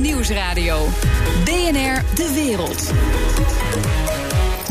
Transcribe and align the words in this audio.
Nieuwsradio. 0.00 0.86
BNR 1.44 2.02
De 2.14 2.32
Wereld. 2.34 2.92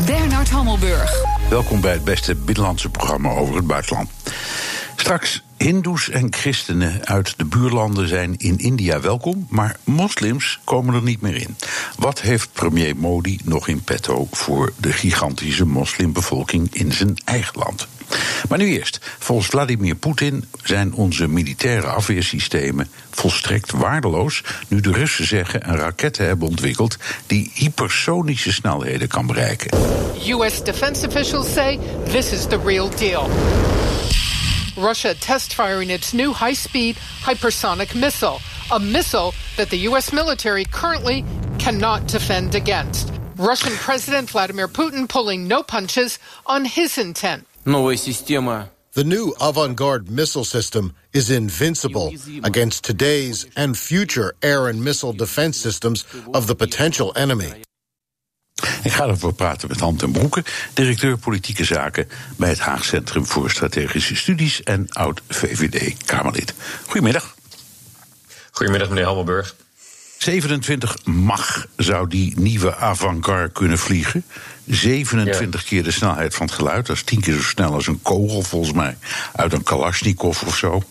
Bernard 0.06 0.50
Hammelburg. 0.50 1.24
Welkom 1.50 1.80
bij 1.80 1.92
het 1.92 2.04
beste 2.04 2.34
binnenlandse 2.34 2.88
programma 2.88 3.30
over 3.30 3.54
het 3.56 3.66
buitenland. 3.66 4.10
Straks, 4.96 5.42
Hindoes 5.56 6.10
en 6.10 6.32
christenen 6.32 7.06
uit 7.06 7.38
de 7.38 7.44
buurlanden 7.44 8.08
zijn 8.08 8.36
in 8.36 8.58
India 8.58 9.00
welkom, 9.00 9.46
maar 9.48 9.76
moslims 9.84 10.60
komen 10.64 10.94
er 10.94 11.02
niet 11.02 11.20
meer 11.20 11.36
in. 11.36 11.56
Wat 11.96 12.20
heeft 12.20 12.52
premier 12.52 12.96
Modi 12.96 13.40
nog 13.44 13.68
in 13.68 13.82
petto 13.82 14.28
voor 14.30 14.72
de 14.76 14.92
gigantische 14.92 15.64
moslimbevolking 15.64 16.74
in 16.74 16.92
zijn 16.92 17.14
eigen 17.24 17.58
land? 17.58 17.88
Maar 18.48 18.58
nu 18.58 18.68
eerst. 18.68 18.98
Volgens 19.18 19.48
Vladimir 19.48 19.94
Poetin 19.94 20.44
zijn 20.62 20.92
onze 20.92 21.28
militaire 21.28 21.86
afweersystemen 21.86 22.88
volstrekt 23.10 23.70
waardeloos. 23.70 24.42
nu 24.68 24.80
de 24.80 24.92
Russen 24.92 25.26
zeggen 25.26 25.68
een 25.68 25.76
raketten 25.76 26.26
hebben 26.26 26.48
ontwikkeld 26.48 26.96
die 27.26 27.50
hypersonische 27.54 28.52
snelheden 28.52 29.08
kan 29.08 29.26
bereiken. 29.26 29.78
U.S. 30.28 30.64
defense 30.64 31.06
officials 31.06 31.52
say 31.52 31.78
this 32.10 32.32
is 32.32 32.46
the 32.46 32.60
real 32.64 32.90
deal. 32.90 33.30
Russia 34.76 35.14
test 35.18 35.54
firing 35.54 35.90
its 35.90 36.12
new 36.12 36.32
high 36.32 36.54
speed 36.54 36.96
hypersonic 37.26 37.94
missile, 37.94 38.38
a 38.70 38.78
missile 38.78 39.32
that 39.56 39.68
the 39.68 39.88
U.S. 39.88 40.12
military 40.12 40.64
currently 40.64 41.24
cannot 41.58 42.12
defend 42.12 42.54
against. 42.54 43.12
Russian 43.36 43.72
President 43.72 44.30
Vladimir 44.30 44.68
Putin 44.68 45.06
pulling 45.08 45.48
no 45.48 45.62
punches 45.62 46.18
on 46.46 46.64
his 46.64 46.98
intent. 46.98 47.46
The 48.92 49.04
new 49.04 49.34
avant 49.38 49.76
garde 49.76 50.10
missile 50.10 50.44
system 50.44 50.94
is 51.10 51.30
invincible 51.30 52.12
against 52.42 52.84
today's 52.84 53.46
and 53.54 53.76
future 53.76 54.34
air 54.38 54.68
and 54.68 54.82
missile 54.82 55.12
defense 55.12 55.60
systems 55.60 56.04
of 56.32 56.46
the 56.46 56.54
potential 56.54 57.12
enemy. 57.14 57.52
Ik 58.82 58.92
ga 58.92 59.04
erover 59.04 59.32
praten 59.32 59.68
met 59.68 59.80
Han 59.80 59.96
ten 59.96 60.12
Broeke, 60.12 60.44
directeur 60.74 61.18
politieke 61.18 61.64
zaken 61.64 62.08
bij 62.36 62.48
het 62.48 62.58
Haag 62.58 62.84
Centrum 62.84 63.26
voor 63.26 63.50
Strategische 63.50 64.16
Studies 64.16 64.62
en 64.62 64.88
oud 64.88 65.20
VVD-Kamerlid. 65.28 66.54
Goedemiddag. 66.86 67.34
Goedemiddag, 68.50 68.88
meneer 68.88 69.04
Hammelburg. 69.04 69.54
27 70.22 71.04
mag 71.04 71.66
zou 71.76 72.08
die 72.08 72.40
nieuwe 72.40 72.76
avant 72.76 73.52
kunnen 73.52 73.78
vliegen. 73.78 74.24
27 74.66 75.64
keer 75.64 75.82
de 75.82 75.90
snelheid 75.90 76.34
van 76.34 76.46
het 76.46 76.54
geluid. 76.54 76.86
Dat 76.86 76.96
is 76.96 77.02
tien 77.02 77.20
keer 77.20 77.34
zo 77.34 77.42
snel 77.42 77.72
als 77.72 77.86
een 77.86 78.02
kogel, 78.02 78.42
volgens 78.42 78.72
mij. 78.72 78.96
Uit 79.32 79.52
een 79.52 79.62
Kalashnikov 79.62 80.42
of 80.42 80.56
zo. 80.56 80.82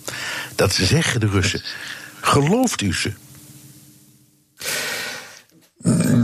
Dat 0.55 0.73
zeggen 0.73 1.19
de 1.19 1.27
Russen. 1.27 1.61
Gelooft 2.21 2.81
u 2.81 2.93
ze? 2.93 3.13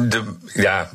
De, 0.09 0.23
ja, 0.61 0.89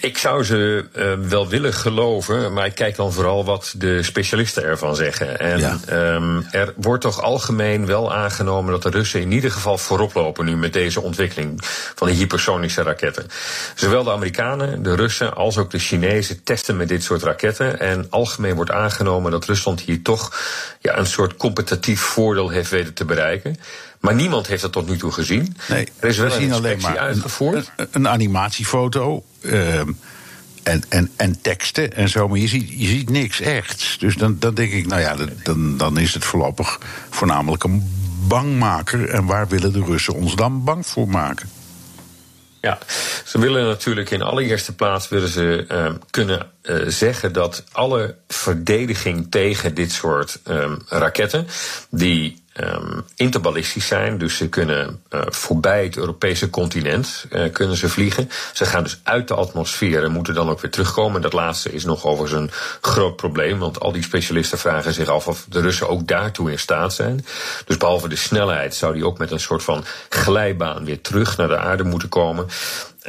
ik 0.00 0.18
zou 0.18 0.44
ze 0.44 0.84
uh, 0.96 1.28
wel 1.28 1.48
willen 1.48 1.72
geloven, 1.72 2.52
maar 2.52 2.66
ik 2.66 2.74
kijk 2.74 2.96
dan 2.96 3.12
vooral 3.12 3.44
wat 3.44 3.74
de 3.76 4.02
specialisten 4.02 4.62
ervan 4.62 4.96
zeggen. 4.96 5.38
En 5.38 5.58
ja. 5.58 5.78
um, 6.14 6.46
er 6.50 6.74
wordt 6.76 7.02
toch 7.02 7.22
algemeen 7.22 7.86
wel 7.86 8.14
aangenomen 8.14 8.72
dat 8.72 8.82
de 8.82 8.90
Russen 8.90 9.20
in 9.20 9.32
ieder 9.32 9.50
geval 9.50 9.78
voorop 9.78 10.14
lopen 10.14 10.44
nu 10.44 10.56
met 10.56 10.72
deze 10.72 11.00
ontwikkeling 11.00 11.60
van 11.94 12.08
de 12.08 12.14
hypersonische 12.14 12.82
raketten. 12.82 13.26
Zowel 13.74 14.04
de 14.04 14.10
Amerikanen, 14.10 14.82
de 14.82 14.94
Russen 14.94 15.34
als 15.34 15.58
ook 15.58 15.70
de 15.70 15.78
Chinezen 15.78 16.42
testen 16.42 16.76
met 16.76 16.88
dit 16.88 17.02
soort 17.02 17.22
raketten. 17.22 17.80
En 17.80 18.06
algemeen 18.10 18.54
wordt 18.54 18.70
aangenomen 18.70 19.30
dat 19.30 19.44
Rusland 19.44 19.80
hier 19.80 20.02
toch 20.02 20.38
ja, 20.80 20.98
een 20.98 21.06
soort 21.06 21.36
competitief 21.36 22.00
voordeel 22.00 22.48
heeft 22.48 22.70
weten 22.70 22.94
te 22.94 23.04
bereiken. 23.04 23.56
Maar 24.00 24.14
niemand 24.14 24.46
heeft 24.46 24.62
dat 24.62 24.72
tot 24.72 24.88
nu 24.88 24.96
toe 24.96 25.12
gezien. 25.12 25.56
Nee, 25.68 25.88
er 25.98 26.08
is 26.08 26.16
wel 26.16 26.26
we 26.26 26.34
zien 26.34 26.52
alleen 26.52 26.80
maar 26.80 26.98
uitgevoerd. 26.98 27.70
Een, 27.76 27.88
een 27.90 28.08
animatiefoto. 28.08 28.99
Uh, 29.40 29.80
en, 30.62 30.82
en, 30.88 31.10
en 31.16 31.40
teksten 31.40 31.96
en 31.96 32.08
zo, 32.08 32.28
maar 32.28 32.38
je 32.38 32.48
ziet, 32.48 32.68
je 32.68 32.86
ziet 32.86 33.10
niks 33.10 33.40
echt. 33.40 34.00
Dus 34.00 34.16
dan, 34.16 34.36
dan 34.38 34.54
denk 34.54 34.72
ik, 34.72 34.86
nou 34.86 35.00
ja, 35.00 35.16
dan, 35.42 35.76
dan 35.76 35.98
is 35.98 36.14
het 36.14 36.24
voorlopig 36.24 36.78
voornamelijk 37.10 37.64
een 37.64 37.90
bangmaker. 38.28 39.08
En 39.08 39.26
waar 39.26 39.48
willen 39.48 39.72
de 39.72 39.84
Russen 39.84 40.14
ons 40.14 40.34
dan 40.34 40.64
bang 40.64 40.86
voor 40.86 41.08
maken? 41.08 41.48
Ja, 42.60 42.78
ze 43.24 43.38
willen 43.38 43.66
natuurlijk 43.66 44.10
in 44.10 44.22
allereerste 44.22 44.74
plaats 44.74 45.08
willen 45.08 45.28
ze 45.28 45.66
uh, 45.70 45.90
kunnen 46.10 46.46
uh, 46.62 46.82
zeggen 46.86 47.32
dat 47.32 47.64
alle 47.72 48.14
verdediging 48.28 49.26
tegen 49.30 49.74
dit 49.74 49.92
soort 49.92 50.40
um, 50.48 50.78
raketten, 50.88 51.46
die 51.90 52.39
um, 52.62 53.04
interballistisch 53.14 53.86
zijn. 53.86 54.18
Dus 54.18 54.36
ze 54.36 54.48
kunnen 54.48 55.02
uh, 55.10 55.20
voorbij 55.26 55.84
het 55.84 55.96
Europese 55.96 56.50
continent 56.50 57.26
uh, 57.30 57.52
kunnen 57.52 57.76
ze 57.76 57.88
vliegen. 57.88 58.30
Ze 58.52 58.64
gaan 58.64 58.82
dus 58.82 59.00
uit 59.02 59.28
de 59.28 59.34
atmosfeer 59.34 60.04
en 60.04 60.12
moeten 60.12 60.34
dan 60.34 60.48
ook 60.50 60.60
weer 60.60 60.70
terugkomen. 60.70 61.22
Dat 61.22 61.32
laatste 61.32 61.72
is 61.72 61.84
nog 61.84 62.04
overigens 62.04 62.40
een 62.40 62.50
groot 62.80 63.16
probleem. 63.16 63.58
Want 63.58 63.80
al 63.80 63.92
die 63.92 64.02
specialisten 64.02 64.58
vragen 64.58 64.92
zich 64.92 65.08
af 65.08 65.28
of 65.28 65.46
de 65.48 65.60
Russen 65.60 65.88
ook 65.88 66.06
daartoe 66.06 66.50
in 66.50 66.58
staat 66.58 66.94
zijn. 66.94 67.24
Dus 67.64 67.76
behalve 67.76 68.08
de 68.08 68.16
snelheid 68.16 68.74
zou 68.74 68.92
die 68.92 69.06
ook 69.06 69.18
met 69.18 69.30
een 69.30 69.40
soort 69.40 69.62
van 69.62 69.84
glijbaan 70.08 70.84
weer 70.84 71.00
terug 71.00 71.36
naar 71.36 71.48
de 71.48 71.58
aarde 71.58 71.84
moeten 71.84 72.08
komen. 72.08 72.46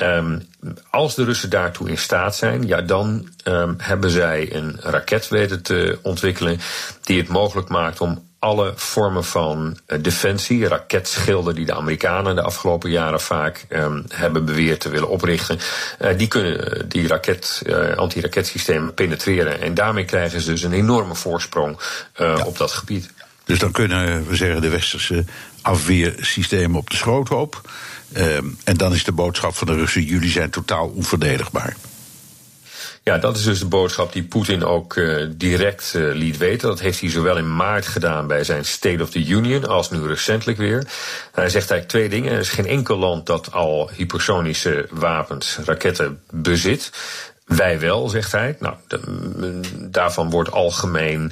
Um, 0.01 0.47
als 0.89 1.15
de 1.15 1.23
Russen 1.23 1.49
daartoe 1.49 1.89
in 1.89 1.97
staat 1.97 2.35
zijn, 2.35 2.67
ja, 2.67 2.81
dan 2.81 3.29
um, 3.43 3.75
hebben 3.77 4.09
zij 4.09 4.55
een 4.55 4.77
raket 4.79 5.27
weten 5.27 5.61
te 5.61 5.99
ontwikkelen 6.01 6.59
die 7.01 7.17
het 7.19 7.27
mogelijk 7.27 7.69
maakt 7.69 8.01
om 8.01 8.29
alle 8.41 8.73
vormen 8.75 9.23
van 9.23 9.77
uh, 9.87 9.97
defensie, 10.01 10.67
raketschilden 10.67 11.55
die 11.55 11.65
de 11.65 11.73
Amerikanen 11.73 12.35
de 12.35 12.41
afgelopen 12.41 12.89
jaren 12.89 13.21
vaak 13.21 13.65
um, 13.69 14.05
hebben 14.09 14.45
beweerd 14.45 14.79
te 14.79 14.89
willen 14.89 15.09
oprichten, 15.09 15.59
uh, 16.01 16.17
die 16.17 16.27
kunnen 16.27 16.89
die 16.89 17.07
raket, 17.07 17.61
uh, 17.65 17.95
antiraketsystemen 17.95 18.93
penetreren. 18.93 19.61
En 19.61 19.73
daarmee 19.73 20.05
krijgen 20.05 20.41
ze 20.41 20.51
dus 20.51 20.63
een 20.63 20.73
enorme 20.73 21.15
voorsprong 21.15 21.79
ja. 22.15 22.45
op 22.45 22.57
dat 22.57 22.71
gebied. 22.71 23.09
Dus 23.45 23.59
dan 23.59 23.71
kunnen 23.71 24.27
we 24.27 24.35
zeggen 24.35 24.61
de 24.61 24.69
westerse 24.69 25.25
afweersystemen 25.61 26.79
op 26.79 26.89
de 26.89 26.95
schroothoop. 26.95 27.69
Um, 28.17 28.57
en 28.63 28.77
dan 28.77 28.93
is 28.93 29.03
de 29.03 29.11
boodschap 29.11 29.55
van 29.55 29.67
de 29.67 29.73
Russen: 29.73 30.03
jullie 30.03 30.31
zijn 30.31 30.49
totaal 30.49 30.87
onverdedigbaar. 30.87 31.75
Ja, 33.03 33.17
dat 33.17 33.37
is 33.37 33.43
dus 33.43 33.59
de 33.59 33.65
boodschap 33.65 34.13
die 34.13 34.23
Poetin 34.23 34.63
ook 34.63 34.95
uh, 34.95 35.27
direct 35.35 35.93
uh, 35.95 36.13
liet 36.13 36.37
weten. 36.37 36.67
Dat 36.67 36.79
heeft 36.79 36.99
hij 36.99 37.09
zowel 37.09 37.37
in 37.37 37.55
maart 37.55 37.87
gedaan 37.87 38.27
bij 38.27 38.43
zijn 38.43 38.65
State 38.65 39.03
of 39.03 39.09
the 39.09 39.25
Union 39.25 39.67
als 39.67 39.89
nu 39.89 40.07
recentelijk 40.07 40.57
weer. 40.57 40.87
Hij 41.31 41.49
zegt 41.49 41.71
eigenlijk 41.71 41.87
twee 41.87 42.09
dingen. 42.09 42.31
Er 42.31 42.39
is 42.39 42.49
geen 42.49 42.67
enkel 42.67 42.97
land 42.97 43.25
dat 43.25 43.51
al 43.51 43.89
hypersonische 43.95 44.87
wapens, 44.89 45.57
raketten 45.65 46.21
bezit. 46.29 46.91
Wij 47.45 47.79
wel, 47.79 48.09
zegt 48.09 48.31
hij. 48.31 48.57
Nou, 48.59 48.75
daarvan 49.91 50.29
wordt 50.29 50.51
algemeen 50.51 51.31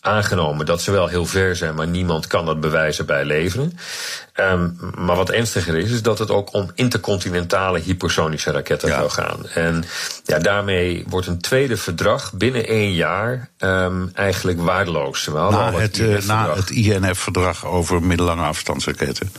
aangenomen 0.00 0.66
dat 0.66 0.82
ze 0.82 0.90
wel 0.90 1.06
heel 1.06 1.26
ver 1.26 1.56
zijn, 1.56 1.74
maar 1.74 1.86
niemand 1.86 2.26
kan 2.26 2.46
dat 2.46 2.60
bewijzen 2.60 3.06
bij 3.06 3.24
leveren. 3.24 3.78
Um, 4.36 4.76
maar 4.98 5.16
wat 5.16 5.30
ernstiger 5.30 5.76
is, 5.76 5.90
is 5.90 6.02
dat 6.02 6.18
het 6.18 6.30
ook 6.30 6.54
om 6.54 6.70
intercontinentale 6.74 7.78
hypersonische 7.78 8.50
raketten 8.50 8.88
ja. 8.88 8.96
zou 8.96 9.10
gaan. 9.10 9.48
En 9.48 9.84
ja, 10.24 10.38
daarmee 10.38 11.04
wordt 11.08 11.26
een 11.26 11.40
tweede 11.40 11.76
verdrag 11.76 12.32
binnen 12.32 12.66
één 12.66 12.92
jaar 12.92 13.50
um, 13.58 14.10
eigenlijk 14.14 14.60
waardeloos. 14.60 15.24
We 15.24 15.32
na 15.32 15.72
het, 15.72 15.96
het, 15.96 16.26
na 16.26 16.54
het 16.54 16.70
INF-verdrag 16.70 17.66
over 17.66 18.02
middellange 18.02 18.42
afstandsraketten. 18.42 19.32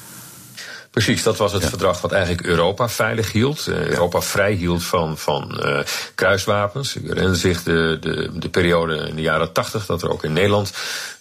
Precies, 0.91 1.23
dat 1.23 1.37
was 1.37 1.53
het 1.53 1.61
ja. 1.61 1.69
verdrag 1.69 2.01
wat 2.01 2.11
eigenlijk 2.11 2.45
Europa 2.45 2.89
veilig 2.89 3.31
hield. 3.31 3.67
Uh, 3.67 3.87
Europa 3.87 4.21
vrij 4.21 4.53
hield 4.53 4.83
van, 4.83 5.17
van 5.17 5.61
uh, 5.65 5.79
kruiswapens. 6.15 6.95
U 6.95 7.07
herinnert 7.07 7.39
zich 7.39 7.63
de, 7.63 7.97
de, 8.01 8.29
de 8.33 8.49
periode 8.49 8.95
in 8.95 9.15
de 9.15 9.21
jaren 9.21 9.51
tachtig 9.51 9.85
dat 9.85 10.01
er 10.01 10.11
ook 10.11 10.23
in 10.23 10.33
Nederland 10.33 10.73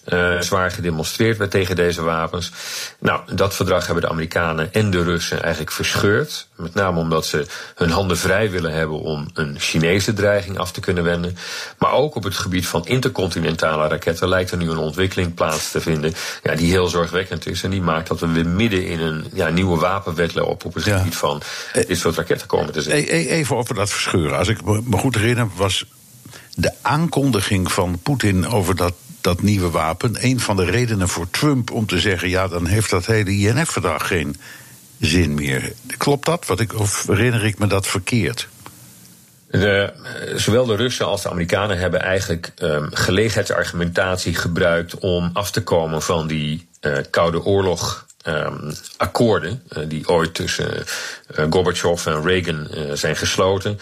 uh, 0.07 0.41
zwaar 0.41 0.71
gedemonstreerd 0.71 1.37
werd 1.37 1.51
tegen 1.51 1.75
deze 1.75 2.01
wapens. 2.01 2.51
Nou, 2.99 3.21
dat 3.35 3.55
verdrag 3.55 3.85
hebben 3.85 4.03
de 4.03 4.09
Amerikanen 4.09 4.73
en 4.73 4.91
de 4.91 5.03
Russen 5.03 5.41
eigenlijk 5.41 5.71
verscheurd. 5.71 6.47
Met 6.55 6.73
name 6.73 6.99
omdat 6.99 7.25
ze 7.25 7.45
hun 7.75 7.89
handen 7.89 8.17
vrij 8.17 8.51
willen 8.51 8.73
hebben 8.73 8.99
om 8.99 9.27
een 9.33 9.59
Chinese 9.59 10.13
dreiging 10.13 10.57
af 10.57 10.71
te 10.71 10.79
kunnen 10.79 11.03
wenden. 11.03 11.37
Maar 11.77 11.91
ook 11.91 12.15
op 12.15 12.23
het 12.23 12.35
gebied 12.35 12.67
van 12.67 12.85
intercontinentale 12.85 13.87
raketten 13.87 14.27
lijkt 14.27 14.51
er 14.51 14.57
nu 14.57 14.69
een 14.69 14.77
ontwikkeling 14.77 15.33
plaats 15.33 15.71
te 15.71 15.81
vinden. 15.81 16.13
Ja, 16.43 16.55
die 16.55 16.71
heel 16.71 16.87
zorgwekkend 16.87 17.47
is. 17.47 17.63
En 17.63 17.69
die 17.69 17.81
maakt 17.81 18.07
dat 18.07 18.19
we 18.19 18.27
weer 18.27 18.47
midden 18.47 18.85
in 18.85 18.99
een 18.99 19.25
ja, 19.33 19.49
nieuwe 19.49 19.79
wapenwetloop 19.79 20.65
op 20.65 20.73
het 20.73 20.85
ja. 20.85 20.97
gebied 20.97 21.15
van 21.15 21.41
dit 21.87 21.97
soort 21.97 22.15
raketten 22.15 22.47
komen 22.47 22.73
te 22.73 22.81
zitten. 22.81 23.07
Even 23.07 23.55
over 23.55 23.75
dat 23.75 23.89
verscheuren. 23.89 24.37
Als 24.37 24.47
ik 24.47 24.63
me 24.63 24.97
goed 24.97 25.15
herinner, 25.15 25.47
was 25.55 25.85
de 26.55 26.71
aankondiging 26.81 27.71
van 27.71 27.99
Poetin 28.03 28.47
over 28.47 28.75
dat 28.75 28.93
dat 29.21 29.41
nieuwe 29.41 29.69
wapen 29.69 30.15
een 30.19 30.39
van 30.39 30.55
de 30.55 30.65
redenen 30.65 31.09
voor 31.09 31.29
Trump 31.29 31.71
om 31.71 31.85
te 31.85 31.99
zeggen: 31.99 32.29
ja, 32.29 32.47
dan 32.47 32.65
heeft 32.65 32.89
dat 32.89 33.05
hele 33.05 33.31
INF-verdrag 33.31 34.07
geen 34.07 34.35
zin 34.99 35.33
meer. 35.33 35.73
Klopt 35.97 36.25
dat? 36.25 36.45
Wat 36.45 36.59
ik, 36.59 36.79
of 36.79 37.07
herinner 37.07 37.45
ik 37.45 37.59
me 37.59 37.67
dat 37.67 37.87
verkeerd? 37.87 38.47
De, 39.49 39.93
zowel 40.35 40.65
de 40.65 40.75
Russen 40.75 41.05
als 41.05 41.21
de 41.21 41.29
Amerikanen 41.29 41.77
hebben 41.77 42.01
eigenlijk 42.01 42.51
um, 42.61 42.89
gelegenheidsargumentatie 42.91 44.35
gebruikt 44.35 44.97
om 44.97 45.29
af 45.33 45.51
te 45.51 45.63
komen 45.63 46.01
van 46.01 46.27
die 46.27 46.67
uh, 46.81 46.97
Koude 47.09 47.43
Oorlog 47.43 48.05
um, 48.27 48.71
akkoorden 48.97 49.63
uh, 49.69 49.83
die 49.87 50.07
ooit 50.07 50.33
tussen 50.33 50.83
uh, 51.37 51.45
Gorbachev 51.49 52.05
en 52.05 52.23
Reagan 52.23 52.67
uh, 52.73 52.91
zijn 52.93 53.15
gesloten. 53.15 53.79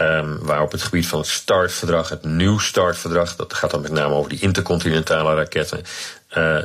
Um, 0.00 0.38
waar 0.40 0.62
op 0.62 0.72
het 0.72 0.82
gebied 0.82 1.06
van 1.06 1.18
het 1.18 1.28
START-verdrag, 1.28 2.08
het 2.08 2.24
New 2.24 2.58
START-verdrag, 2.58 3.36
dat 3.36 3.54
gaat 3.54 3.70
dan 3.70 3.80
met 3.80 3.92
name 3.92 4.14
over 4.14 4.30
die 4.30 4.40
intercontinentale 4.40 5.34
raketten, 5.34 5.82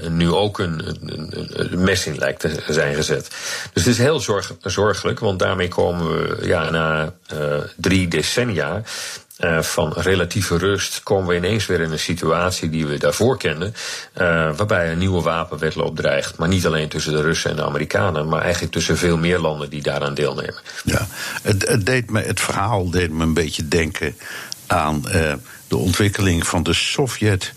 nu 0.10 0.32
ook 0.32 0.60
een, 0.60 0.88
een, 0.88 1.48
een, 1.54 1.84
mes 1.84 2.06
in 2.06 2.18
lijkt 2.18 2.40
te 2.40 2.64
zijn 2.68 2.96
gezet. 2.96 3.30
Dus 3.74 3.84
het 3.84 3.94
is 3.94 3.98
heel 3.98 4.20
zorg, 4.20 4.54
zorgelijk, 4.62 5.20
want 5.20 5.40
daarmee 5.40 5.68
komen 5.68 6.12
we 6.12 6.48
ja, 6.48 6.70
na 6.70 7.14
drie 7.76 8.08
decennia 8.08 8.84
uh, 9.40 9.62
van 9.62 9.94
relatieve 9.96 10.58
rust 10.58 11.04
komen 11.04 11.28
we 11.28 11.36
ineens 11.36 11.66
weer 11.66 11.82
in 11.82 11.92
een 11.92 12.00
situatie 12.00 12.70
die 12.70 12.88
we 12.88 12.98
daarvoor 12.98 13.38
kenden. 13.38 13.74
Uh, 14.18 14.24
waarbij 14.56 14.92
een 14.92 14.98
nieuwe 14.98 15.22
wapenwetloop 15.22 15.96
dreigt. 15.96 16.38
Maar 16.38 16.48
niet 16.48 16.66
alleen 16.66 16.90
tussen 16.90 17.12
de 17.12 17.22
Russen 17.22 17.50
en 17.50 17.56
de 17.56 17.66
Amerikanen, 17.66 18.28
maar 18.28 18.42
eigenlijk 18.42 18.74
tussen 18.74 18.98
veel 18.98 19.18
meer 19.18 19.40
landen 19.40 19.70
die 19.70 19.82
daaraan 19.82 20.14
deelnemen. 20.14 20.60
Ja, 20.84 21.08
het, 21.42 21.68
het, 21.68 21.86
deed 21.86 22.10
me, 22.10 22.22
het 22.22 22.40
verhaal 22.40 22.90
deed 22.90 23.12
me 23.12 23.24
een 23.24 23.34
beetje 23.34 23.68
denken 23.68 24.18
aan 24.68 25.04
uh, 25.06 25.34
de 25.68 25.78
ontwikkeling 25.78 26.48
van 26.48 26.64
de 26.64 26.74
Sovjet. 26.74 27.54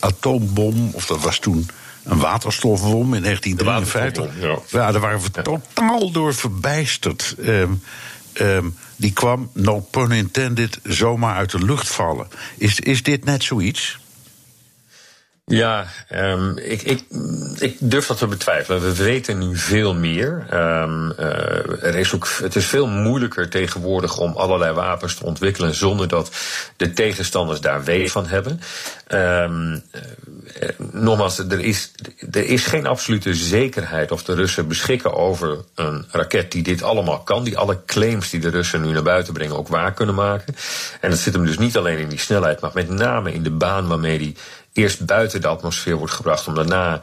atoombom, 0.00 0.90
of 0.92 1.06
dat 1.06 1.20
was 1.20 1.38
toen 1.38 1.68
een 2.04 2.18
waterstofbom 2.18 3.14
in 3.14 3.22
1953. 3.22 4.24
Ja. 4.40 4.58
ja, 4.80 4.92
daar 4.92 5.00
waren 5.00 5.20
we 5.20 5.28
ja. 5.32 5.42
totaal 5.42 6.10
door 6.10 6.34
verbijsterd. 6.34 7.34
Um, 7.46 7.82
um, 8.38 8.76
die 8.96 9.12
kwam, 9.12 9.50
no 9.52 9.80
pun 9.80 10.12
intended, 10.12 10.78
zomaar 10.82 11.34
uit 11.34 11.50
de 11.50 11.64
lucht 11.64 11.88
vallen. 11.88 12.28
Is, 12.58 12.80
is 12.80 13.02
dit 13.02 13.24
net 13.24 13.42
zoiets? 13.42 13.98
Ja, 15.44 15.86
um, 16.12 16.58
ik, 16.58 16.82
ik, 16.82 17.04
ik 17.58 17.76
durf 17.80 18.06
dat 18.06 18.18
te 18.18 18.26
betwijfelen. 18.26 18.80
We 18.80 18.94
weten 18.94 19.38
nu 19.38 19.56
veel 19.56 19.94
meer. 19.94 20.46
Is 21.94 22.14
ook, 22.14 22.28
het 22.42 22.56
is 22.56 22.66
veel 22.66 22.86
moeilijker 22.86 23.48
tegenwoordig 23.48 24.18
om 24.18 24.32
allerlei 24.32 24.72
wapens 24.72 25.14
te 25.14 25.24
ontwikkelen 25.24 25.74
zonder 25.74 26.08
dat 26.08 26.30
de 26.76 26.92
tegenstanders 26.92 27.60
daar 27.60 27.84
weet 27.84 28.10
van 28.10 28.26
hebben. 28.26 28.60
Um, 29.08 29.72
uh, 30.62 30.68
nogmaals, 30.92 31.38
er 31.38 31.60
is, 31.60 31.92
er 32.30 32.44
is 32.44 32.64
geen 32.64 32.86
absolute 32.86 33.34
zekerheid 33.34 34.12
of 34.12 34.22
de 34.22 34.34
Russen 34.34 34.68
beschikken 34.68 35.14
over 35.14 35.58
een 35.74 36.04
raket 36.10 36.52
die 36.52 36.62
dit 36.62 36.82
allemaal 36.82 37.22
kan. 37.22 37.44
Die 37.44 37.58
alle 37.58 37.84
claims 37.86 38.30
die 38.30 38.40
de 38.40 38.48
Russen 38.48 38.82
nu 38.82 38.92
naar 38.92 39.02
buiten 39.02 39.32
brengen 39.32 39.56
ook 39.56 39.68
waar 39.68 39.92
kunnen 39.92 40.14
maken. 40.14 40.54
En 41.00 41.10
dat 41.10 41.18
zit 41.18 41.34
hem 41.34 41.46
dus 41.46 41.58
niet 41.58 41.76
alleen 41.76 41.98
in 41.98 42.08
die 42.08 42.18
snelheid, 42.18 42.60
maar 42.60 42.70
met 42.74 42.88
name 42.88 43.32
in 43.32 43.42
de 43.42 43.50
baan 43.50 43.88
waarmee 43.88 44.18
die 44.18 44.36
eerst 44.72 45.06
buiten 45.06 45.40
de 45.40 45.46
atmosfeer 45.46 45.96
wordt 45.96 46.12
gebracht 46.12 46.46
om 46.46 46.54
daarna 46.54 47.00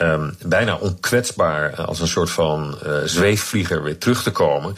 um, 0.00 0.36
bijna 0.42 0.74
onkwetsbaar 0.74 1.72
eh, 1.72 1.84
als 1.84 2.00
een 2.00 2.08
soort 2.08 2.30
van 2.30 2.78
uh, 2.86 2.92
zweefvlieger 3.04 3.82
weer 3.82 3.98
terug 3.98 4.22
te 4.22 4.30
komen. 4.30 4.76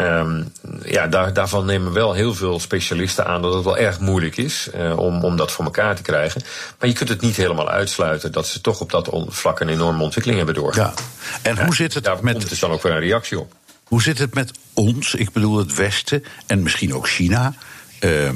Um, 0.00 0.52
ja, 0.84 1.06
daar, 1.06 1.32
daarvan 1.32 1.64
nemen 1.64 1.92
wel 1.92 2.12
heel 2.12 2.34
veel 2.34 2.60
specialisten 2.60 3.26
aan 3.26 3.42
dat 3.42 3.54
het 3.54 3.64
wel 3.64 3.76
erg 3.76 4.00
moeilijk 4.00 4.36
is 4.36 4.68
uh, 4.74 4.98
om, 4.98 5.24
om 5.24 5.36
dat 5.36 5.52
voor 5.52 5.64
elkaar 5.64 5.96
te 5.96 6.02
krijgen. 6.02 6.42
Maar 6.78 6.88
je 6.88 6.94
kunt 6.94 7.08
het 7.08 7.20
niet 7.20 7.36
helemaal 7.36 7.68
uitsluiten 7.68 8.32
dat 8.32 8.46
ze 8.46 8.60
toch 8.60 8.80
op 8.80 8.90
dat 8.90 9.08
vlak 9.28 9.60
een 9.60 9.68
enorme 9.68 10.02
ontwikkeling 10.02 10.38
hebben 10.38 10.62
doorgemaakt. 10.62 11.02
Ja. 11.42 11.50
En 11.50 11.64
hoe 11.64 11.74
zit 11.74 11.94
het 11.94 12.04
daar 12.04 12.18
met. 12.22 12.34
Komt 12.36 12.48
dus 12.48 12.58
dan 12.58 12.70
ook 12.70 12.82
weer 12.82 12.92
een 12.92 13.00
reactie 13.00 13.38
op. 13.38 13.52
Hoe 13.84 14.02
zit 14.02 14.18
het 14.18 14.34
met 14.34 14.50
ons, 14.72 15.14
ik 15.14 15.32
bedoel 15.32 15.58
het 15.58 15.74
Westen 15.74 16.24
en 16.46 16.62
misschien 16.62 16.94
ook 16.94 17.08
China? 17.08 17.54
Uh, 18.00 18.30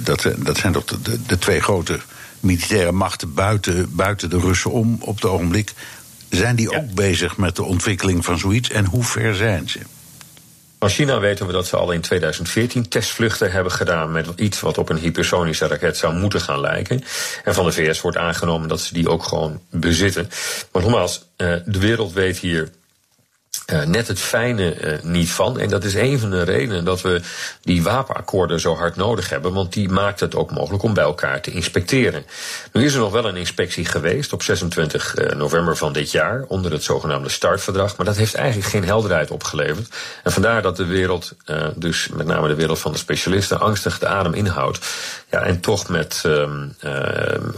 dat, 0.00 0.28
dat 0.36 0.56
zijn 0.56 0.72
toch 0.72 0.84
de, 0.84 1.02
de, 1.02 1.22
de 1.26 1.38
twee 1.38 1.60
grote 1.60 2.00
militaire 2.42 2.92
machten 2.92 3.34
buiten, 3.34 3.94
buiten 3.94 4.30
de 4.30 4.38
Russen 4.38 4.70
om 4.70 4.96
op 5.00 5.14
het 5.14 5.24
ogenblik. 5.24 5.72
Zijn 6.28 6.56
die 6.56 6.76
ook 6.76 6.94
bezig 6.94 7.36
met 7.36 7.56
de 7.56 7.62
ontwikkeling 7.62 8.24
van 8.24 8.38
zoiets 8.38 8.70
en 8.70 8.84
hoe 8.84 9.04
ver 9.04 9.34
zijn 9.34 9.68
ze? 9.68 9.80
Van 10.82 10.90
China 10.90 11.20
weten 11.20 11.46
we 11.46 11.52
dat 11.52 11.66
ze 11.66 11.76
al 11.76 11.92
in 11.92 12.00
2014 12.00 12.88
testvluchten 12.88 13.52
hebben 13.52 13.72
gedaan 13.72 14.12
met 14.12 14.28
iets 14.36 14.60
wat 14.60 14.78
op 14.78 14.88
een 14.88 14.96
hypersonische 14.96 15.66
raket 15.66 15.96
zou 15.96 16.14
moeten 16.14 16.40
gaan 16.40 16.60
lijken. 16.60 17.04
En 17.44 17.54
van 17.54 17.64
de 17.64 17.72
VS 17.72 18.00
wordt 18.00 18.16
aangenomen 18.16 18.68
dat 18.68 18.80
ze 18.80 18.94
die 18.94 19.08
ook 19.08 19.22
gewoon 19.22 19.60
bezitten. 19.70 20.28
Maar 20.72 20.82
nogmaals, 20.82 21.28
eh, 21.36 21.54
de 21.64 21.78
wereld 21.78 22.12
weet 22.12 22.38
hier 22.38 22.70
uh, 23.66 23.82
net 23.82 24.08
het 24.08 24.20
fijne 24.20 24.80
uh, 24.80 25.02
niet 25.02 25.30
van. 25.30 25.58
En 25.58 25.68
dat 25.68 25.84
is 25.84 25.94
een 25.94 26.18
van 26.18 26.30
de 26.30 26.42
redenen 26.42 26.84
dat 26.84 27.00
we 27.00 27.20
die 27.62 27.82
wapenakkoorden 27.82 28.60
zo 28.60 28.76
hard 28.76 28.96
nodig 28.96 29.28
hebben. 29.28 29.52
Want 29.52 29.72
die 29.72 29.88
maakt 29.88 30.20
het 30.20 30.34
ook 30.34 30.50
mogelijk 30.50 30.82
om 30.82 30.94
bij 30.94 31.04
elkaar 31.04 31.40
te 31.40 31.50
inspecteren. 31.50 32.24
Nu 32.72 32.84
is 32.84 32.94
er 32.94 33.00
nog 33.00 33.12
wel 33.12 33.24
een 33.24 33.36
inspectie 33.36 33.84
geweest 33.84 34.32
op 34.32 34.42
26 34.42 35.18
uh, 35.18 35.30
november 35.30 35.76
van 35.76 35.92
dit 35.92 36.10
jaar. 36.10 36.44
Onder 36.48 36.72
het 36.72 36.82
zogenaamde 36.82 37.28
startverdrag. 37.28 37.96
Maar 37.96 38.06
dat 38.06 38.16
heeft 38.16 38.34
eigenlijk 38.34 38.68
geen 38.68 38.84
helderheid 38.84 39.30
opgeleverd. 39.30 39.94
En 40.22 40.32
vandaar 40.32 40.62
dat 40.62 40.76
de 40.76 40.86
wereld, 40.86 41.32
dus 41.74 42.08
met 42.08 42.26
name 42.26 42.48
de 42.48 42.54
wereld 42.54 42.78
van 42.78 42.92
de 42.92 42.98
specialisten, 42.98 43.60
angstig 43.60 43.98
de 43.98 44.06
adem 44.06 44.34
inhoudt. 44.34 44.86
Ja, 45.30 45.40
en 45.40 45.60
toch 45.60 45.88
met 45.88 46.22
um, 46.26 46.74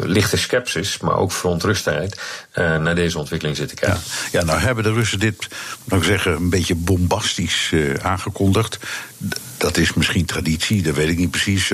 lichte 0.02 0.36
sceptisch, 0.36 0.98
maar 0.98 1.16
ook 1.16 1.32
verontrustheid 1.32 2.20
naar 2.54 2.94
deze 2.94 3.18
ontwikkeling 3.18 3.56
zitten 3.56 3.76
kijken. 3.76 4.00
Ja, 4.32 4.44
nou 4.44 4.58
hebben 4.58 4.84
de 4.84 4.92
Russen 4.92 5.18
dit 5.18 5.48
zeggen, 6.04 6.32
een 6.32 6.50
beetje 6.50 6.74
bombastisch 6.74 7.70
uh, 7.72 7.94
aangekondigd. 7.94 8.78
Dat 9.56 9.76
is 9.76 9.94
misschien 9.94 10.24
traditie, 10.24 10.82
dat 10.82 10.94
weet 10.94 11.08
ik 11.08 11.18
niet 11.18 11.30
precies. 11.30 11.66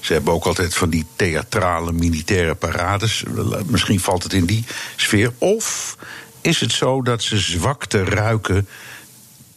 Ze 0.00 0.12
hebben 0.12 0.32
ook 0.32 0.44
altijd 0.44 0.74
van 0.74 0.90
die 0.90 1.06
theatrale 1.16 1.92
militaire 1.92 2.54
parades. 2.54 3.22
Misschien 3.66 4.00
valt 4.00 4.22
het 4.22 4.32
in 4.32 4.44
die 4.44 4.64
sfeer. 4.96 5.32
Of 5.38 5.96
is 6.40 6.60
het 6.60 6.72
zo 6.72 7.02
dat 7.02 7.22
ze 7.22 7.38
zwakte 7.38 8.04
ruiken 8.04 8.68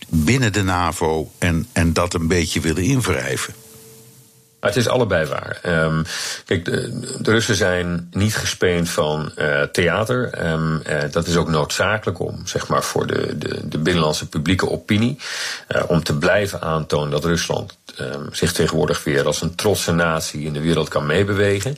binnen 0.10 0.54
de 0.54 0.64
NAVO 0.64 1.32
en, 1.38 1.68
en 1.72 1.94
dat 1.94 2.14
een 2.14 2.28
beetje 2.28 2.60
willen 2.60 2.84
invrijven? 2.84 3.54
Het 4.60 4.76
is 4.76 4.88
allebei 4.88 5.26
waar. 5.26 5.60
Um, 5.66 6.06
kijk, 6.46 6.66
de, 6.66 7.32
Russen 7.32 7.56
zijn 7.56 8.08
niet 8.12 8.36
gespeend 8.36 8.90
van 8.90 9.32
uh, 9.38 9.62
theater. 9.62 10.48
Um, 10.52 10.82
uh, 10.90 10.98
dat 11.12 11.28
is 11.28 11.36
ook 11.36 11.50
noodzakelijk 11.50 12.20
om, 12.20 12.42
zeg 12.46 12.68
maar, 12.68 12.84
voor 12.84 13.08
de, 13.08 13.38
de, 13.38 13.68
de 13.68 13.78
binnenlandse 13.78 14.30
publieke 14.30 14.70
opinie. 14.70 15.20
Uh, 15.70 15.84
om 15.88 16.04
te 16.04 16.18
blijven 16.18 16.62
aantonen 16.62 17.10
dat 17.10 17.26
Rusland 17.26 17.78
um, 18.00 18.30
zich 18.32 18.52
tegenwoordig 18.52 19.04
weer 19.04 19.26
als 19.26 19.42
een 19.42 19.56
trotse 19.56 19.92
natie 19.92 20.46
in 20.46 20.54
de 20.54 20.62
wereld 20.62 20.90
kan 20.90 21.06
meebewegen. 21.06 21.78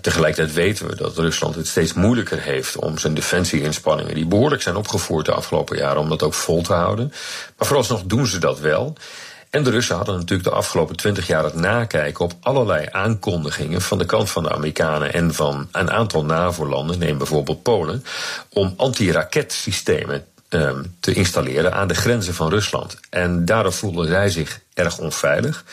Tegelijkertijd 0.00 0.52
weten 0.54 0.86
we 0.86 0.96
dat 0.96 1.18
Rusland 1.18 1.54
het 1.54 1.66
steeds 1.66 1.92
moeilijker 1.92 2.40
heeft 2.40 2.76
om 2.76 2.98
zijn 2.98 3.14
defensieinspanningen, 3.14 4.14
die 4.14 4.26
behoorlijk 4.26 4.62
zijn 4.62 4.76
opgevoerd 4.76 5.26
de 5.26 5.32
afgelopen 5.32 5.76
jaren, 5.76 6.00
om 6.00 6.08
dat 6.08 6.22
ook 6.22 6.34
vol 6.34 6.62
te 6.62 6.72
houden. 6.72 7.12
Maar 7.56 7.66
vooralsnog 7.66 8.02
doen 8.02 8.26
ze 8.26 8.38
dat 8.38 8.60
wel. 8.60 8.96
En 9.50 9.62
de 9.62 9.70
Russen 9.70 9.96
hadden 9.96 10.14
natuurlijk 10.14 10.48
de 10.48 10.54
afgelopen 10.54 10.96
twintig 10.96 11.26
jaar 11.26 11.44
het 11.44 11.54
nakijken 11.54 12.24
op 12.24 12.32
allerlei 12.40 12.86
aankondigingen 12.90 13.80
van 13.80 13.98
de 13.98 14.06
kant 14.06 14.30
van 14.30 14.42
de 14.42 14.52
Amerikanen 14.52 15.12
en 15.12 15.34
van 15.34 15.68
een 15.72 15.90
aantal 15.90 16.24
NAVO-landen, 16.24 16.98
neem 16.98 17.18
bijvoorbeeld 17.18 17.62
Polen, 17.62 18.04
om 18.52 18.74
anti-raketsystemen 18.76 20.24
te 21.00 21.12
installeren 21.12 21.72
aan 21.72 21.88
de 21.88 21.94
grenzen 21.94 22.34
van 22.34 22.48
Rusland. 22.48 22.96
En 23.10 23.44
daardoor 23.44 23.72
voelden 23.72 24.08
zij 24.08 24.30
zich 24.30 24.60
erg 24.74 24.98
onveilig. 24.98 25.64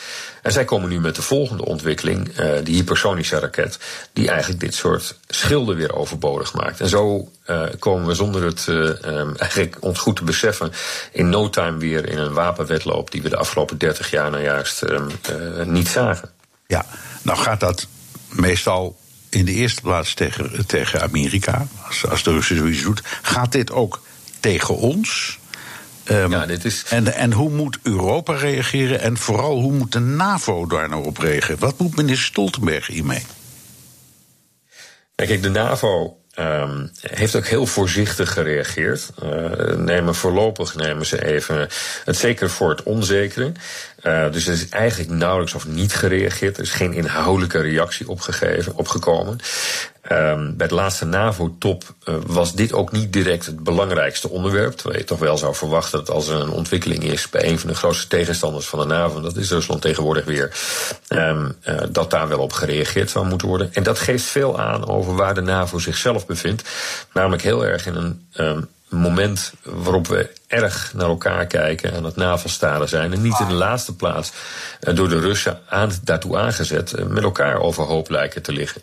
En 0.42 0.52
zij 0.52 0.64
komen 0.64 0.88
nu 0.88 1.00
met 1.00 1.14
de 1.14 1.22
volgende 1.22 1.64
ontwikkeling, 1.64 2.38
uh, 2.38 2.50
die 2.62 2.74
hypersonische 2.74 3.38
raket, 3.38 3.78
die 4.12 4.28
eigenlijk 4.28 4.60
dit 4.60 4.74
soort 4.74 5.18
schilden 5.28 5.76
weer 5.76 5.94
overbodig 5.94 6.54
maakt. 6.54 6.80
En 6.80 6.88
zo 6.88 7.30
uh, 7.46 7.62
komen 7.78 8.06
we 8.06 8.14
zonder 8.14 8.42
het 8.42 8.66
uh, 8.68 8.76
um, 8.76 9.36
eigenlijk 9.36 9.76
ons 9.80 9.98
goed 9.98 10.16
te 10.16 10.24
beseffen 10.24 10.72
in 11.12 11.28
no 11.28 11.50
time 11.50 11.78
weer 11.78 12.08
in 12.08 12.18
een 12.18 12.32
wapenwetloop 12.32 13.10
die 13.10 13.22
we 13.22 13.28
de 13.28 13.36
afgelopen 13.36 13.78
30 13.78 14.10
jaar 14.10 14.30
nou 14.30 14.42
juist 14.42 14.82
um, 14.82 15.10
niet 15.64 15.88
zagen. 15.88 16.30
Ja, 16.66 16.86
nou 17.22 17.38
gaat 17.38 17.60
dat 17.60 17.86
meestal 18.28 18.96
in 19.28 19.44
de 19.44 19.52
eerste 19.52 19.80
plaats 19.80 20.14
tegen, 20.14 20.66
tegen 20.66 21.02
Amerika, 21.02 21.66
als, 21.86 22.06
als 22.06 22.22
de 22.22 22.30
Russen 22.30 22.56
zoiets 22.56 22.82
doet. 22.82 23.02
Gaat 23.22 23.52
dit 23.52 23.70
ook 23.70 24.00
tegen 24.48 24.76
ons? 24.76 25.38
Um, 26.10 26.30
ja, 26.30 26.46
dit 26.46 26.64
is... 26.64 26.84
en, 26.88 27.14
en 27.14 27.32
hoe 27.32 27.50
moet 27.50 27.78
Europa 27.82 28.32
reageren 28.32 29.00
en 29.00 29.16
vooral 29.16 29.60
hoe 29.60 29.72
moet 29.72 29.92
de 29.92 29.98
NAVO 29.98 30.66
daar 30.66 30.88
nou 30.88 31.04
op 31.04 31.18
reageren? 31.18 31.58
Wat 31.58 31.78
moet 31.78 31.96
minister 31.96 32.26
Stoltenberg 32.26 32.86
hiermee? 32.86 33.22
Kijk, 35.14 35.42
de 35.42 35.50
NAVO 35.50 36.16
Um, 36.40 36.90
heeft 37.00 37.36
ook 37.36 37.46
heel 37.46 37.66
voorzichtig 37.66 38.32
gereageerd. 38.32 39.10
Uh, 39.22 39.76
nemen 39.76 40.14
voorlopig 40.14 40.74
nemen 40.74 41.06
ze 41.06 41.24
even 41.24 41.68
het 42.04 42.16
zeker 42.16 42.50
voor 42.50 42.70
het 42.70 42.82
onzekere. 42.82 43.52
Uh, 44.02 44.32
dus 44.32 44.46
er 44.46 44.52
is 44.52 44.68
eigenlijk 44.68 45.10
nauwelijks 45.10 45.54
of 45.54 45.66
niet 45.66 45.94
gereageerd. 45.94 46.56
Er 46.56 46.62
is 46.62 46.70
geen 46.70 46.92
inhoudelijke 46.92 47.60
reactie 47.60 48.08
opgegeven, 48.08 48.74
opgekomen. 48.74 49.38
Um, 50.12 50.56
bij 50.56 50.68
de 50.68 50.74
laatste 50.74 51.04
NAVO-top 51.04 51.84
uh, 52.04 52.14
was 52.26 52.54
dit 52.54 52.72
ook 52.72 52.92
niet 52.92 53.12
direct 53.12 53.46
het 53.46 53.64
belangrijkste 53.64 54.28
onderwerp. 54.28 54.72
Terwijl 54.72 54.98
je 54.98 55.06
toch 55.06 55.18
wel 55.18 55.38
zou 55.38 55.54
verwachten 55.54 55.98
dat 55.98 56.10
als 56.10 56.28
er 56.28 56.40
een 56.40 56.50
ontwikkeling 56.50 57.04
is 57.04 57.30
bij 57.30 57.44
een 57.44 57.58
van 57.58 57.68
de 57.68 57.74
grootste 57.74 58.08
tegenstanders 58.08 58.66
van 58.66 58.78
de 58.78 58.84
NAVO, 58.84 59.20
dat 59.20 59.36
is 59.36 59.50
Rusland 59.50 59.82
tegenwoordig 59.82 60.24
weer, 60.24 60.56
um, 61.08 61.56
uh, 61.68 61.80
dat 61.90 62.10
daar 62.10 62.28
wel 62.28 62.38
op 62.38 62.52
gereageerd 62.52 63.10
zou 63.10 63.26
moeten 63.26 63.48
worden. 63.48 63.70
En 63.72 63.82
dat 63.82 63.98
geeft 63.98 64.24
veel 64.24 64.60
aan 64.60 64.88
over 64.88 65.14
waar 65.14 65.34
de 65.34 65.40
NAVO 65.40 65.78
zichzelf 65.78 66.26
bevindt. 66.26 66.62
Namelijk 67.12 67.42
heel 67.42 67.66
erg 67.66 67.86
in 67.86 67.94
een 67.94 68.26
um, 68.36 68.68
moment 68.88 69.52
waarop 69.62 70.06
we 70.06 70.30
erg 70.46 70.92
naar 70.94 71.08
elkaar 71.08 71.46
kijken 71.46 71.92
en 71.92 72.04
het 72.04 72.16
navelstaren 72.16 72.88
zijn. 72.88 73.12
En 73.12 73.22
niet 73.22 73.40
in 73.40 73.46
de 73.46 73.52
laatste 73.52 73.96
plaats 73.96 74.32
uh, 74.80 74.94
door 74.94 75.08
de 75.08 75.20
Russen 75.20 75.60
aan, 75.68 75.90
daartoe 76.04 76.36
aangezet 76.36 76.98
uh, 76.98 77.04
met 77.04 77.22
elkaar 77.22 77.60
overhoop 77.60 78.10
lijken 78.10 78.42
te 78.42 78.52
liggen. 78.52 78.82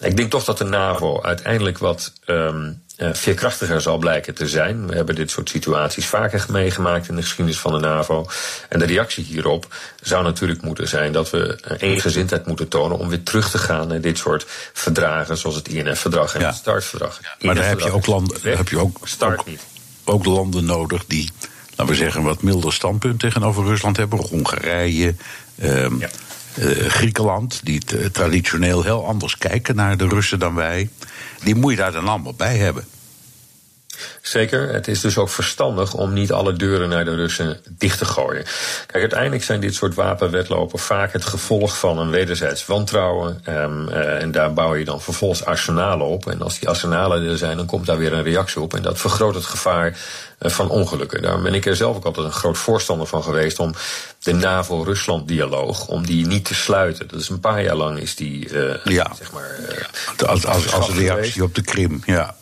Ik 0.00 0.16
denk 0.16 0.30
toch 0.30 0.44
dat 0.44 0.58
de 0.58 0.64
NAVO 0.64 1.22
uiteindelijk 1.22 1.78
wat 1.78 2.12
uh, 2.26 2.54
veerkrachtiger 2.96 3.80
zal 3.80 3.98
blijken 3.98 4.34
te 4.34 4.48
zijn. 4.48 4.86
We 4.86 4.94
hebben 4.94 5.14
dit 5.14 5.30
soort 5.30 5.48
situaties 5.48 6.06
vaker 6.06 6.46
meegemaakt 6.48 7.08
in 7.08 7.16
de 7.16 7.22
geschiedenis 7.22 7.60
van 7.60 7.72
de 7.72 7.78
NAVO. 7.78 8.26
En 8.68 8.78
de 8.78 8.84
reactie 8.84 9.24
hierop 9.24 9.74
zou 10.02 10.24
natuurlijk 10.24 10.62
moeten 10.62 10.88
zijn 10.88 11.12
dat 11.12 11.30
we 11.30 11.58
eengezindheid 11.78 12.46
moeten 12.46 12.68
tonen 12.68 12.98
om 12.98 13.08
weer 13.08 13.22
terug 13.22 13.50
te 13.50 13.58
gaan 13.58 13.88
naar 13.88 14.00
dit 14.00 14.18
soort 14.18 14.46
verdragen, 14.72 15.36
zoals 15.36 15.56
het 15.56 15.68
INF-verdrag 15.68 16.34
en 16.34 16.40
ja. 16.40 16.46
het 16.46 16.56
START-verdrag. 16.56 17.18
Ja, 17.22 17.46
maar 17.46 17.54
daar 17.54 17.68
heb 17.68 17.80
je 17.80 17.90
ook 17.90 18.06
landen. 18.06 18.38
Heb 18.42 18.68
je 18.68 18.78
ook, 18.78 18.98
ook, 20.04 20.24
landen 20.24 20.64
nodig 20.64 21.04
die, 21.06 21.30
laten 21.70 21.86
we 21.86 21.94
zeggen, 21.94 22.20
een 22.20 22.26
wat 22.26 22.42
milder 22.42 22.72
standpunt 22.72 23.20
tegenover 23.20 23.64
Rusland 23.64 23.96
hebben. 23.96 24.18
Hongarije. 24.18 25.14
Um, 25.62 26.00
ja. 26.00 26.08
Uh, 26.58 26.88
Griekenland, 26.88 27.60
die 27.64 27.80
traditioneel 28.12 28.82
heel 28.82 29.06
anders 29.06 29.38
kijken 29.38 29.76
naar 29.76 29.96
de 29.96 30.08
Russen 30.08 30.38
dan 30.38 30.54
wij. 30.54 30.88
Die 31.42 31.54
moet 31.54 31.70
je 31.70 31.76
daar 31.76 31.92
dan 31.92 32.08
allemaal 32.08 32.34
bij 32.34 32.56
hebben. 32.56 32.84
Zeker. 34.20 34.72
Het 34.72 34.88
is 34.88 35.00
dus 35.00 35.18
ook 35.18 35.28
verstandig 35.28 35.94
om 35.94 36.12
niet 36.12 36.32
alle 36.32 36.52
deuren 36.52 36.88
naar 36.88 37.04
de 37.04 37.14
Russen 37.14 37.60
dicht 37.68 37.98
te 37.98 38.04
gooien. 38.04 38.44
Kijk, 38.86 39.00
uiteindelijk 39.00 39.44
zijn 39.44 39.60
dit 39.60 39.74
soort 39.74 39.94
wapenwetlopen 39.94 40.78
vaak 40.78 41.12
het 41.12 41.24
gevolg 41.24 41.78
van 41.78 41.98
een 41.98 42.10
wederzijds 42.10 42.66
wantrouwen. 42.66 43.42
Um, 43.48 43.88
uh, 43.88 44.22
en 44.22 44.32
daar 44.32 44.52
bouw 44.52 44.74
je 44.74 44.84
dan 44.84 45.00
vervolgens 45.00 45.44
arsenalen 45.44 46.06
op. 46.06 46.26
En 46.26 46.42
als 46.42 46.58
die 46.58 46.68
arsenalen 46.68 47.28
er 47.28 47.38
zijn, 47.38 47.56
dan 47.56 47.66
komt 47.66 47.86
daar 47.86 47.98
weer 47.98 48.12
een 48.12 48.22
reactie 48.22 48.60
op. 48.60 48.74
En 48.74 48.82
dat 48.82 48.98
vergroot 48.98 49.34
het 49.34 49.44
gevaar 49.44 49.98
uh, 50.40 50.50
van 50.50 50.70
ongelukken. 50.70 51.22
Daarom 51.22 51.42
ben 51.42 51.54
ik 51.54 51.66
er 51.66 51.76
zelf 51.76 51.96
ook 51.96 52.04
altijd 52.04 52.26
een 52.26 52.32
groot 52.32 52.58
voorstander 52.58 53.06
van 53.06 53.22
geweest 53.22 53.58
om 53.58 53.74
de 54.18 54.32
NAVO-Rusland-dialoog, 54.32 55.88
om 55.88 56.06
die 56.06 56.26
niet 56.26 56.44
te 56.44 56.54
sluiten. 56.54 57.08
Dat 57.08 57.20
is 57.20 57.28
een 57.28 57.40
paar 57.40 57.62
jaar 57.62 57.76
lang 57.76 57.98
is 57.98 58.14
die, 58.14 58.48
uh, 58.48 58.74
ja. 58.84 59.12
zeg 59.18 59.32
maar... 59.32 59.58
als, 60.26 60.46
als, 60.46 60.72
als 60.72 60.90
reactie 60.90 61.42
op 61.42 61.54
de 61.54 61.62
Krim, 61.62 62.02
ja. 62.06 62.34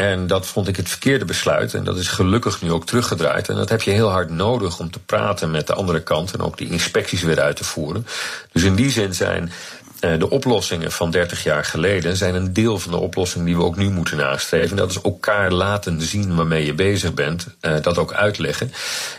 En 0.00 0.26
dat 0.26 0.46
vond 0.46 0.68
ik 0.68 0.76
het 0.76 0.88
verkeerde 0.88 1.24
besluit. 1.24 1.74
En 1.74 1.84
dat 1.84 1.96
is 1.96 2.08
gelukkig 2.08 2.62
nu 2.62 2.72
ook 2.72 2.86
teruggedraaid. 2.86 3.48
En 3.48 3.54
dat 3.54 3.68
heb 3.68 3.82
je 3.82 3.90
heel 3.90 4.10
hard 4.10 4.30
nodig 4.30 4.78
om 4.78 4.90
te 4.90 4.98
praten 4.98 5.50
met 5.50 5.66
de 5.66 5.74
andere 5.74 6.02
kant. 6.02 6.32
En 6.32 6.40
ook 6.40 6.58
die 6.58 6.70
inspecties 6.70 7.22
weer 7.22 7.40
uit 7.40 7.56
te 7.56 7.64
voeren. 7.64 8.06
Dus 8.52 8.62
in 8.62 8.74
die 8.74 8.90
zin 8.90 9.14
zijn 9.14 9.52
de 10.00 10.30
oplossingen 10.30 10.92
van 10.92 11.10
30 11.10 11.42
jaar 11.42 11.64
geleden 11.64 12.16
zijn 12.16 12.34
een 12.34 12.52
deel 12.52 12.78
van 12.78 12.92
de 12.92 12.98
oplossing 12.98 13.44
die 13.44 13.56
we 13.56 13.62
ook 13.62 13.76
nu 13.76 13.90
moeten 13.90 14.16
nastreven. 14.16 14.76
Dat 14.76 14.90
is 14.90 15.00
elkaar 15.00 15.52
laten 15.52 16.02
zien 16.02 16.36
waarmee 16.36 16.64
je 16.64 16.74
bezig 16.74 17.14
bent, 17.14 17.46
uh, 17.60 17.74
dat 17.82 17.98
ook 17.98 18.12
uitleggen. 18.12 18.72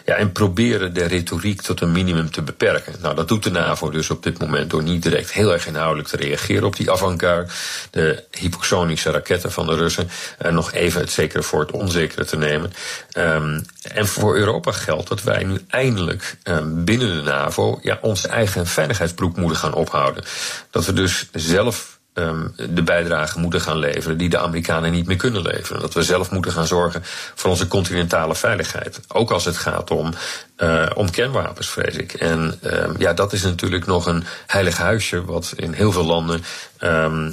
Ja, 0.06 0.16
en 0.16 0.32
proberen 0.32 0.94
de 0.94 1.04
retoriek 1.04 1.62
tot 1.62 1.82
een 1.82 1.92
minimum 1.92 2.32
te 2.32 2.42
beperken. 2.42 2.96
Nou, 3.02 3.16
dat 3.16 3.28
doet 3.28 3.44
de 3.44 3.52
NAVO 3.52 3.90
dus 3.90 4.10
op 4.10 4.24
dit 4.24 4.40
moment 4.40 4.70
door 4.70 4.84
niet 4.84 5.04
direct 5.04 5.32
heel 5.32 5.54
erg 5.54 5.68
inhoudelijk 5.68 6.08
te 6.08 6.18
reageren 6.18 6.64
op 6.64 6.76
die 6.76 6.92
avant-garde, 6.92 7.52
de 7.90 8.24
hypersonische 8.32 9.12
raketten 9.12 9.52
van 9.52 9.66
de 9.66 9.76
Russen. 9.76 10.10
Uh, 10.46 10.52
nog 10.52 10.74
even 10.74 11.02
het 11.02 11.12
zekere 11.12 11.44
voor 11.44 11.60
het 11.60 11.72
onzekere 11.72 12.26
te 12.26 12.38
nemen. 12.38 12.74
Um, 13.18 13.66
en 13.82 14.08
voor 14.08 14.36
Europa 14.36 14.72
geldt 14.72 15.08
dat 15.08 15.24
wij 15.24 15.44
nu 15.44 15.62
eindelijk 15.68 16.38
um, 16.44 16.84
binnen 16.86 17.16
de 17.16 17.22
NAVO 17.22 17.80
ja, 17.82 17.98
onze 18.02 18.28
eigen 18.28 18.68
veiligheidsbroek 18.68 19.38
moeten 19.38 19.58
gaan 19.58 19.74
ophouden. 19.74 20.24
Dat 20.70 20.86
we 20.86 20.94
dus 20.94 21.30
zelf 21.34 22.00
um, 22.14 22.54
de 22.70 22.84
bijdrage 22.84 23.40
moeten 23.40 23.62
gaan 23.62 23.78
leveren 23.78 24.18
die 24.18 24.30
de 24.30 24.38
Amerikanen 24.38 24.92
niet 24.92 25.08
meer 25.08 25.18
kunnen 25.18 25.42
leveren. 25.42 25.82
Dat 25.82 25.94
we 25.94 26.04
zelf 26.04 26.32
moeten 26.32 26.52
gaan 26.52 26.68
zorgen 26.68 27.02
voor 27.36 27.50
onze 27.50 27.68
continentale 27.68 28.36
veiligheid. 28.36 29.00
Ook 29.08 29.32
als 29.32 29.46
het 29.46 29.58
gaat 29.58 29.92
om, 29.92 30.14
uh, 30.58 30.90
om 30.94 31.10
kernwapens, 31.10 31.70
vrees 31.70 31.96
ik. 31.96 32.14
En 32.14 32.60
ja, 32.98 33.14
dat 33.14 33.34
is 33.34 33.44
natuurlijk 33.44 33.86
nog 33.86 34.06
een 34.06 34.24
heilig 34.48 34.78
huisje, 34.78 35.26
wat 35.26 35.54
in 35.56 35.74
heel 35.74 35.92
veel 35.92 36.06
landen, 36.06 36.44
uh, 36.80 37.28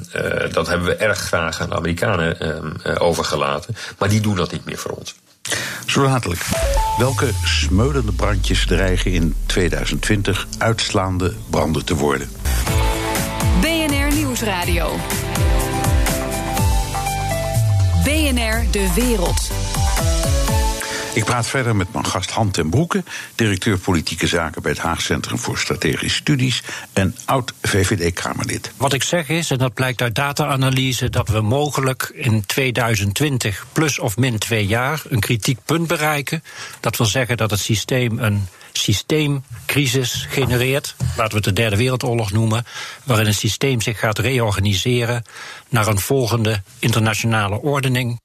dat 0.53 0.67
hebben 0.67 0.87
we 0.87 0.95
erg 0.95 1.19
graag 1.19 1.61
aan 1.61 1.69
de 1.69 1.77
Amerikanen 1.77 2.37
uh, 2.87 2.95
overgelaten. 2.99 3.77
Maar 3.99 4.09
die 4.09 4.21
doen 4.21 4.37
dat 4.37 4.53
niet 4.53 4.65
meer 4.65 4.79
voor 4.79 4.91
ons. 4.91 5.15
Zo 5.87 6.03
dadelijk. 6.03 6.47
Welke 6.99 7.31
smeulende 7.45 8.13
brandjes 8.13 8.67
dreigen 8.67 9.13
in 9.13 9.35
2020 9.47 10.47
uitslaande 10.59 11.35
branden 11.51 11.85
te 11.85 11.95
worden? 11.95 12.31
BNR 13.61 14.15
Nieuwsradio. 14.15 14.97
BNR 18.05 18.71
De 18.71 18.93
Wereld. 18.95 19.51
Ik 21.15 21.25
praat 21.25 21.47
verder 21.47 21.77
met 21.77 21.93
mijn 21.93 22.07
gast 22.07 22.31
Han 22.31 22.51
ten 22.51 22.71
Broeke, 22.71 23.05
directeur 23.35 23.79
politieke 23.79 24.27
zaken 24.27 24.63
bij 24.63 24.71
het 24.71 24.81
Haag 24.81 25.01
Centrum 25.01 25.39
voor 25.39 25.59
Strategische 25.59 26.17
Studies 26.17 26.63
en 26.93 27.17
oud 27.25 27.53
VVD-Kamerlid. 27.63 28.73
Wat 28.77 28.93
ik 28.93 29.03
zeg 29.03 29.29
is, 29.29 29.51
en 29.51 29.59
dat 29.59 29.75
blijkt 29.75 30.03
uit 30.03 30.15
data-analyse, 30.15 31.11
dat 31.11 31.29
we 31.29 31.41
mogelijk 31.41 32.11
in 32.15 32.47
2020 32.47 33.67
plus 33.73 33.99
of 33.99 34.17
min 34.17 34.39
twee 34.39 34.67
jaar 34.67 35.03
een 35.09 35.21
kritiek 35.21 35.59
punt 35.65 35.87
bereiken. 35.87 36.43
Dat 36.81 36.97
wil 36.97 37.07
zeggen 37.07 37.37
dat 37.37 37.51
het 37.51 37.61
systeem 37.61 38.19
een 38.19 38.47
systeemcrisis 38.73 40.27
genereert, 40.29 40.95
laten 41.17 41.31
we 41.31 41.37
het 41.37 41.45
de 41.45 41.53
derde 41.53 41.77
wereldoorlog 41.77 42.33
noemen, 42.33 42.65
waarin 43.05 43.27
het 43.27 43.37
systeem 43.37 43.81
zich 43.81 43.99
gaat 43.99 44.19
reorganiseren 44.19 45.23
naar 45.69 45.87
een 45.87 45.99
volgende 45.99 46.63
internationale 46.79 47.61
ordening. 47.61 48.21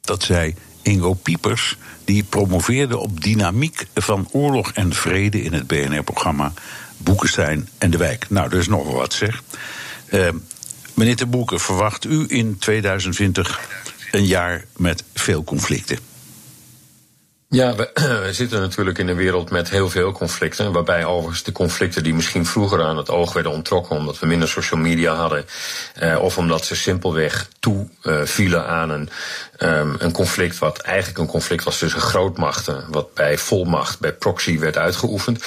Dat 0.00 0.22
zei 0.22 0.54
Ingo 0.86 1.12
Piepers, 1.14 1.76
die 2.04 2.24
promoveerde 2.24 2.98
op 2.98 3.22
dynamiek 3.22 3.86
van 3.94 4.28
oorlog 4.32 4.72
en 4.72 4.92
vrede 4.92 5.42
in 5.42 5.52
het 5.52 5.66
BNR-programma 5.66 6.52
Boekenstein 6.96 7.68
en 7.78 7.90
de 7.90 7.96
Wijk. 7.96 8.30
Nou, 8.30 8.50
er 8.50 8.58
is 8.58 8.68
nog 8.68 8.92
wat 8.92 9.12
zeg. 9.12 9.42
Uh, 10.10 10.28
meneer 10.94 11.16
de 11.16 11.26
Boeken, 11.26 11.60
verwacht 11.60 12.04
u 12.04 12.24
in 12.28 12.58
2020 12.58 13.60
een 14.10 14.26
jaar 14.26 14.64
met 14.76 15.04
veel 15.14 15.44
conflicten? 15.44 15.98
Ja, 17.48 17.74
we, 17.74 17.90
we, 18.24 18.32
zitten 18.32 18.60
natuurlijk 18.60 18.98
in 18.98 19.08
een 19.08 19.16
wereld 19.16 19.50
met 19.50 19.70
heel 19.70 19.90
veel 19.90 20.12
conflicten. 20.12 20.72
Waarbij 20.72 21.04
overigens 21.04 21.42
de 21.42 21.52
conflicten 21.52 22.02
die 22.02 22.14
misschien 22.14 22.46
vroeger 22.46 22.82
aan 22.82 22.96
het 22.96 23.10
oog 23.10 23.32
werden 23.32 23.52
onttrokken. 23.52 23.96
omdat 23.96 24.18
we 24.18 24.26
minder 24.26 24.48
social 24.48 24.80
media 24.80 25.14
hadden. 25.14 25.46
Eh, 25.94 26.18
of 26.22 26.38
omdat 26.38 26.64
ze 26.64 26.76
simpelweg 26.76 27.48
toevielen 27.60 28.60
uh, 28.60 28.68
aan 28.68 28.90
een, 28.90 29.08
um, 29.58 29.96
een 29.98 30.12
conflict. 30.12 30.58
wat 30.58 30.78
eigenlijk 30.78 31.18
een 31.18 31.26
conflict 31.26 31.64
was 31.64 31.78
tussen 31.78 32.00
grootmachten. 32.00 32.84
wat 32.88 33.14
bij 33.14 33.38
volmacht, 33.38 34.00
bij 34.00 34.12
proxy 34.12 34.58
werd 34.58 34.76
uitgeoefend. 34.76 35.44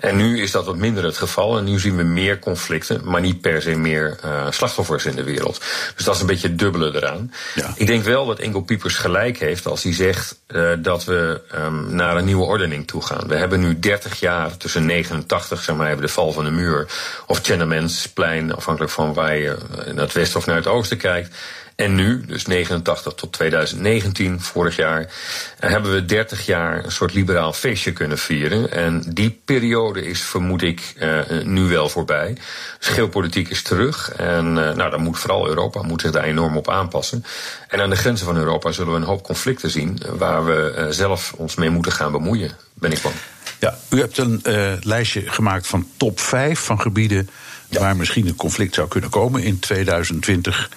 En 0.00 0.16
nu 0.16 0.42
is 0.42 0.50
dat 0.50 0.66
wat 0.66 0.76
minder 0.76 1.04
het 1.04 1.16
geval. 1.16 1.58
En 1.58 1.64
nu 1.64 1.78
zien 1.78 1.96
we 1.96 2.02
meer 2.02 2.38
conflicten. 2.38 3.00
maar 3.04 3.20
niet 3.20 3.40
per 3.40 3.62
se 3.62 3.76
meer 3.76 4.18
uh, 4.24 4.50
slachtoffers 4.50 5.04
in 5.04 5.16
de 5.16 5.24
wereld. 5.24 5.60
Dus 5.96 6.04
dat 6.04 6.14
is 6.14 6.20
een 6.20 6.26
beetje 6.26 6.48
het 6.48 6.58
dubbele 6.58 6.94
eraan. 6.94 7.32
Ja. 7.54 7.72
Ik 7.76 7.86
denk 7.86 8.04
wel 8.04 8.26
dat 8.26 8.38
Engel 8.38 8.60
Piepers 8.60 8.94
gelijk 8.94 9.38
heeft 9.38 9.66
als 9.66 9.82
hij 9.82 9.94
zegt 9.94 10.40
uh, 10.48 10.72
dat 10.78 11.04
we 11.04 11.39
um, 11.54 11.94
naar 11.94 12.16
een 12.16 12.24
nieuwe 12.24 12.44
ordening 12.44 12.86
toe 12.86 13.02
gaan. 13.02 13.28
We 13.28 13.36
hebben 13.36 13.60
nu 13.60 13.78
30 13.78 14.20
jaar 14.20 14.56
tussen 14.56 14.86
89, 14.86 15.62
zeg 15.62 15.76
maar, 15.76 15.86
hebben 15.86 16.06
de 16.06 16.12
val 16.12 16.32
van 16.32 16.44
de 16.44 16.50
muur, 16.50 16.86
of 17.26 17.40
Tiananmensplein, 17.40 18.54
afhankelijk 18.54 18.92
van 18.92 19.14
waar 19.14 19.36
je 19.36 19.56
naar 19.86 20.04
het 20.04 20.12
westen 20.12 20.38
of 20.38 20.46
naar 20.46 20.56
het 20.56 20.66
oosten 20.66 20.96
kijkt. 20.96 21.36
En 21.80 21.94
nu, 21.94 22.24
dus 22.26 22.46
89 22.46 23.14
tot 23.14 23.32
2019, 23.32 24.40
vorig 24.40 24.76
jaar, 24.76 25.12
hebben 25.58 25.92
we 25.92 26.04
30 26.04 26.46
jaar 26.46 26.84
een 26.84 26.92
soort 26.92 27.14
liberaal 27.14 27.52
feestje 27.52 27.92
kunnen 27.92 28.18
vieren. 28.18 28.72
En 28.72 29.02
die 29.08 29.40
periode 29.44 30.06
is, 30.06 30.22
vermoed 30.22 30.62
ik, 30.62 30.94
uh, 30.98 31.20
nu 31.44 31.62
wel 31.62 31.88
voorbij. 31.88 32.36
Dus 32.78 32.88
geopolitiek 32.88 33.48
is 33.48 33.62
terug. 33.62 34.12
En 34.12 34.46
uh, 34.46 34.72
nou, 34.72 34.90
dan 34.90 35.00
moet 35.00 35.18
vooral 35.18 35.48
Europa 35.48 35.82
moet 35.82 36.00
zich 36.00 36.10
daar 36.10 36.24
enorm 36.24 36.56
op 36.56 36.70
aanpassen. 36.70 37.24
En 37.68 37.80
aan 37.80 37.90
de 37.90 37.96
grenzen 37.96 38.26
van 38.26 38.36
Europa 38.36 38.72
zullen 38.72 38.92
we 38.92 38.98
een 38.98 39.06
hoop 39.06 39.22
conflicten 39.22 39.70
zien 39.70 40.02
waar 40.08 40.44
we 40.44 40.86
zelf 40.90 41.32
ons 41.36 41.54
mee 41.54 41.70
moeten 41.70 41.92
gaan 41.92 42.12
bemoeien, 42.12 42.50
ben 42.74 42.92
ik 42.92 43.02
bang. 43.02 43.14
Ja, 43.58 43.78
u 43.90 44.00
hebt 44.00 44.18
een 44.18 44.40
lijstje 44.80 45.22
gemaakt 45.26 45.66
van 45.66 45.88
top 45.96 46.20
5 46.20 46.60
van 46.60 46.80
gebieden 46.80 47.30
ja. 47.68 47.80
waar 47.80 47.96
misschien 47.96 48.26
een 48.26 48.36
conflict 48.36 48.74
zou 48.74 48.88
kunnen 48.88 49.10
komen 49.10 49.42
in 49.42 49.58
2020. 49.58 50.70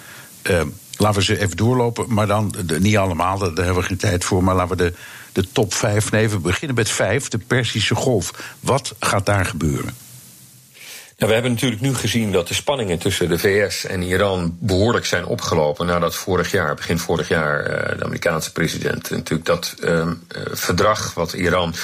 Laten 0.96 1.18
we 1.18 1.24
ze 1.24 1.40
even 1.40 1.56
doorlopen, 1.56 2.14
maar 2.14 2.26
dan 2.26 2.54
de, 2.66 2.80
niet 2.80 2.96
allemaal, 2.96 3.38
daar 3.38 3.64
hebben 3.64 3.82
we 3.82 3.88
geen 3.88 3.96
tijd 3.96 4.24
voor. 4.24 4.44
Maar 4.44 4.54
laten 4.54 4.76
we 4.76 4.82
de, 4.82 4.94
de 5.32 5.52
top 5.52 5.74
5 5.74 6.10
nemen. 6.10 6.30
We 6.30 6.38
beginnen 6.38 6.76
met 6.76 6.90
5, 6.90 7.28
de 7.28 7.38
Persische 7.38 7.94
Golf. 7.94 8.54
Wat 8.60 8.94
gaat 8.98 9.26
daar 9.26 9.44
gebeuren? 9.44 9.94
We 11.16 11.32
hebben 11.32 11.50
natuurlijk 11.50 11.80
nu 11.80 11.94
gezien 11.94 12.32
dat 12.32 12.48
de 12.48 12.54
spanningen 12.54 12.98
tussen 12.98 13.28
de 13.28 13.38
VS 13.38 13.84
en 13.84 14.02
Iran 14.02 14.56
behoorlijk 14.60 15.06
zijn 15.06 15.26
opgelopen 15.26 15.86
nadat 15.86 16.14
vorig 16.14 16.50
jaar, 16.50 16.74
begin 16.74 16.98
vorig 16.98 17.28
jaar, 17.28 17.60
eh, 17.60 17.98
de 17.98 18.04
Amerikaanse 18.04 18.52
president 18.52 19.10
natuurlijk 19.10 19.44
dat 19.44 19.74
um, 19.84 20.22
verdrag 20.52 21.14
wat 21.14 21.32
Iran 21.32 21.74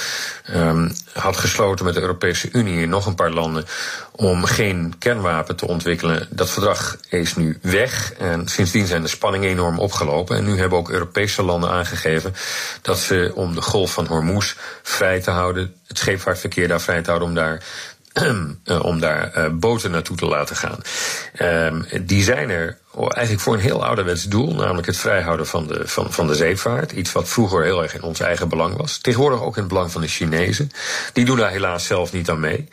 um, 0.55 0.91
had 1.13 1.37
gesloten 1.37 1.85
met 1.85 1.93
de 1.93 2.01
Europese 2.01 2.49
Unie 2.51 2.83
en 2.83 2.89
nog 2.89 3.05
een 3.05 3.15
paar 3.15 3.31
landen 3.31 3.65
om 4.11 4.43
geen 4.43 4.93
kernwapen 4.99 5.55
te 5.55 5.67
ontwikkelen, 5.67 6.27
dat 6.29 6.49
verdrag 6.49 6.97
is 7.09 7.35
nu 7.35 7.57
weg. 7.61 8.13
En 8.13 8.47
sindsdien 8.47 8.87
zijn 8.87 9.01
de 9.01 9.07
spanningen 9.07 9.49
enorm 9.49 9.79
opgelopen. 9.79 10.37
En 10.37 10.43
nu 10.43 10.59
hebben 10.59 10.77
ook 10.77 10.89
Europese 10.89 11.43
landen 11.43 11.69
aangegeven 11.69 12.33
dat 12.81 12.99
ze 12.99 13.31
om 13.35 13.55
de 13.55 13.61
golf 13.61 13.93
van 13.93 14.05
Hormuz 14.05 14.55
vrij 14.81 15.19
te 15.21 15.31
houden, 15.31 15.75
het 15.87 15.97
scheepvaartverkeer 15.97 16.67
daar 16.67 16.81
vrij 16.81 17.01
te 17.01 17.09
houden, 17.09 17.29
om 17.29 17.35
daar 17.35 17.63
Eh, 18.00 18.00
om 18.81 18.99
daar 18.99 19.37
uh, 19.37 19.47
boten 19.51 19.91
naartoe 19.91 20.17
te 20.17 20.25
laten 20.25 20.55
gaan. 20.55 20.79
Uh, 21.41 21.83
die 22.01 22.23
zijn 22.23 22.49
er 22.49 22.77
eigenlijk 22.93 23.43
voor 23.43 23.53
een 23.53 23.59
heel 23.59 23.85
ouderwets 23.85 24.23
doel, 24.23 24.53
namelijk 24.53 24.87
het 24.87 24.97
vrijhouden 24.97 25.47
van 25.47 25.67
de, 25.67 25.87
van, 25.87 26.13
van 26.13 26.27
de 26.27 26.35
zeevaart. 26.35 26.91
Iets 26.91 27.11
wat 27.11 27.29
vroeger 27.29 27.63
heel 27.63 27.83
erg 27.83 27.93
in 27.93 28.03
ons 28.03 28.19
eigen 28.19 28.49
belang 28.49 28.77
was. 28.77 28.97
Tegenwoordig 28.97 29.41
ook 29.41 29.55
in 29.55 29.61
het 29.63 29.71
belang 29.71 29.91
van 29.91 30.01
de 30.01 30.07
Chinezen. 30.07 30.71
Die 31.13 31.25
doen 31.25 31.37
daar 31.37 31.51
helaas 31.51 31.85
zelf 31.85 32.13
niet 32.13 32.29
aan 32.29 32.39
mee. 32.39 32.69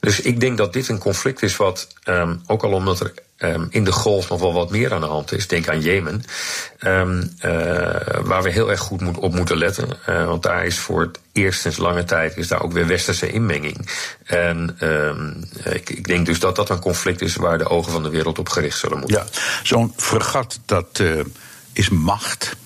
Dus 0.00 0.20
ik 0.20 0.40
denk 0.40 0.58
dat 0.58 0.72
dit 0.72 0.88
een 0.88 0.98
conflict 0.98 1.42
is 1.42 1.56
wat, 1.56 1.88
um, 2.04 2.42
ook 2.46 2.62
al 2.62 2.72
omdat 2.72 3.00
er 3.00 3.12
um, 3.38 3.66
in 3.70 3.84
de 3.84 3.92
golf 3.92 4.28
nog 4.28 4.40
wel 4.40 4.52
wat 4.52 4.70
meer 4.70 4.94
aan 4.94 5.00
de 5.00 5.06
hand 5.06 5.32
is, 5.32 5.46
denk 5.46 5.68
aan 5.68 5.80
Jemen, 5.80 6.22
um, 6.80 7.36
uh, 7.44 7.50
waar 8.22 8.42
we 8.42 8.50
heel 8.50 8.70
erg 8.70 8.80
goed 8.80 9.00
moet, 9.00 9.18
op 9.18 9.34
moeten 9.34 9.58
letten. 9.58 9.88
Uh, 10.08 10.26
want 10.26 10.42
daar 10.42 10.66
is 10.66 10.78
voor 10.78 11.00
het 11.00 11.18
eerst 11.32 11.60
sinds 11.60 11.76
lange 11.76 12.04
tijd 12.04 12.36
is 12.36 12.48
daar 12.48 12.62
ook 12.62 12.72
weer 12.72 12.86
westerse 12.86 13.32
inmenging. 13.32 13.88
En 14.24 14.78
ik, 15.64 15.90
ik, 15.90 16.06
denk 16.06 16.26
dus 16.26 16.40
dat 16.40 16.56
dat 16.56 16.70
een 16.70 16.80
conflict 16.80 17.20
is 17.20 17.36
waar 17.36 17.58
de 17.58 17.68
ogen 17.68 17.92
van 17.92 18.02
de 18.02 18.10
wereld 18.10 18.38
op 18.38 18.48
gericht 18.48 18.78
zullen 18.78 18.98
moeten. 18.98 19.16
Ja, 19.16 19.26
zo'n 19.62 19.92
fregat 19.96 20.60
dat 20.64 20.98
uh, 20.98 21.20
is 21.72 21.88
macht 21.88 22.56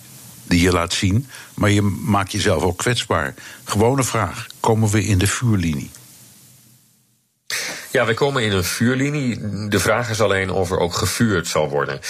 die 0.44 0.60
je 0.60 0.72
laat 0.72 0.92
zien, 0.92 1.26
maar 1.54 1.70
je 1.70 1.82
maakt 1.82 2.32
jezelf 2.32 2.62
ook 2.62 2.78
kwetsbaar. 2.78 3.34
Gewone 3.64 4.04
vraag: 4.04 4.46
komen 4.60 4.88
we 4.88 5.04
in 5.04 5.18
de 5.18 5.26
vuurlinie? 5.26 5.90
Ja, 7.92 8.04
wij 8.04 8.14
komen 8.14 8.42
in 8.42 8.52
een 8.52 8.64
vuurlinie. 8.64 9.38
De 9.68 9.80
vraag 9.80 10.11
is 10.11 10.20
alleen 10.20 10.50
of 10.50 10.70
er 10.70 10.78
ook 10.78 10.94
gevuurd 10.94 11.47
zal 11.47 11.68
worden. 11.68 12.00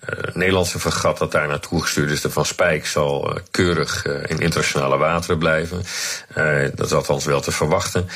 Het 0.00 0.34
Nederlandse 0.34 0.78
vergat 0.78 1.18
dat 1.18 1.32
daar 1.32 1.48
naartoe 1.48 1.82
gestuurd 1.82 2.10
is, 2.10 2.20
de 2.20 2.30
Van 2.30 2.44
Spijk, 2.44 2.86
zal 2.86 3.30
uh, 3.30 3.36
keurig 3.50 4.06
uh, 4.06 4.14
in 4.14 4.38
internationale 4.38 4.96
wateren 4.96 5.38
blijven. 5.38 5.82
Dat 6.74 6.86
is 6.86 6.92
althans 6.92 7.24
wel 7.24 7.40
te 7.40 7.52
verwachten. 7.52 8.08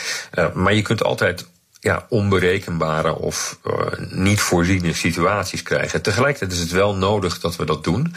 maar 0.55 0.75
je 0.75 0.83
kunt 0.83 1.05
altijd 1.05 1.47
ja, 1.81 2.07
onberekenbare 2.09 3.15
of 3.15 3.59
uh, 3.67 3.75
niet 4.11 4.41
voorziene 4.41 4.93
situaties 4.93 5.63
krijgen. 5.63 6.03
Tegelijkertijd 6.03 6.53
is 6.53 6.59
het 6.59 6.71
wel 6.71 6.95
nodig 6.95 7.41
dat 7.41 7.57
we 7.57 7.65
dat 7.65 7.85
doen, 7.85 8.15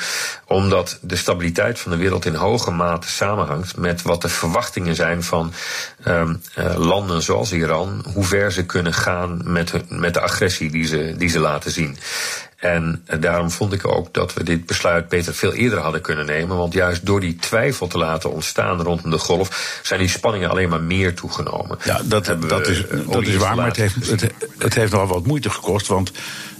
omdat 0.47 0.97
de 1.01 1.15
stabiliteit 1.15 1.79
van 1.79 1.91
de 1.91 1.97
wereld 1.97 2.25
in 2.25 2.35
hoge 2.35 2.71
mate 2.71 3.07
samenhangt 3.07 3.77
met 3.77 4.01
wat 4.01 4.21
de 4.21 4.29
verwachtingen 4.29 4.95
zijn 4.95 5.23
van 5.23 5.53
um, 6.07 6.41
uh, 6.57 6.75
landen 6.77 7.21
zoals 7.21 7.51
Iran, 7.51 8.05
hoe 8.13 8.23
ver 8.23 8.51
ze 8.51 8.65
kunnen 8.65 8.93
gaan 8.93 9.41
met, 9.43 9.71
hun, 9.71 9.85
met 9.89 10.13
de 10.13 10.21
agressie 10.21 10.71
die 10.71 10.85
ze, 10.85 11.13
die 11.17 11.29
ze 11.29 11.39
laten 11.39 11.71
zien. 11.71 11.97
En 12.63 13.05
daarom 13.19 13.51
vond 13.51 13.73
ik 13.73 13.87
ook 13.87 14.13
dat 14.13 14.33
we 14.33 14.43
dit 14.43 14.65
besluit 14.65 15.09
beter 15.09 15.33
veel 15.33 15.53
eerder 15.53 15.79
hadden 15.79 16.01
kunnen 16.01 16.25
nemen. 16.25 16.57
Want 16.57 16.73
juist 16.73 17.05
door 17.05 17.19
die 17.19 17.35
twijfel 17.35 17.87
te 17.87 17.97
laten 17.97 18.31
ontstaan 18.31 18.81
rondom 18.81 19.11
de 19.11 19.17
golf, 19.17 19.79
zijn 19.83 19.99
die 19.99 20.09
spanningen 20.09 20.49
alleen 20.49 20.69
maar 20.69 20.81
meer 20.81 21.15
toegenomen. 21.15 21.77
Ja, 21.83 22.01
dat, 22.03 22.25
dat, 22.47 22.67
is, 22.67 22.83
dat 23.09 23.27
is 23.27 23.35
waar, 23.35 23.55
maar 23.55 23.67
het 23.67 23.75
heeft, 23.75 24.09
het, 24.09 24.33
het 24.57 24.73
heeft 24.73 24.91
nogal 24.91 25.07
wat 25.07 25.25
moeite 25.25 25.49
gekost. 25.49 25.87
Want 25.87 26.11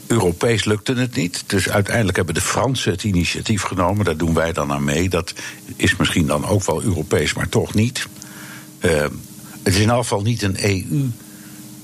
Europees 0.07 0.65
lukte 0.65 0.93
het 0.93 1.15
niet. 1.15 1.43
Dus 1.47 1.69
uiteindelijk 1.69 2.15
hebben 2.15 2.35
de 2.35 2.41
Fransen 2.41 2.91
het 2.91 3.03
initiatief 3.03 3.61
genomen. 3.61 4.05
Daar 4.05 4.17
doen 4.17 4.33
wij 4.33 4.53
dan 4.53 4.71
aan 4.71 4.83
mee. 4.83 5.09
Dat 5.09 5.33
is 5.75 5.95
misschien 5.95 6.27
dan 6.27 6.45
ook 6.45 6.65
wel 6.65 6.83
Europees, 6.83 7.33
maar 7.33 7.49
toch 7.49 7.73
niet. 7.73 8.07
Uh, 8.79 8.91
het 9.63 9.73
is 9.73 9.79
in 9.79 9.89
elk 9.89 10.01
geval 10.01 10.21
niet 10.21 10.41
een 10.41 10.57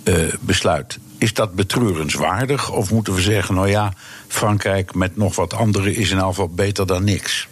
EU-besluit. 0.06 0.98
Uh, 0.98 1.09
is 1.20 1.34
dat 1.34 1.54
betreurenswaardig? 1.54 2.72
Of 2.72 2.92
moeten 2.92 3.14
we 3.14 3.22
zeggen, 3.22 3.56
nou 3.56 3.70
ja, 3.70 3.94
Frankrijk 4.28 4.96
met 4.96 5.18
nog 5.18 5.36
wat 5.36 5.54
anderen 5.54 5.96
is 5.96 6.12
in 6.12 6.18
elk 6.18 6.30
geval 6.30 6.50
beter 6.50 6.88
dan 6.88 7.04
niks? 7.04 7.48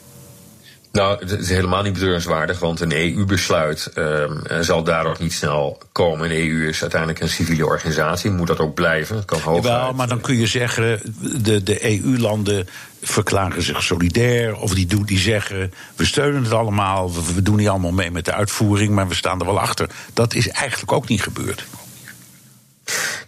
Nou, 0.92 1.20
het 1.20 1.32
is 1.32 1.50
helemaal 1.50 1.84
niet 1.84 1.94
betreurenswaardig, 1.94 2.60
want 2.60 2.80
een 2.80 2.92
EU-besluit 2.92 3.92
uh, 3.96 4.24
zal 4.62 4.84
daar 4.84 5.06
ook 5.06 5.20
niet 5.20 5.34
snel 5.34 5.78
komen. 5.92 6.32
Een 6.32 6.38
EU 6.38 6.68
is 6.68 6.82
uiteindelijk 6.82 7.22
een 7.22 7.30
civiele 7.30 7.66
organisatie, 7.66 8.32
moet 8.32 8.48
dat 8.48 8.60
ook 8.60 8.74
blijven. 8.74 9.16
Het 9.16 9.26
kan 9.26 9.40
hoog 9.40 9.64
Wel, 9.64 9.94
maar 9.94 10.08
dan 10.08 10.22
kun 10.22 10.38
je 10.38 10.48
zeggen, 10.48 11.02
de, 11.44 11.64
de 11.64 11.86
EU-landen 11.86 12.68
verklaren 13.02 13.62
zich 13.62 13.84
solidair, 13.84 14.56
of 14.56 14.74
die, 14.74 14.86
doen, 14.86 15.04
die 15.04 15.20
zeggen, 15.20 15.74
we 15.96 16.06
steunen 16.06 16.44
het 16.44 16.54
allemaal, 16.54 17.14
we, 17.14 17.34
we 17.34 17.42
doen 17.42 17.56
niet 17.56 17.70
allemaal 17.70 17.92
mee 17.92 18.12
met 18.12 18.26
de 18.26 18.34
uitvoering, 18.34 18.94
maar 18.94 19.08
we 19.08 19.16
staan 19.16 19.40
er 19.40 19.46
wel 19.46 19.60
achter. 19.60 19.90
Dat 20.14 20.34
is 20.34 20.50
eigenlijk 20.50 20.92
ook 20.92 21.08
niet 21.08 21.22
gebeurd. 21.22 21.66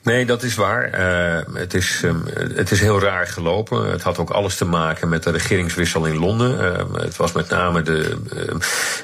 Nee, 0.03 0.25
dat 0.25 0.43
is 0.43 0.55
waar. 0.55 0.99
Uh, 0.99 1.55
het, 1.55 1.73
is, 1.73 2.01
um, 2.03 2.23
het 2.53 2.71
is 2.71 2.79
heel 2.79 2.99
raar 3.01 3.27
gelopen. 3.27 3.91
Het 3.91 4.01
had 4.01 4.17
ook 4.17 4.29
alles 4.29 4.55
te 4.55 4.65
maken 4.65 5.09
met 5.09 5.23
de 5.23 5.31
regeringswissel 5.31 6.05
in 6.05 6.17
Londen. 6.17 6.61
Uh, 6.61 7.01
het 7.01 7.17
was 7.17 7.31
met 7.31 7.49
name 7.49 7.81
de 7.81 8.17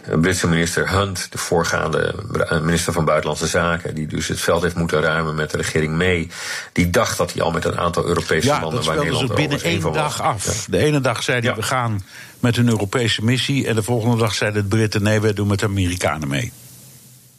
uh, 0.10 0.20
Britse 0.20 0.48
minister 0.48 0.90
Hunt, 0.90 1.28
de 1.32 1.38
voorgaande 1.38 2.16
minister 2.62 2.94
van 2.94 3.06
Buitenlandse 3.06 3.48
Zaken, 3.48 3.96
die 3.96 4.08
dus 4.08 4.28
het 4.28 4.40
veld 4.40 4.62
heeft 4.62 4.76
moeten 4.76 5.02
ruimen 5.02 5.36
met 5.36 5.52
de 5.52 5.58
regering 5.58 5.98
May. 5.98 6.30
Die 6.72 6.90
dacht 6.90 7.18
dat 7.18 7.34
hij 7.34 7.42
al 7.42 7.52
met 7.52 7.66
een 7.66 7.78
aantal 7.78 8.06
Europese 8.06 8.48
ja, 8.48 8.62
landen 8.62 8.84
waar 8.84 8.98
Nederland 8.98 9.28
ze 9.28 9.34
binnen 9.34 9.62
één 9.62 9.94
dag 9.94 10.22
af. 10.22 10.46
Ja. 10.46 10.72
De 10.72 10.78
ene 10.78 11.02
dag 11.02 11.24
zei 11.24 11.40
hij 11.40 11.50
ja. 11.50 11.56
we 11.56 11.64
gaan 11.64 12.04
met 12.40 12.58
een 12.58 12.68
Europese 12.68 13.24
missie, 13.24 13.68
en 13.68 13.76
de 13.76 13.84
volgende 13.84 14.18
dag 14.18 14.34
zeiden 14.34 14.62
de 14.62 14.68
Britten 14.68 15.04
nee, 15.04 15.20
we 15.20 15.34
doen 15.34 15.48
met 15.48 15.60
de 15.60 15.66
Amerikanen 15.66 16.28
mee. 16.28 16.52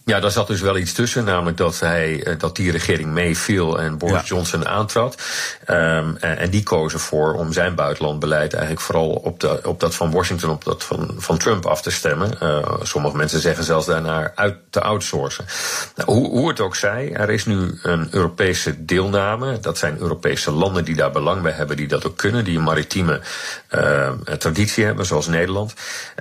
Ja, 0.06 0.20
daar 0.20 0.30
zat 0.30 0.46
dus 0.46 0.60
wel 0.60 0.76
iets 0.76 0.92
tussen, 0.92 1.24
namelijk 1.24 1.56
dat, 1.56 1.80
hij, 1.80 2.36
dat 2.38 2.56
die 2.56 2.70
regering 2.70 3.10
meeviel 3.10 3.80
en 3.80 3.98
Boris 3.98 4.14
ja. 4.14 4.22
Johnson 4.24 4.68
aantrad. 4.68 5.22
Um, 5.70 6.16
en 6.16 6.50
die 6.50 6.62
kozen 6.62 7.00
voor 7.00 7.34
om 7.34 7.52
zijn 7.52 7.74
buitenlandbeleid 7.74 8.52
eigenlijk 8.52 8.82
vooral 8.82 9.08
op, 9.08 9.40
de, 9.40 9.60
op 9.62 9.80
dat 9.80 9.94
van 9.94 10.10
Washington, 10.10 10.50
op 10.50 10.64
dat 10.64 10.84
van, 10.84 11.14
van 11.16 11.38
Trump 11.38 11.66
af 11.66 11.82
te 11.82 11.90
stemmen. 11.90 12.30
Uh, 12.42 12.58
sommige 12.82 13.16
mensen 13.16 13.40
zeggen 13.40 13.64
zelfs 13.64 13.86
daarnaar 13.86 14.32
uit 14.34 14.56
te 14.70 14.80
outsourcen. 14.80 15.44
Nou, 15.96 16.10
hoe, 16.10 16.28
hoe 16.28 16.48
het 16.48 16.60
ook 16.60 16.76
zij, 16.76 17.12
er 17.12 17.30
is 17.30 17.44
nu 17.44 17.78
een 17.82 18.08
Europese 18.10 18.84
deelname. 18.84 19.60
Dat 19.60 19.78
zijn 19.78 19.98
Europese 19.98 20.50
landen 20.50 20.84
die 20.84 20.96
daar 20.96 21.12
belang 21.12 21.42
bij 21.42 21.52
hebben, 21.52 21.76
die 21.76 21.88
dat 21.88 22.06
ook 22.06 22.16
kunnen, 22.16 22.44
die 22.44 22.56
een 22.56 22.64
maritieme 22.64 23.20
uh, 23.70 24.10
traditie 24.38 24.84
hebben, 24.84 25.06
zoals 25.06 25.26
Nederland. 25.26 25.74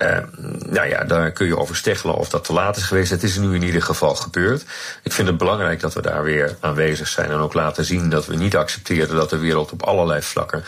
Uh, 0.03 0.17
nou 0.65 0.87
ja, 0.87 1.03
daar 1.03 1.31
kun 1.31 1.47
je 1.47 1.57
over 1.57 1.75
steggelen 1.75 2.15
of 2.15 2.29
dat 2.29 2.43
te 2.43 2.53
laat 2.53 2.77
is 2.77 2.83
geweest. 2.83 3.09
Het 3.09 3.23
is 3.23 3.37
nu 3.37 3.55
in 3.55 3.63
ieder 3.63 3.73
geval 3.81 4.15
gebeurt. 4.15 4.65
Ik 5.03 5.11
vind 5.11 5.27
het 5.27 5.37
belangrijk 5.37 5.79
dat 5.79 5.93
we 5.93 6.01
daar 6.01 6.23
weer 6.23 6.55
aanwezig 6.59 7.07
zijn 7.07 7.31
en 7.31 7.37
ook 7.37 7.53
laten 7.53 7.85
zien 7.85 8.09
dat 8.09 8.25
we 8.25 8.35
niet 8.35 8.55
accepteren 8.55 9.15
dat 9.15 9.29
de 9.29 9.37
wereld 9.37 9.71
op 9.71 9.83
allerlei 9.83 10.21
vlakken 10.21 10.63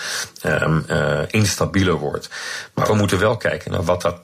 um, 0.45 0.85
instabieler 1.27 1.95
wordt. 1.95 2.29
Maar 2.73 2.87
we 2.87 2.95
moeten 2.95 3.19
wel 3.19 3.37
kijken 3.37 3.71
naar 3.71 3.83
wat, 3.83 4.01
dat, 4.01 4.21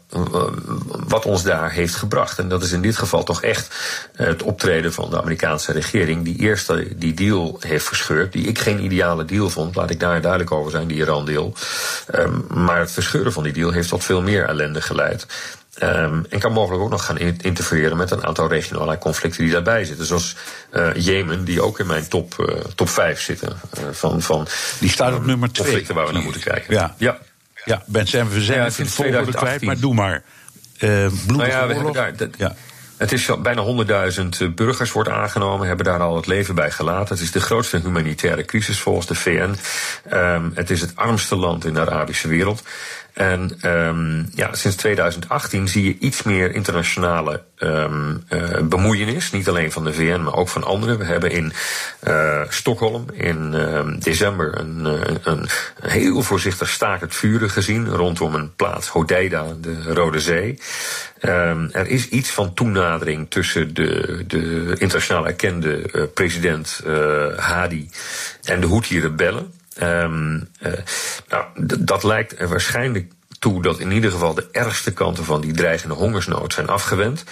wat 1.08 1.26
ons 1.26 1.44
daar 1.44 1.72
heeft 1.72 1.96
gebracht. 1.96 2.40
En 2.40 2.48
dat 2.48 2.64
is 2.64 2.72
in 2.72 2.82
dit 2.82 2.98
geval 2.98 3.24
toch 3.24 3.42
echt 3.42 3.76
het 4.16 4.44
optreden 4.44 4.94
van 4.94 5.10
de 5.10 5.22
Amerikaanse 5.22 5.72
regering, 5.72 6.24
die 6.24 6.40
eerst 6.40 6.72
die 6.96 7.14
deal 7.14 7.58
heeft 7.60 7.86
verscheurd, 7.86 8.34
die 8.34 8.48
ik 8.48 8.60
geen 8.60 8.84
ideale 8.84 9.26
deal 9.26 9.50
vond, 9.50 9.76
laat 9.76 9.90
ik 9.90 10.00
daar 10.00 10.22
duidelijk 10.22 10.52
over 10.52 10.72
zijn, 10.72 10.88
die 10.88 10.98
Iran-deal. 10.98 11.54
Um, 12.16 12.46
maar 12.48 12.80
het 12.80 12.92
verscheuren 12.92 13.34
van 13.34 13.44
die 13.44 13.54
deal 13.54 13.72
heeft 13.72 13.90
tot 13.90 14.04
veel 14.04 14.22
meer 14.22 14.46
ellende 14.46 14.82
geleid. 14.82 15.26
Um, 15.82 16.26
en 16.30 16.40
kan 16.40 16.52
mogelijk 16.52 16.84
ook 16.84 16.90
nog 16.90 17.06
gaan 17.06 17.18
interfereren 17.18 17.98
met 17.98 18.12
een 18.12 18.26
aantal 18.26 18.48
regionale 18.48 18.98
conflicten 18.98 19.44
die 19.44 19.52
daarbij 19.52 19.86
zitten. 19.86 20.06
Zoals 20.06 20.36
uh, 20.74 20.90
Jemen, 20.96 21.46
die 21.46 21.62
ook 21.62 21.80
in 21.80 21.88
mijn 21.88 22.08
top, 22.08 22.36
uh, 22.40 22.56
top 22.76 22.90
5 22.90 23.22
zitten. 23.22 23.58
Uh, 23.80 23.84
van, 23.92 24.22
van, 24.22 24.48
die 24.80 24.90
staat 24.90 25.14
op 25.14 25.26
nummer 25.26 25.52
2. 25.52 25.66
Conflicten 25.66 25.96
waar 25.96 26.08
we 26.08 26.14
naar 26.14 26.24
moeten 26.24 26.42
kijken. 26.42 26.74
Ja, 26.74 26.96
ja. 26.98 27.18
ja 27.66 27.84
Ben, 27.86 28.08
zijn 28.08 28.30
we 28.30 28.42
zijn 28.42 28.58
ja, 28.58 28.64
het 28.64 28.92
volgende 28.92 29.32
kwijt, 29.32 29.62
maar 29.62 29.80
doe 29.80 29.94
maar. 29.94 30.24
Uh, 30.80 30.90
nou 31.28 31.46
ja, 31.46 31.68
we 31.68 31.74
hebben 31.74 31.94
daar, 31.94 32.16
dat, 32.16 32.30
ja. 32.38 32.56
Het 32.98 33.12
is 33.12 33.30
bijna 33.42 33.64
100.000 34.44 34.54
burgers 34.56 34.92
wordt 34.92 35.10
aangenomen, 35.10 35.68
hebben 35.68 35.86
daar 35.86 36.00
al 36.00 36.16
het 36.16 36.28
leven 36.28 36.56
bij 36.56 36.72
gelaten. 36.72 37.16
Het 37.16 37.24
is 37.24 37.32
de 37.32 37.42
grootste 37.42 37.80
humanitaire 37.80 38.46
crisis 38.46 38.80
volgens 38.80 39.08
de 39.08 39.16
VN. 39.16 39.56
Um, 40.14 40.52
het 40.54 40.70
is 40.70 40.82
het 40.82 40.96
armste 40.96 41.36
land 41.36 41.66
in 41.66 41.74
de 41.74 41.80
Arabische 41.80 42.28
wereld. 42.28 42.64
En 43.14 43.58
um, 43.66 44.30
ja, 44.36 44.56
sinds 44.56 44.76
2018 44.76 45.68
zie 45.68 45.84
je 45.84 45.98
iets 46.00 46.24
meer 46.24 46.56
internationale 46.56 47.44
um, 47.60 48.24
uh, 48.30 48.60
bemoeienis. 48.62 49.32
Niet 49.32 49.50
alleen 49.50 49.72
van 49.72 49.84
de 49.84 49.94
VN, 49.94 50.22
maar 50.22 50.36
ook 50.36 50.50
van 50.50 50.64
anderen. 50.64 50.98
We 50.98 51.04
hebben 51.04 51.32
in 51.32 51.54
uh, 52.08 52.42
Stockholm 52.50 53.06
in 53.14 53.52
uh, 53.54 53.82
december 54.00 54.60
een, 54.60 54.86
een, 54.86 55.20
een, 55.24 55.48
heel 55.82 56.22
voorzichtig 56.22 56.70
stakend 56.70 57.16
vuren 57.16 57.50
gezien 57.50 57.90
rondom 57.90 58.36
een 58.36 58.56
plaats 58.56 58.88
Hodeida, 58.88 59.46
de 59.62 59.94
Rode 59.94 60.20
Zee. 60.20 60.60
Er 61.20 61.88
is 61.88 62.10
iets 62.10 62.30
van 62.30 62.54
toenadering 62.54 63.30
tussen 63.30 63.74
de, 63.74 64.24
de 64.28 64.76
internationaal 64.78 65.28
erkende 65.28 66.10
president 66.14 66.82
Hadi 67.38 67.90
en 68.44 68.62
de 68.62 68.68
Houthi-rebellen. 68.68 69.54
Um, 69.82 70.50
uh, 70.62 70.74
nou, 71.28 71.46
dat 71.80 72.04
lijkt 72.04 72.40
er 72.40 72.48
waarschijnlijk 72.48 73.12
toe 73.40 73.62
dat 73.62 73.80
in 73.80 73.92
ieder 73.92 74.12
geval 74.12 74.34
de 74.34 74.48
ergste 74.52 74.94
kanten 74.94 75.26
van 75.26 75.42
die 75.42 75.54
dreigende 75.54 75.96
hongersnood 75.96 76.54
zijn 76.54 76.68
afgewend. 76.68 77.24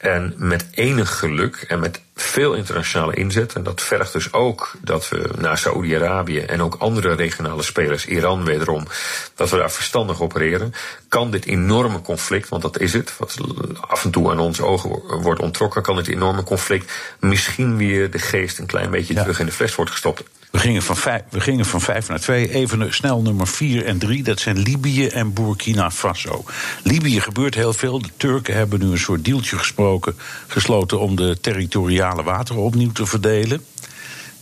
En 0.00 0.34
met 0.36 0.66
enig 0.70 1.18
geluk 1.18 1.64
en 1.68 1.80
met 1.80 2.00
veel 2.14 2.54
internationale 2.54 3.14
inzet, 3.14 3.52
en 3.52 3.62
dat 3.62 3.82
vergt 3.82 4.12
dus 4.12 4.32
ook 4.32 4.72
dat 4.82 5.08
we 5.08 5.30
naar 5.38 5.58
Saoedi-Arabië 5.58 6.40
en 6.40 6.62
ook 6.62 6.74
andere 6.74 7.14
regionale 7.14 7.62
spelers, 7.62 8.06
Iran 8.06 8.44
wederom, 8.44 8.86
dat 9.34 9.50
we 9.50 9.56
daar 9.56 9.70
verstandig 9.70 10.22
opereren, 10.22 10.72
kan 11.08 11.30
dit 11.30 11.46
enorme 11.46 12.00
conflict, 12.00 12.48
want 12.48 12.62
dat 12.62 12.78
is 12.78 12.92
het, 12.92 13.16
wat 13.18 13.36
af 13.80 14.04
en 14.04 14.10
toe 14.10 14.30
aan 14.30 14.38
onze 14.38 14.64
ogen 14.64 14.90
wordt 15.22 15.40
ontrokken, 15.40 15.82
kan 15.82 15.96
dit 15.96 16.08
enorme 16.08 16.42
conflict 16.42 16.92
misschien 17.18 17.76
weer 17.76 18.10
de 18.10 18.18
geest 18.18 18.58
een 18.58 18.66
klein 18.66 18.90
beetje 18.90 19.14
ja. 19.14 19.20
terug 19.20 19.40
in 19.40 19.46
de 19.46 19.52
fles 19.52 19.74
wordt 19.74 19.90
gestopt. 19.90 20.22
We 20.50 20.58
gingen, 20.58 20.82
van 20.82 20.96
vijf, 20.96 21.22
we 21.30 21.40
gingen 21.40 21.64
van 21.64 21.80
vijf 21.80 22.08
naar 22.08 22.20
twee. 22.20 22.50
Even 22.50 22.94
snel 22.94 23.22
nummer 23.22 23.46
vier 23.46 23.84
en 23.84 23.98
drie. 23.98 24.22
Dat 24.22 24.40
zijn 24.40 24.58
Libië 24.58 25.06
en 25.06 25.32
Burkina 25.32 25.90
Faso. 25.90 26.44
Libië 26.82 27.20
gebeurt 27.20 27.54
heel 27.54 27.72
veel. 27.72 28.02
De 28.02 28.08
Turken 28.16 28.54
hebben 28.54 28.80
nu 28.80 28.86
een 28.86 28.98
soort 28.98 29.24
deeltje 29.24 29.58
gesproken, 29.58 30.16
gesloten 30.46 31.00
om 31.00 31.16
de 31.16 31.38
territoriale 31.40 32.22
wateren 32.22 32.62
opnieuw 32.62 32.92
te 32.92 33.06
verdelen. 33.06 33.64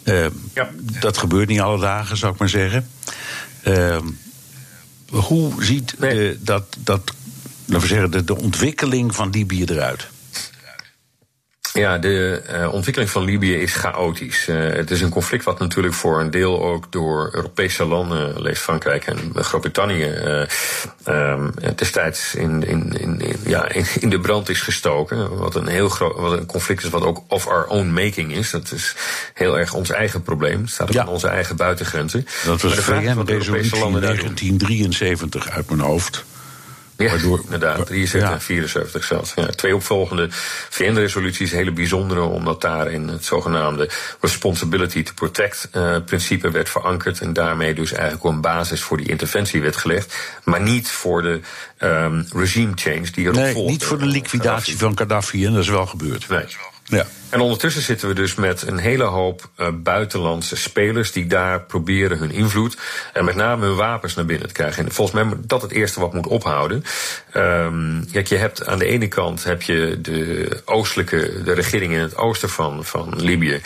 Uh, 0.04 0.26
ja. 0.54 0.70
Dat 1.00 1.18
gebeurt 1.18 1.48
niet 1.48 1.60
alle 1.60 1.80
dagen, 1.80 2.16
zou 2.16 2.32
ik 2.32 2.38
maar 2.38 2.48
zeggen. 2.48 2.88
Uh, 3.64 3.98
hoe 5.08 5.64
ziet 5.64 5.94
de, 5.98 6.38
dat, 6.40 6.76
dat, 6.78 7.14
laten 7.64 7.88
we 7.88 7.94
zeggen, 7.94 8.10
de, 8.10 8.24
de 8.24 8.36
ontwikkeling 8.36 9.14
van 9.14 9.30
Libië 9.30 9.64
eruit? 9.64 10.08
Ja, 11.78 11.98
de 11.98 12.42
uh, 12.50 12.72
ontwikkeling 12.72 13.10
van 13.10 13.24
Libië 13.24 13.54
is 13.54 13.74
chaotisch. 13.74 14.48
Uh, 14.48 14.72
het 14.72 14.90
is 14.90 15.00
een 15.00 15.10
conflict 15.10 15.44
wat 15.44 15.58
natuurlijk 15.58 15.94
voor 15.94 16.20
een 16.20 16.30
deel 16.30 16.62
ook 16.62 16.92
door 16.92 17.30
Europese 17.32 17.84
landen, 17.84 18.42
lees 18.42 18.58
Frankrijk 18.58 19.06
en 19.06 19.32
Groot-Brittannië, 19.34 20.10
uh, 20.24 21.32
um, 21.32 21.54
destijds 21.76 22.34
in, 22.34 22.66
in, 22.66 22.92
in, 23.00 23.20
in, 23.20 23.36
ja, 23.46 23.68
in, 24.00 24.08
de 24.08 24.20
brand 24.20 24.48
is 24.48 24.60
gestoken. 24.60 25.38
Wat 25.38 25.54
een 25.54 25.66
heel 25.66 25.88
groot, 25.88 26.16
wat 26.16 26.32
een 26.32 26.46
conflict 26.46 26.82
is 26.82 26.90
wat 26.90 27.02
ook 27.02 27.22
of 27.28 27.46
our 27.46 27.66
own 27.66 27.90
making 27.92 28.32
is. 28.32 28.50
Dat 28.50 28.72
is 28.72 28.94
heel 29.34 29.58
erg 29.58 29.74
ons 29.74 29.90
eigen 29.90 30.22
probleem. 30.22 30.60
Het 30.60 30.70
staat 30.70 30.88
ook 30.88 30.94
ja. 30.94 31.00
aan 31.00 31.08
onze 31.08 31.28
eigen 31.28 31.56
buitengrenzen. 31.56 32.26
Dat 32.44 32.62
was 32.62 32.74
de 32.74 32.82
VN-resolutie 32.82 34.00
1973 34.00 35.50
uit 35.50 35.68
mijn 35.68 35.80
hoofd. 35.80 36.24
Ja, 36.98 37.08
Waardoor, 37.08 37.40
inderdaad, 37.44 37.86
73 37.86 38.30
ja. 38.30 38.34
en 38.34 38.40
74 38.40 39.04
zelfs. 39.04 39.32
Ja, 39.36 39.46
twee 39.46 39.74
opvolgende 39.74 40.26
VN-resoluties, 40.70 41.50
hele 41.50 41.72
bijzondere, 41.72 42.20
omdat 42.20 42.60
daarin 42.60 43.08
het 43.08 43.24
zogenaamde 43.24 43.88
Responsibility 44.20 45.02
to 45.02 45.12
Protect 45.14 45.68
uh, 45.72 45.96
principe 46.06 46.50
werd 46.50 46.68
verankerd. 46.68 47.20
En 47.20 47.32
daarmee 47.32 47.74
dus 47.74 47.92
eigenlijk 47.92 48.24
een 48.24 48.40
basis 48.40 48.82
voor 48.82 48.96
die 48.96 49.08
interventie 49.08 49.60
werd 49.60 49.76
gelegd. 49.76 50.14
Maar 50.44 50.60
niet 50.60 50.88
voor 50.88 51.22
de 51.22 51.40
um, 51.78 52.26
regime 52.32 52.72
change 52.74 53.10
die 53.12 53.24
erop 53.24 53.36
nee, 53.36 53.52
volgde. 53.52 53.72
Niet 53.72 53.84
voor 53.84 53.98
de 53.98 54.06
liquidatie 54.06 54.78
van 54.78 54.98
Gaddafi, 54.98 55.46
en 55.46 55.52
dat 55.52 55.62
is 55.62 55.68
wel 55.68 55.86
gebeurd. 55.86 56.28
Nee. 56.28 56.44
Ja. 56.84 57.06
En 57.30 57.40
ondertussen 57.40 57.82
zitten 57.82 58.08
we 58.08 58.14
dus 58.14 58.34
met 58.34 58.62
een 58.66 58.78
hele 58.78 59.04
hoop 59.04 59.50
uh, 59.56 59.68
buitenlandse 59.74 60.56
spelers 60.56 61.12
die 61.12 61.26
daar 61.26 61.60
proberen 61.60 62.18
hun 62.18 62.30
invloed 62.30 62.76
en 63.12 63.24
met 63.24 63.34
name 63.34 63.66
hun 63.66 63.76
wapens 63.76 64.14
naar 64.14 64.24
binnen 64.24 64.48
te 64.48 64.54
krijgen. 64.54 64.84
En 64.84 64.92
volgens 64.92 65.16
mij 65.16 65.24
moet 65.24 65.48
dat 65.48 65.62
het 65.62 65.70
eerste 65.70 66.00
wat 66.00 66.12
moet 66.12 66.26
ophouden. 66.26 66.84
Um, 67.34 68.10
kijk, 68.12 68.26
je 68.26 68.36
hebt 68.36 68.66
aan 68.66 68.78
de 68.78 68.86
ene 68.86 69.08
kant 69.08 69.44
heb 69.44 69.62
je 69.62 69.98
de 70.00 70.48
oostelijke, 70.64 71.42
de 71.44 71.52
regering 71.52 71.92
in 71.92 72.00
het 72.00 72.16
oosten 72.16 72.48
van, 72.48 72.84
van 72.84 73.14
Libië, 73.16 73.60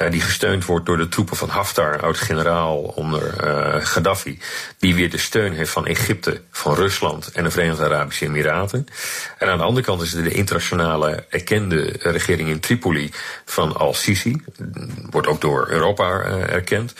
uh, 0.00 0.10
die 0.10 0.20
gesteund 0.20 0.64
wordt 0.64 0.86
door 0.86 0.96
de 0.96 1.08
troepen 1.08 1.36
van 1.36 1.48
Haftar, 1.48 2.02
oud-generaal 2.02 2.78
onder 2.78 3.44
uh, 3.44 3.84
Gaddafi, 3.84 4.38
die 4.78 4.94
weer 4.94 5.10
de 5.10 5.18
steun 5.18 5.52
heeft 5.52 5.70
van 5.70 5.86
Egypte, 5.86 6.40
van 6.50 6.74
Rusland 6.74 7.32
en 7.32 7.44
de 7.44 7.50
Verenigde 7.50 7.84
Arabische 7.84 8.24
Emiraten. 8.24 8.86
En 9.38 9.48
aan 9.48 9.58
de 9.58 9.64
andere 9.64 9.86
kant 9.86 10.02
is 10.02 10.14
er 10.14 10.22
de 10.22 10.30
internationale 10.30 11.24
erkende 11.28 11.94
regering 11.98 12.48
in 12.48 12.60
Tripoli 12.60 13.01
van 13.44 13.76
Al-Sisi. 13.76 14.42
Wordt 15.10 15.26
ook 15.26 15.40
door 15.40 15.68
Europa 15.70 16.26
uh, 16.26 16.52
erkend. 16.52 16.94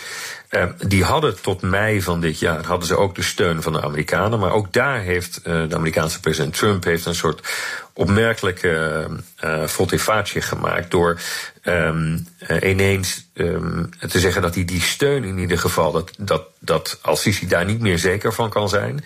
Uh, 0.51 0.65
die 0.87 1.05
hadden 1.05 1.41
tot 1.41 1.63
mei 1.63 2.03
van 2.03 2.21
dit 2.21 2.39
jaar 2.39 2.65
hadden 2.65 2.87
ze 2.87 2.97
ook 2.97 3.15
de 3.15 3.23
steun 3.23 3.63
van 3.63 3.73
de 3.73 3.83
Amerikanen. 3.83 4.39
Maar 4.39 4.53
ook 4.53 4.73
daar 4.73 5.01
heeft 5.01 5.41
uh, 5.45 5.69
de 5.69 5.75
Amerikaanse 5.75 6.21
president 6.21 6.57
Trump 6.57 6.85
heeft 6.85 7.07
een 7.07 7.15
soort 7.15 7.49
opmerkelijke 7.95 9.07
uh, 9.45 9.67
fotifatie 9.67 10.41
gemaakt 10.41 10.91
door 10.91 11.21
um, 11.63 12.27
ineens 12.63 13.29
um, 13.35 13.91
te 14.09 14.21
zeggen 14.21 14.43
dat 14.43 14.55
hij 14.55 14.65
die 14.65 14.81
steun 14.81 15.25
in 15.25 15.39
ieder 15.39 15.59
geval, 15.59 15.93
dat, 15.93 16.11
dat, 16.19 16.45
dat 16.59 16.99
Al-Sisi 17.03 17.47
daar 17.47 17.65
niet 17.65 17.81
meer 17.81 17.99
zeker 17.99 18.33
van 18.33 18.51
kan 18.51 18.69
zijn. 18.69 19.05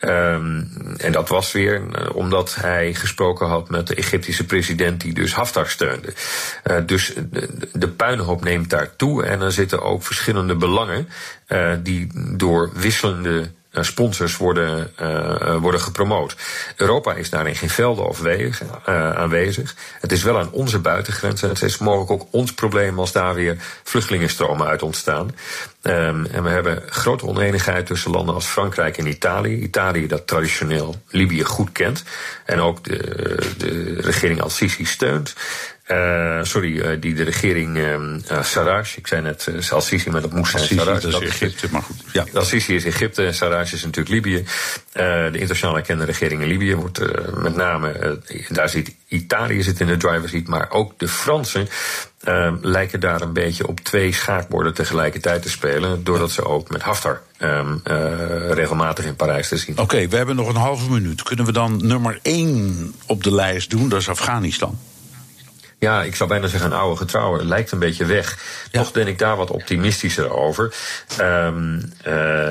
Um, 0.00 0.70
en 0.96 1.12
dat 1.12 1.28
was 1.28 1.52
weer 1.52 1.82
omdat 2.14 2.54
hij 2.54 2.94
gesproken 2.94 3.46
had 3.46 3.70
met 3.70 3.86
de 3.86 3.94
Egyptische 3.94 4.44
president 4.44 5.00
die 5.00 5.14
dus 5.14 5.34
Haftar 5.34 5.68
steunde. 5.68 6.12
Dus 6.86 7.12
de, 7.72 7.88
puinhoop 7.88 8.44
neemt 8.44 8.70
daar 8.70 8.96
toe 8.96 9.24
en 9.24 9.40
er 9.40 9.52
zitten 9.52 9.82
ook 9.82 10.02
verschillende 10.02 10.56
belangen 10.56 11.08
die 11.82 12.10
door 12.36 12.70
wisselende 12.74 13.50
sponsors 13.84 14.36
worden, 14.36 14.92
uh, 15.00 15.56
worden 15.56 15.80
gepromoot. 15.80 16.36
Europa 16.76 17.14
is 17.14 17.30
daarin 17.30 17.56
geen 17.56 17.70
velden 17.70 18.08
of 18.08 18.20
wegen 18.20 18.66
aanwezig. 19.16 19.74
Het 20.00 20.12
is 20.12 20.22
wel 20.22 20.38
aan 20.38 20.50
onze 20.50 20.78
buitengrenzen. 20.78 21.48
Het 21.48 21.62
is 21.62 21.78
mogelijk 21.78 22.10
ook 22.10 22.26
ons 22.30 22.54
probleem 22.54 22.98
als 22.98 23.12
daar 23.12 23.34
weer 23.34 23.56
vluchtelingenstromen 23.82 24.66
uit 24.66 24.82
ontstaan. 24.82 25.34
Um, 25.82 26.26
en 26.26 26.42
we 26.42 26.48
hebben 26.48 26.82
grote 26.86 27.26
oneenigheid 27.26 27.86
tussen 27.86 28.10
landen 28.10 28.34
als 28.34 28.46
Frankrijk 28.46 28.98
en 28.98 29.06
Italië. 29.06 29.56
Italië 29.56 30.06
dat 30.06 30.26
traditioneel 30.26 30.94
Libië 31.08 31.44
goed 31.44 31.72
kent. 31.72 32.04
En 32.44 32.60
ook 32.60 32.84
de, 32.84 32.98
de 33.56 34.00
regering 34.00 34.40
Al-Sisi 34.40 34.84
steunt. 34.84 35.34
Uh, 35.90 36.38
sorry, 36.42 36.78
uh, 36.78 37.00
die 37.00 37.14
de 37.14 37.22
regering 37.22 37.76
uh, 37.76 38.42
Sarraj, 38.42 38.86
ik 38.96 39.06
zei 39.06 39.22
net 39.22 39.48
Al-Sisi, 39.70 40.10
maar 40.10 40.20
dat 40.20 40.32
moest 40.32 40.50
zijn 40.50 40.64
Sarraj. 40.64 41.00
Dat 41.00 41.22
is 41.22 41.28
Egypte, 41.28 41.68
maar 41.70 41.82
goed. 41.82 41.96
Ja. 42.12 42.24
Al-Sisi 42.34 42.74
is 42.74 42.84
Egypte 42.84 43.26
en 43.26 43.34
Sarraj 43.34 43.62
is 43.62 43.84
natuurlijk 43.84 44.08
Libië. 44.08 44.44
de 44.92 45.30
internationaal 45.32 45.76
erkende 45.76 46.04
regering 46.04 46.42
in 46.42 46.48
Libië 46.48 46.74
wordt 46.74 47.00
met 47.34 47.56
name, 47.56 48.18
daar 48.48 48.68
zit 48.68 48.94
Italië 49.08 49.62
zit 49.62 49.80
in 49.80 49.86
de 49.86 49.96
driver's 49.96 50.30
seat, 50.30 50.46
maar 50.46 50.70
ook 50.70 50.98
de 50.98 51.08
Fransen 51.08 51.68
lijken 52.60 53.00
daar 53.00 53.20
een 53.20 53.32
beetje 53.32 53.66
op 53.66 53.80
twee 53.80 54.12
schaakborden 54.12 54.74
tegelijkertijd 54.74 55.42
te 55.42 55.50
spelen, 55.50 56.04
doordat 56.04 56.30
ze 56.30 56.44
ook 56.44 56.70
met 56.70 56.82
Haftar 56.82 57.22
um, 57.38 57.80
regelmatig 58.50 59.04
in 59.04 59.16
Parijs 59.16 59.48
te 59.48 59.56
zien. 59.56 59.74
Oké, 59.74 59.82
okay, 59.82 60.08
we 60.08 60.16
hebben 60.16 60.36
nog 60.36 60.48
een 60.48 60.56
halve 60.56 60.90
minuut. 60.90 61.22
Kunnen 61.22 61.44
we 61.44 61.52
dan 61.52 61.86
nummer 61.86 62.18
één 62.22 62.94
op 63.06 63.22
de 63.22 63.34
lijst 63.34 63.70
doen? 63.70 63.88
Dat 63.88 64.00
is 64.00 64.08
Afghanistan 64.08 64.78
ja, 65.78 66.02
ik 66.02 66.16
zou 66.16 66.28
bijna 66.28 66.46
zeggen 66.46 66.70
een 66.70 66.78
oude 66.78 66.96
getrouwe, 66.96 67.44
lijkt 67.44 67.72
een 67.72 67.78
beetje 67.78 68.04
weg. 68.04 68.38
Ja. 68.70 68.80
Toch 68.80 68.92
ben 68.92 69.06
ik 69.06 69.18
daar 69.18 69.36
wat 69.36 69.50
optimistischer 69.50 70.30
over. 70.30 70.74
Um, 71.20 71.92
uh, 72.06 72.50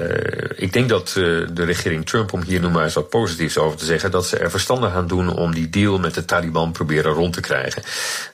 ik 0.55 0.73
denk 0.73 0.89
dat 0.89 1.15
uh, 1.17 1.47
de 1.51 1.63
regering 1.63 2.05
Trump, 2.05 2.33
om 2.33 2.41
hier 2.41 2.59
nu 2.59 2.69
maar 2.69 2.83
eens 2.83 2.93
wat 2.93 3.09
positiefs 3.09 3.57
over 3.57 3.77
te 3.77 3.85
zeggen, 3.85 4.11
dat 4.11 4.25
ze 4.25 4.37
er 4.37 4.49
verstandig 4.49 4.93
aan 4.93 5.07
doen 5.07 5.35
om 5.35 5.53
die 5.53 5.69
deal 5.69 5.99
met 5.99 6.13
de 6.13 6.25
Taliban 6.25 6.71
proberen 6.71 7.11
rond 7.11 7.33
te 7.33 7.41
krijgen. 7.41 7.83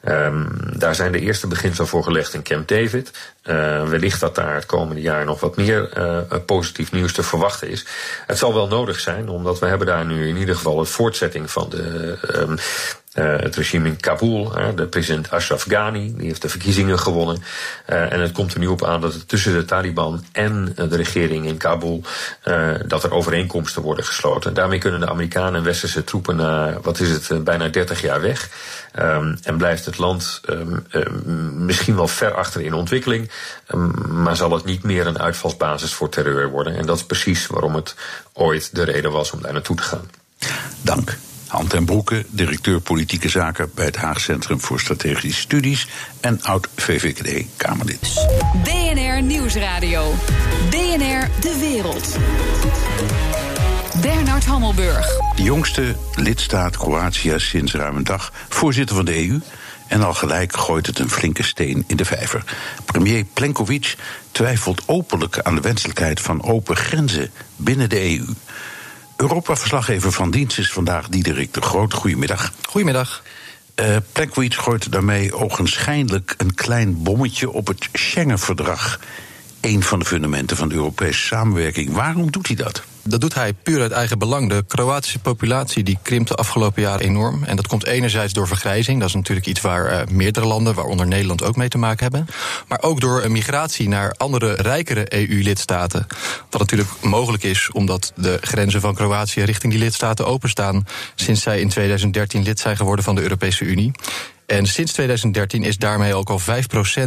Um, 0.03 0.47
daar 0.73 0.95
zijn 0.95 1.11
de 1.11 1.19
eerste 1.19 1.47
beginselen 1.47 1.87
voor 1.87 2.03
gelegd 2.03 2.33
in 2.33 2.43
Camp 2.43 2.67
David. 2.67 3.11
Uh, 3.43 3.89
wellicht 3.89 4.19
dat 4.19 4.35
daar 4.35 4.55
het 4.55 4.65
komende 4.65 5.01
jaar 5.01 5.25
nog 5.25 5.39
wat 5.39 5.57
meer 5.57 5.89
positief 6.45 6.91
nieuws 6.91 7.13
te 7.13 7.23
verwachten 7.23 7.69
is. 7.69 7.85
Het 8.27 8.37
zal 8.37 8.53
wel 8.53 8.67
nodig 8.67 8.99
zijn, 8.99 9.29
omdat 9.29 9.59
we 9.59 9.65
hebben 9.65 9.87
daar 9.87 10.05
nu 10.05 10.27
in 10.27 10.37
ieder 10.37 10.55
geval 10.55 10.79
een 10.79 10.85
voortzetting 10.85 11.51
van 11.51 11.69
de 11.69 12.17
um, 12.35 12.57
uh, 13.13 13.39
het 13.39 13.55
regime 13.55 13.87
in 13.87 13.99
Kabul, 13.99 14.53
de 14.75 14.87
president 14.87 15.31
Ashraf 15.31 15.63
Ghani, 15.63 16.13
die 16.15 16.27
heeft 16.27 16.41
de 16.41 16.49
verkiezingen 16.49 16.99
gewonnen. 16.99 17.43
Uh, 17.89 18.11
en 18.11 18.19
het 18.19 18.31
komt 18.31 18.53
er 18.53 18.59
nu 18.59 18.67
op 18.67 18.85
aan 18.85 19.01
dat 19.01 19.13
het 19.13 19.27
tussen 19.27 19.53
de 19.53 19.65
Taliban 19.65 20.25
en 20.31 20.73
de 20.75 20.95
regering 20.95 21.45
in 21.45 21.57
Kabul, 21.57 22.03
dat 22.87 23.03
er 23.03 23.13
overeenkomsten 23.13 23.81
worden 23.81 24.05
gesloten. 24.05 24.53
Daarmee 24.53 24.79
kunnen 24.79 24.99
de 24.99 25.09
Amerikanen 25.09 25.55
en 25.55 25.63
westerse 25.63 26.03
troepen 26.03 26.35
na, 26.35 26.79
wat 26.81 26.99
is 26.99 27.09
het, 27.09 27.43
bijna 27.43 27.67
30 27.67 28.01
jaar 28.01 28.21
weg. 28.21 28.49
Um, 28.99 29.37
en 29.43 29.57
blijft 29.57 29.85
het 29.85 29.97
land 29.97 30.41
um, 30.49 30.85
um, 30.91 31.65
misschien 31.65 31.95
wel 31.95 32.07
ver 32.07 32.33
achter 32.33 32.61
in 32.61 32.73
ontwikkeling, 32.73 33.31
maar 34.07 34.35
zal 34.35 34.51
het 34.51 34.65
niet 34.65 34.83
meer 34.83 35.07
een 35.07 35.19
uitvalsbasis 35.19 35.93
voor 35.93 36.09
terreur 36.09 36.49
worden. 36.49 36.75
En 36.75 36.85
dat 36.85 36.97
is 36.97 37.05
precies 37.05 37.47
waarom 37.47 37.75
het 37.75 37.95
ooit 38.33 38.75
de 38.75 38.83
reden 38.83 39.11
was 39.11 39.31
om 39.31 39.41
daar 39.41 39.53
naartoe 39.53 39.75
te 39.75 39.83
gaan. 39.83 40.09
Dank. 40.81 41.17
Hand 41.51 41.73
en 41.73 41.85
Broeke, 41.85 42.25
directeur 42.29 42.79
politieke 42.79 43.29
zaken 43.29 43.71
bij 43.75 43.85
het 43.85 43.95
Haag 43.95 44.19
Centrum 44.19 44.59
voor 44.59 44.79
Strategische 44.79 45.41
Studies 45.41 45.87
en 46.19 46.41
oud 46.41 46.67
VVD-Kamerlid. 46.75 48.27
BNR 48.63 49.21
Nieuwsradio. 49.21 50.13
BNR 50.69 51.27
De 51.41 51.57
Wereld. 51.59 52.17
Bernard 54.01 54.45
Hammelburg. 54.45 55.07
De 55.35 55.43
jongste 55.43 55.95
lidstaat 56.15 56.77
Kroatië 56.77 57.33
sinds 57.37 57.73
ruim 57.73 57.95
een 57.95 58.03
dag 58.03 58.33
voorzitter 58.49 58.95
van 58.95 59.05
de 59.05 59.27
EU. 59.27 59.39
En 59.87 60.03
al 60.03 60.13
gelijk 60.13 60.57
gooit 60.57 60.85
het 60.85 60.99
een 60.99 61.09
flinke 61.09 61.43
steen 61.43 61.83
in 61.87 61.95
de 61.95 62.05
vijver. 62.05 62.43
Premier 62.85 63.23
Plenkovic 63.23 63.95
twijfelt 64.31 64.81
openlijk 64.85 65.39
aan 65.39 65.55
de 65.55 65.61
wenselijkheid 65.61 66.21
van 66.21 66.43
open 66.43 66.75
grenzen 66.75 67.31
binnen 67.55 67.89
de 67.89 68.17
EU. 68.17 68.25
Europa-verslaggever 69.21 70.11
van 70.11 70.31
dienst 70.31 70.57
is 70.57 70.71
vandaag 70.71 71.07
Diederik 71.09 71.53
de 71.53 71.61
Groot. 71.61 71.93
Goedemiddag. 71.93 72.51
Goedemiddag. 72.69 73.23
Uh, 73.75 73.95
gooit 74.47 74.91
daarmee 74.91 75.33
ogenschijnlijk 75.33 76.33
een 76.37 76.53
klein 76.53 77.03
bommetje 77.03 77.51
op 77.51 77.67
het 77.67 77.89
Schengen-verdrag. 77.93 78.99
Een 79.61 79.83
van 79.83 79.99
de 79.99 80.05
fundamenten 80.05 80.57
van 80.57 80.69
de 80.69 80.75
Europese 80.75 81.21
samenwerking. 81.21 81.91
Waarom 81.91 82.31
doet 82.31 82.47
hij 82.47 82.55
dat? 82.55 82.83
Dat 83.03 83.21
doet 83.21 83.33
hij 83.33 83.53
puur 83.53 83.81
uit 83.81 83.91
eigen 83.91 84.19
belang. 84.19 84.49
De 84.49 84.63
Kroatische 84.67 85.19
populatie 85.19 85.83
die 85.83 85.97
krimpt 86.01 86.27
de 86.27 86.35
afgelopen 86.35 86.81
jaren 86.81 87.05
enorm. 87.05 87.43
En 87.43 87.55
dat 87.55 87.67
komt 87.67 87.85
enerzijds 87.85 88.33
door 88.33 88.47
vergrijzing. 88.47 88.99
Dat 88.99 89.07
is 89.07 89.15
natuurlijk 89.15 89.47
iets 89.47 89.61
waar 89.61 89.91
uh, 89.91 90.15
meerdere 90.15 90.45
landen, 90.45 90.73
waaronder 90.73 91.07
Nederland, 91.07 91.43
ook 91.43 91.55
mee 91.55 91.67
te 91.67 91.77
maken 91.77 92.03
hebben. 92.03 92.27
Maar 92.67 92.81
ook 92.81 92.99
door 92.99 93.23
een 93.23 93.31
migratie 93.31 93.87
naar 93.87 94.13
andere 94.17 94.53
rijkere 94.53 95.13
EU-lidstaten. 95.13 96.07
Wat 96.49 96.59
natuurlijk 96.59 96.89
mogelijk 97.01 97.43
is 97.43 97.69
omdat 97.71 98.13
de 98.15 98.37
grenzen 98.41 98.81
van 98.81 98.95
Kroatië 98.95 99.43
richting 99.43 99.73
die 99.73 99.81
lidstaten 99.81 100.27
openstaan. 100.27 100.87
Sinds 101.15 101.41
zij 101.41 101.59
in 101.59 101.69
2013 101.69 102.43
lid 102.43 102.59
zijn 102.59 102.77
geworden 102.77 103.05
van 103.05 103.15
de 103.15 103.21
Europese 103.21 103.65
Unie. 103.65 103.91
En 104.51 104.65
sinds 104.65 104.91
2013 104.91 105.63
is 105.63 105.77
daarmee 105.77 106.15
ook 106.15 106.29
al 106.29 106.39
5% 106.39 106.43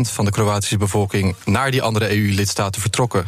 van 0.00 0.24
de 0.24 0.30
Kroatische 0.30 0.76
bevolking 0.76 1.34
naar 1.44 1.70
die 1.70 1.82
andere 1.82 2.16
EU-lidstaten 2.16 2.80
vertrokken. 2.80 3.24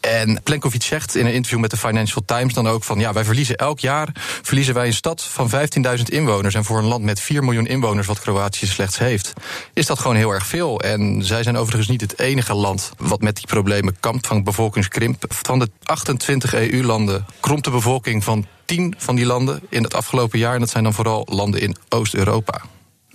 En 0.00 0.40
Plenkovic 0.42 0.82
zegt 0.82 1.14
in 1.14 1.26
een 1.26 1.32
interview 1.32 1.60
met 1.60 1.70
de 1.70 1.76
Financial 1.76 2.22
Times 2.26 2.54
dan 2.54 2.68
ook 2.68 2.84
van 2.84 2.98
ja, 2.98 3.12
wij 3.12 3.24
verliezen 3.24 3.56
elk 3.56 3.80
jaar 3.80 4.08
verliezen 4.42 4.74
wij 4.74 4.86
een 4.86 4.94
stad 4.94 5.22
van 5.22 5.50
15.000 5.50 6.02
inwoners. 6.04 6.54
En 6.54 6.64
voor 6.64 6.78
een 6.78 6.84
land 6.84 7.04
met 7.04 7.20
4 7.20 7.44
miljoen 7.44 7.66
inwoners, 7.66 8.06
wat 8.06 8.20
Kroatië 8.20 8.66
slechts 8.66 8.98
heeft, 8.98 9.32
is 9.72 9.86
dat 9.86 9.98
gewoon 9.98 10.16
heel 10.16 10.30
erg 10.30 10.46
veel. 10.46 10.80
En 10.80 11.24
zij 11.24 11.42
zijn 11.42 11.56
overigens 11.56 11.88
niet 11.88 12.00
het 12.00 12.18
enige 12.18 12.54
land 12.54 12.92
wat 12.96 13.20
met 13.20 13.36
die 13.36 13.46
problemen 13.46 13.96
kampt 14.00 14.26
van 14.26 14.44
bevolkingskrimp. 14.44 15.24
Van 15.28 15.58
de 15.58 15.70
28 15.84 16.54
EU-landen 16.54 17.26
kromt 17.40 17.64
de 17.64 17.70
bevolking 17.70 18.24
van 18.24 18.46
10 18.64 18.94
van 18.98 19.14
die 19.16 19.26
landen 19.26 19.60
in 19.68 19.82
het 19.82 19.94
afgelopen 19.94 20.38
jaar. 20.38 20.54
En 20.54 20.60
dat 20.60 20.70
zijn 20.70 20.84
dan 20.84 20.94
vooral 20.94 21.26
landen 21.30 21.60
in 21.60 21.76
Oost-Europa. 21.88 22.62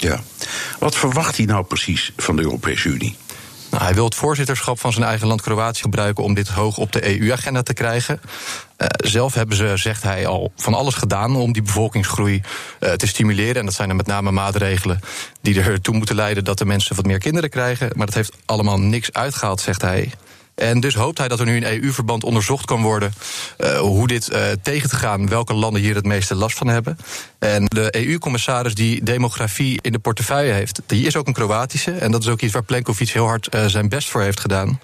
Ja. 0.01 0.19
Wat 0.79 0.95
verwacht 0.95 1.37
hij 1.37 1.45
nou 1.45 1.63
precies 1.63 2.13
van 2.17 2.35
de 2.35 2.41
Europese 2.41 2.89
Unie? 2.89 3.17
Nou, 3.71 3.83
hij 3.83 3.93
wil 3.93 4.05
het 4.05 4.15
voorzitterschap 4.15 4.79
van 4.79 4.93
zijn 4.93 5.05
eigen 5.05 5.27
land 5.27 5.41
Kroatië 5.41 5.81
gebruiken 5.81 6.23
om 6.23 6.33
dit 6.33 6.47
hoog 6.47 6.77
op 6.77 6.91
de 6.91 7.19
EU-agenda 7.19 7.61
te 7.61 7.73
krijgen. 7.73 8.21
Uh, 8.77 8.87
zelf 8.97 9.33
hebben 9.33 9.57
ze, 9.57 9.71
zegt 9.75 10.03
hij, 10.03 10.27
al 10.27 10.51
van 10.55 10.73
alles 10.73 10.95
gedaan 10.95 11.35
om 11.35 11.53
die 11.53 11.61
bevolkingsgroei 11.61 12.41
uh, 12.79 12.91
te 12.91 13.07
stimuleren. 13.07 13.55
En 13.55 13.65
dat 13.65 13.73
zijn 13.73 13.89
er 13.89 13.95
met 13.95 14.07
name 14.07 14.31
maatregelen 14.31 14.99
die 15.41 15.61
ertoe 15.61 15.95
moeten 15.95 16.15
leiden 16.15 16.43
dat 16.43 16.57
de 16.57 16.65
mensen 16.65 16.95
wat 16.95 17.05
meer 17.05 17.19
kinderen 17.19 17.49
krijgen. 17.49 17.91
Maar 17.95 18.05
dat 18.05 18.15
heeft 18.15 18.33
allemaal 18.45 18.79
niks 18.79 19.13
uitgehaald, 19.13 19.61
zegt 19.61 19.81
hij. 19.81 20.11
En 20.59 20.79
dus 20.79 20.95
hoopt 20.95 21.17
hij 21.17 21.27
dat 21.27 21.39
er 21.39 21.45
nu 21.45 21.55
in 21.55 21.81
EU-verband 21.81 22.23
onderzocht 22.23 22.65
kan 22.65 22.81
worden 22.81 23.13
uh, 23.57 23.77
hoe 23.77 24.07
dit 24.07 24.29
uh, 24.31 24.39
tegen 24.61 24.89
te 24.89 24.95
gaan, 24.95 25.29
welke 25.29 25.53
landen 25.53 25.81
hier 25.81 25.95
het 25.95 26.05
meeste 26.05 26.35
last 26.35 26.57
van 26.57 26.67
hebben. 26.67 26.97
En 27.39 27.65
de 27.65 27.95
EU-commissaris 27.95 28.75
die 28.75 29.03
demografie 29.03 29.79
in 29.81 29.91
de 29.91 29.99
portefeuille 29.99 30.51
heeft, 30.51 30.81
die 30.85 31.05
is 31.05 31.15
ook 31.15 31.27
een 31.27 31.33
Kroatische. 31.33 31.91
En 31.91 32.11
dat 32.11 32.21
is 32.21 32.27
ook 32.27 32.41
iets 32.41 32.53
waar 32.53 32.63
Plenkovic 32.63 33.09
heel 33.09 33.25
hard 33.25 33.55
uh, 33.55 33.65
zijn 33.65 33.89
best 33.89 34.09
voor 34.09 34.21
heeft 34.21 34.39
gedaan. 34.39 34.79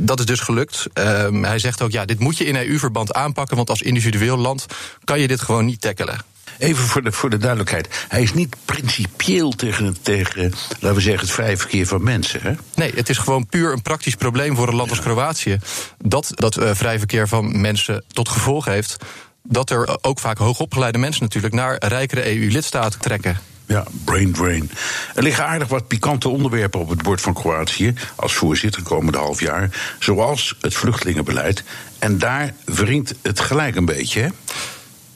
Dat 0.00 0.18
is 0.18 0.26
dus 0.26 0.40
gelukt. 0.40 0.86
Uh, 0.94 1.42
hij 1.42 1.58
zegt 1.58 1.82
ook, 1.82 1.90
ja, 1.90 2.04
dit 2.04 2.18
moet 2.18 2.38
je 2.38 2.44
in 2.44 2.56
EU-verband 2.56 3.12
aanpakken, 3.12 3.56
want 3.56 3.70
als 3.70 3.82
individueel 3.82 4.36
land 4.36 4.66
kan 5.04 5.20
je 5.20 5.28
dit 5.28 5.40
gewoon 5.40 5.64
niet 5.64 5.80
tackelen. 5.80 6.31
Even 6.58 6.84
voor 6.84 7.02
de, 7.02 7.12
voor 7.12 7.30
de 7.30 7.36
duidelijkheid. 7.36 7.88
Hij 8.08 8.22
is 8.22 8.34
niet 8.34 8.56
principieel 8.64 9.50
tegen, 9.50 9.96
tegen, 10.02 10.52
laten 10.80 10.94
we 10.94 11.00
zeggen, 11.00 11.20
het 11.20 11.34
vrije 11.34 11.56
verkeer 11.56 11.86
van 11.86 12.02
mensen. 12.02 12.40
Hè? 12.42 12.52
Nee, 12.74 12.92
het 12.94 13.08
is 13.08 13.18
gewoon 13.18 13.46
puur 13.46 13.72
een 13.72 13.82
praktisch 13.82 14.14
probleem 14.14 14.56
voor 14.56 14.68
een 14.68 14.74
land 14.74 14.90
als 14.90 15.00
Kroatië. 15.00 15.58
Dat 15.98 16.32
dat 16.34 16.58
uh, 16.58 16.70
vrij 16.74 16.98
verkeer 16.98 17.28
van 17.28 17.60
mensen 17.60 18.04
tot 18.08 18.28
gevolg 18.28 18.64
heeft 18.64 18.96
dat 19.42 19.70
er 19.70 19.98
ook 20.00 20.18
vaak 20.18 20.38
hoogopgeleide 20.38 20.98
mensen 20.98 21.22
natuurlijk 21.22 21.54
naar 21.54 21.76
rijkere 21.78 22.36
EU-lidstaten 22.36 23.00
trekken. 23.00 23.38
Ja, 23.66 23.84
brain 24.04 24.32
drain. 24.32 24.70
Er 25.14 25.22
liggen 25.22 25.46
aardig 25.46 25.68
wat 25.68 25.86
pikante 25.86 26.28
onderwerpen 26.28 26.80
op 26.80 26.88
het 26.88 27.02
bord 27.02 27.20
van 27.20 27.34
Kroatië 27.34 27.94
als 28.14 28.32
voorzitter 28.32 28.82
komende 28.82 29.18
half 29.18 29.40
jaar, 29.40 29.70
zoals 29.98 30.56
het 30.60 30.74
vluchtelingenbeleid. 30.74 31.64
En 31.98 32.18
daar 32.18 32.54
wringt 32.64 33.14
het 33.22 33.40
gelijk 33.40 33.76
een 33.76 33.84
beetje. 33.84 34.20
Hè? 34.20 34.28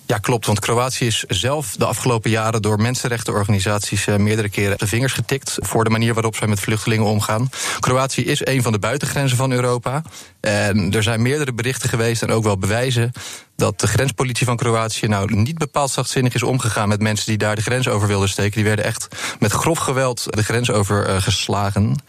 Ja, 0.06 0.18
klopt. 0.18 0.46
Want 0.46 0.60
Kroatië 0.60 1.06
is 1.06 1.24
zelf 1.28 1.74
de 1.76 1.84
afgelopen 1.84 2.30
jaren 2.30 2.62
door 2.62 2.80
mensenrechtenorganisaties 2.80 4.06
uh, 4.06 4.16
meerdere 4.16 4.48
keren 4.48 4.78
de 4.78 4.86
vingers 4.86 5.12
getikt 5.12 5.56
voor 5.60 5.84
de 5.84 5.90
manier 5.90 6.14
waarop 6.14 6.36
zij 6.36 6.48
met 6.48 6.60
vluchtelingen 6.60 7.06
omgaan. 7.06 7.50
Kroatië 7.80 8.24
is 8.24 8.46
een 8.46 8.62
van 8.62 8.72
de 8.72 8.78
buitengrenzen 8.78 9.36
van 9.36 9.52
Europa. 9.52 10.02
En 10.40 10.92
er 10.92 11.02
zijn 11.02 11.22
meerdere 11.22 11.52
berichten 11.52 11.88
geweest 11.88 12.22
en 12.22 12.30
ook 12.30 12.44
wel 12.44 12.58
bewijzen 12.58 13.12
dat 13.56 13.80
de 13.80 13.86
grenspolitie 13.86 14.46
van 14.46 14.56
Kroatië 14.56 15.06
nou 15.06 15.34
niet 15.34 15.58
bepaald 15.58 15.90
zachtzinnig 15.90 16.34
is 16.34 16.42
omgegaan 16.42 16.88
met 16.88 17.00
mensen 17.00 17.26
die 17.26 17.38
daar 17.38 17.54
de 17.54 17.62
grens 17.62 17.88
over 17.88 18.08
wilden 18.08 18.28
steken. 18.28 18.54
Die 18.54 18.64
werden 18.64 18.84
echt 18.84 19.08
met 19.38 19.52
grof 19.52 19.78
geweld 19.78 20.26
de 20.30 20.44
grens 20.44 20.70
over 20.70 21.08
uh, 21.08 21.22
geslagen. 21.22 22.02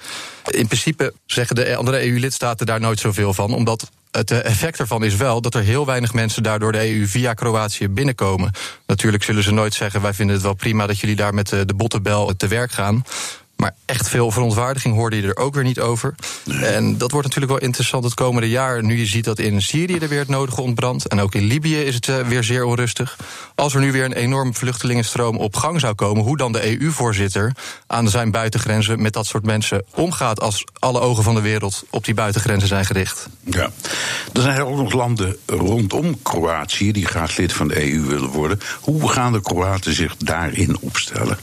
In 0.49 0.67
principe 0.67 1.13
zeggen 1.25 1.55
de 1.55 1.75
andere 1.75 2.05
EU-lidstaten 2.05 2.65
daar 2.65 2.79
nooit 2.79 2.99
zoveel 2.99 3.33
van, 3.33 3.53
omdat 3.53 3.89
het 4.17 4.32
effect 4.32 4.80
ervan 4.80 5.03
is 5.03 5.15
wel 5.15 5.41
dat 5.41 5.56
er 5.56 5.62
heel 5.62 5.86
weinig 5.86 6.13
mensen 6.13 6.43
daardoor 6.43 6.71
de 6.71 6.95
EU 6.95 7.08
via 7.08 7.34
Kroatië 7.34 7.89
binnenkomen. 7.89 8.51
Natuurlijk 8.86 9.23
zullen 9.23 9.43
ze 9.43 9.51
nooit 9.51 9.73
zeggen: 9.73 10.01
wij 10.01 10.13
vinden 10.13 10.36
het 10.36 10.43
wel 10.43 10.53
prima 10.53 10.88
dat 10.88 10.99
jullie 10.99 11.15
daar 11.15 11.34
met 11.34 11.49
de 11.49 11.73
bottenbel 11.75 12.36
te 12.36 12.47
werk 12.47 12.71
gaan. 12.71 13.03
Maar 13.57 13.75
echt 13.85 14.09
veel 14.09 14.31
verontwaardiging 14.31 14.95
hoorde 14.95 15.15
je 15.15 15.27
er 15.27 15.37
ook 15.37 15.53
weer 15.53 15.63
niet 15.63 15.79
over. 15.79 16.15
Nee. 16.43 16.65
En 16.65 16.97
dat 16.97 17.11
wordt 17.11 17.27
natuurlijk 17.27 17.53
wel 17.53 17.67
interessant 17.67 18.03
het 18.03 18.13
komende 18.13 18.49
jaar. 18.49 18.83
Nu 18.83 18.97
je 18.97 19.05
ziet 19.05 19.25
dat 19.25 19.39
in 19.39 19.61
Syrië 19.61 19.97
er 19.97 20.09
weer 20.09 20.19
het 20.19 20.27
nodige 20.27 20.61
ontbrandt. 20.61 21.07
En 21.07 21.19
ook 21.19 21.35
in 21.35 21.43
Libië 21.43 21.81
is 21.81 21.95
het 21.95 22.07
uh, 22.07 22.19
weer 22.27 22.43
zeer 22.43 22.63
onrustig. 22.63 23.17
Als 23.55 23.73
er 23.73 23.79
nu 23.79 23.91
weer 23.91 24.05
een 24.05 24.13
enorme 24.13 24.53
vluchtelingenstroom 24.53 25.37
op 25.37 25.55
gang 25.55 25.79
zou 25.79 25.93
komen, 25.93 26.23
hoe 26.23 26.37
dan 26.37 26.51
de 26.51 26.79
EU-voorzitter 26.79 27.55
aan 27.87 28.09
zijn 28.09 28.31
buitengrenzen 28.31 29.01
met 29.01 29.13
dat 29.13 29.25
soort 29.25 29.45
mensen 29.45 29.85
omgaat 29.95 30.41
als 30.41 30.63
alle 30.79 30.99
ogen 30.99 31.23
van 31.23 31.35
de 31.35 31.41
wereld 31.41 31.83
op 31.89 32.05
die 32.05 32.13
buitengrenzen 32.13 32.67
zijn 32.67 32.85
gericht. 32.85 33.29
Ja, 33.43 33.69
er 34.33 34.41
zijn 34.41 34.61
ook 34.61 34.77
nog 34.77 34.93
landen 34.93 35.37
rondom 35.45 36.21
Kroatië 36.21 36.91
die 36.91 37.05
graag 37.05 37.37
lid 37.37 37.53
van 37.53 37.67
de 37.67 37.91
EU 37.91 38.01
willen 38.01 38.29
worden. 38.29 38.59
Hoe 38.81 39.09
gaan 39.09 39.31
de 39.31 39.41
Kroaten 39.41 39.93
zich 39.93 40.17
daarin 40.17 40.77
opstellen? 40.79 41.37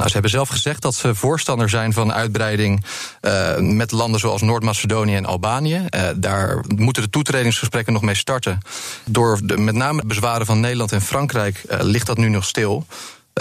Nou, 0.00 0.12
ze 0.12 0.18
hebben 0.18 0.38
zelf 0.38 0.48
gezegd 0.48 0.82
dat 0.82 0.94
ze 0.94 1.14
voorstander 1.14 1.68
zijn 1.68 1.92
van 1.92 2.12
uitbreiding 2.12 2.84
uh, 3.22 3.56
met 3.58 3.90
landen 3.90 4.20
zoals 4.20 4.42
Noord-Macedonië 4.42 5.14
en 5.14 5.26
Albanië. 5.26 5.86
Uh, 5.90 6.08
daar 6.16 6.64
moeten 6.76 7.02
de 7.02 7.10
toetredingsgesprekken 7.10 7.92
nog 7.92 8.02
mee 8.02 8.14
starten. 8.14 8.60
Door 9.04 9.40
de, 9.42 9.56
met 9.56 9.74
name 9.74 10.02
bezwaren 10.04 10.46
van 10.46 10.60
Nederland 10.60 10.92
en 10.92 11.02
Frankrijk 11.02 11.64
uh, 11.70 11.78
ligt 11.80 12.06
dat 12.06 12.16
nu 12.16 12.28
nog 12.28 12.44
stil. 12.44 12.86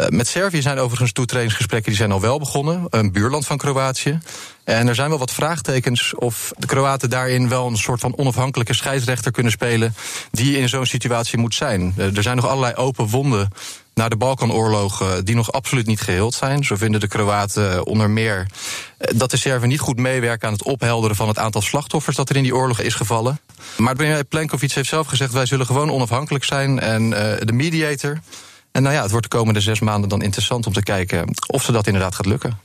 Met 0.09 0.27
Servië 0.27 0.61
zijn 0.61 0.79
overigens 0.79 1.11
toetredingsgesprekken 1.11 1.89
die 1.89 1.99
zijn 1.99 2.11
al 2.11 2.21
wel 2.21 2.39
begonnen, 2.39 2.85
een 2.89 3.11
buurland 3.11 3.45
van 3.45 3.57
Kroatië. 3.57 4.19
En 4.63 4.87
er 4.87 4.95
zijn 4.95 5.09
wel 5.09 5.17
wat 5.17 5.31
vraagtekens 5.31 6.15
of 6.15 6.51
de 6.57 6.67
Kroaten 6.67 7.09
daarin 7.09 7.49
wel 7.49 7.67
een 7.67 7.77
soort 7.77 7.99
van 7.99 8.17
onafhankelijke 8.17 8.73
scheidsrechter 8.73 9.31
kunnen 9.31 9.51
spelen 9.51 9.95
die 10.31 10.57
in 10.57 10.69
zo'n 10.69 10.85
situatie 10.85 11.37
moet 11.37 11.55
zijn. 11.55 11.93
Er 11.97 12.23
zijn 12.23 12.35
nog 12.35 12.47
allerlei 12.47 12.75
open 12.75 13.07
wonden 13.07 13.49
naar 13.99 14.09
de 14.09 14.15
Balkanoorlogen 14.15 15.25
die 15.25 15.35
nog 15.35 15.51
absoluut 15.51 15.85
niet 15.85 16.01
geheeld 16.01 16.33
zijn. 16.33 16.63
Zo 16.63 16.75
vinden 16.75 16.99
de 16.99 17.07
Kroaten 17.07 17.85
onder 17.85 18.09
meer 18.09 18.47
dat 18.97 19.31
de 19.31 19.37
Serven 19.37 19.67
niet 19.67 19.79
goed 19.79 19.97
meewerken 19.97 20.47
aan 20.47 20.53
het 20.53 20.63
ophelderen 20.63 21.15
van 21.15 21.27
het 21.27 21.37
aantal 21.37 21.61
slachtoffers 21.61 22.15
dat 22.15 22.29
er 22.29 22.35
in 22.35 22.43
die 22.43 22.55
oorlog 22.55 22.79
is 22.79 22.93
gevallen. 22.93 23.39
Maar 23.77 23.95
premier 23.95 24.23
Plenkovic 24.23 24.71
heeft 24.71 24.89
zelf 24.89 25.07
gezegd: 25.07 25.33
wij 25.33 25.45
zullen 25.45 25.65
gewoon 25.65 25.91
onafhankelijk 25.91 26.43
zijn 26.43 26.79
en 26.79 27.03
uh, 27.03 27.17
de 27.39 27.53
mediator. 27.53 28.19
En 28.71 28.83
nou 28.83 28.95
ja, 28.95 29.01
het 29.01 29.11
wordt 29.11 29.31
de 29.31 29.37
komende 29.37 29.61
zes 29.61 29.79
maanden 29.79 30.09
dan 30.09 30.21
interessant 30.21 30.67
om 30.67 30.73
te 30.73 30.83
kijken 30.83 31.35
of 31.47 31.63
ze 31.63 31.71
dat 31.71 31.87
inderdaad 31.87 32.15
gaat 32.15 32.25
lukken. 32.25 32.59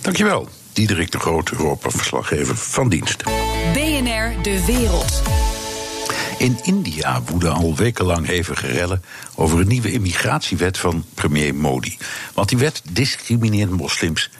Dankjewel, 0.00 0.48
Diederik 0.72 1.10
de 1.10 1.18
Groot, 1.18 1.50
Europa-verslaggever 1.50 2.56
van 2.56 2.88
dienst. 2.88 3.22
BNR 3.72 4.42
De 4.42 4.64
Wereld. 4.66 5.22
In 6.38 6.58
India 6.62 7.22
woeden 7.22 7.52
al 7.52 7.76
wekenlang 7.76 8.26
hevige 8.26 8.66
rellen 8.66 9.02
over 9.34 9.60
een 9.60 9.68
nieuwe 9.68 9.92
immigratiewet 9.92 10.78
van 10.78 11.04
premier 11.14 11.54
Modi. 11.54 11.98
Want 12.34 12.48
die 12.48 12.58
wet 12.58 12.82
discrimineert 12.90 13.70
moslims. 13.70 14.30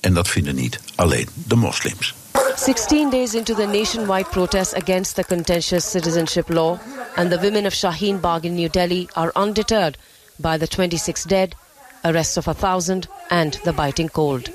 En 0.00 0.14
dat 0.14 0.28
vinden 0.28 0.54
niet 0.54 0.80
alleen 0.94 1.28
de 1.34 1.56
moslims. 1.56 2.14
16 2.56 3.10
days 3.10 3.34
into 3.34 3.54
the 3.54 3.66
nationwide 3.66 4.28
protest 4.28 4.74
against 4.74 5.14
the 5.14 5.24
contentious 5.24 5.90
citizenship 5.90 6.48
law, 6.48 6.78
and 7.14 7.30
the 7.30 7.40
women 7.40 7.66
of 7.66 7.74
Shaheen 7.74 8.20
Bagh 8.20 8.44
in 8.44 8.54
New 8.54 8.70
Delhi 8.70 9.08
are 9.12 9.30
undeterred 9.34 9.98
by 10.36 10.58
the 10.58 10.66
26 10.66 11.22
dead, 11.22 11.54
arrest 12.02 12.36
of 12.36 12.48
a 12.48 12.54
thousand, 12.54 13.08
and 13.28 13.52
the 13.64 13.72
biting 13.72 14.08
cold. 14.08 14.50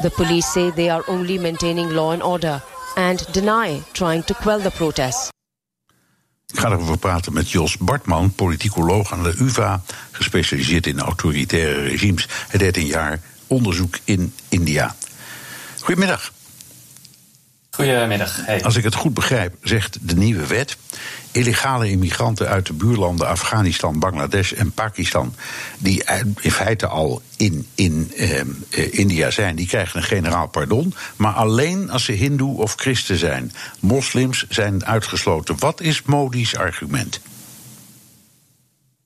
The 0.00 0.12
police 0.16 0.46
say 0.52 0.70
they 0.70 0.90
are 0.90 1.04
only 1.06 1.38
maintaining 1.38 1.90
law 1.90 2.12
and 2.12 2.22
order 2.22 2.62
and 2.94 3.32
deny 3.32 3.82
trying 3.92 4.24
to 4.24 4.34
quell 4.34 4.60
the 4.60 4.70
protests. 4.70 5.28
Ik 6.52 6.58
ga 6.58 6.70
erover 6.70 6.98
praten 6.98 7.32
met 7.32 7.50
Jos 7.50 7.76
Bartman, 7.76 8.32
politicoloog 8.34 9.12
aan 9.12 9.22
de 9.22 9.34
UvA, 9.38 9.82
gespecialiseerd 10.10 10.86
in 10.86 11.00
autoritaire 11.00 11.82
regimes. 11.82 12.28
Hij 12.48 12.58
deed 12.58 12.76
een 12.76 12.86
jaar 12.86 13.20
onderzoek 13.46 13.98
in 14.04 14.34
India. 14.48 14.96
Goedemiddag. 15.80 16.32
Goedemiddag. 17.80 18.46
Hey. 18.46 18.64
Als 18.64 18.76
ik 18.76 18.84
het 18.84 18.94
goed 18.94 19.14
begrijp, 19.14 19.54
zegt 19.62 19.98
de 20.00 20.16
nieuwe 20.16 20.46
wet. 20.46 20.76
Illegale 21.32 21.90
immigranten 21.90 22.48
uit 22.48 22.66
de 22.66 22.72
buurlanden 22.72 23.28
Afghanistan, 23.28 23.98
Bangladesh 23.98 24.52
en 24.52 24.72
Pakistan. 24.72 25.34
die 25.78 26.04
in 26.40 26.50
feite 26.50 26.86
al 26.86 27.22
in, 27.36 27.66
in 27.74 28.12
ehm, 28.16 28.48
eh, 28.70 28.98
India 28.98 29.30
zijn, 29.30 29.56
die 29.56 29.66
krijgen 29.66 29.96
een 29.96 30.06
generaal 30.06 30.48
pardon. 30.48 30.94
Maar 31.16 31.32
alleen 31.32 31.90
als 31.90 32.04
ze 32.04 32.12
Hindoe 32.12 32.56
of 32.56 32.74
Christen 32.74 33.18
zijn. 33.18 33.52
Moslims 33.80 34.46
zijn 34.48 34.84
uitgesloten. 34.84 35.58
Wat 35.58 35.80
is 35.80 36.02
Modi's 36.02 36.54
argument? 36.54 37.20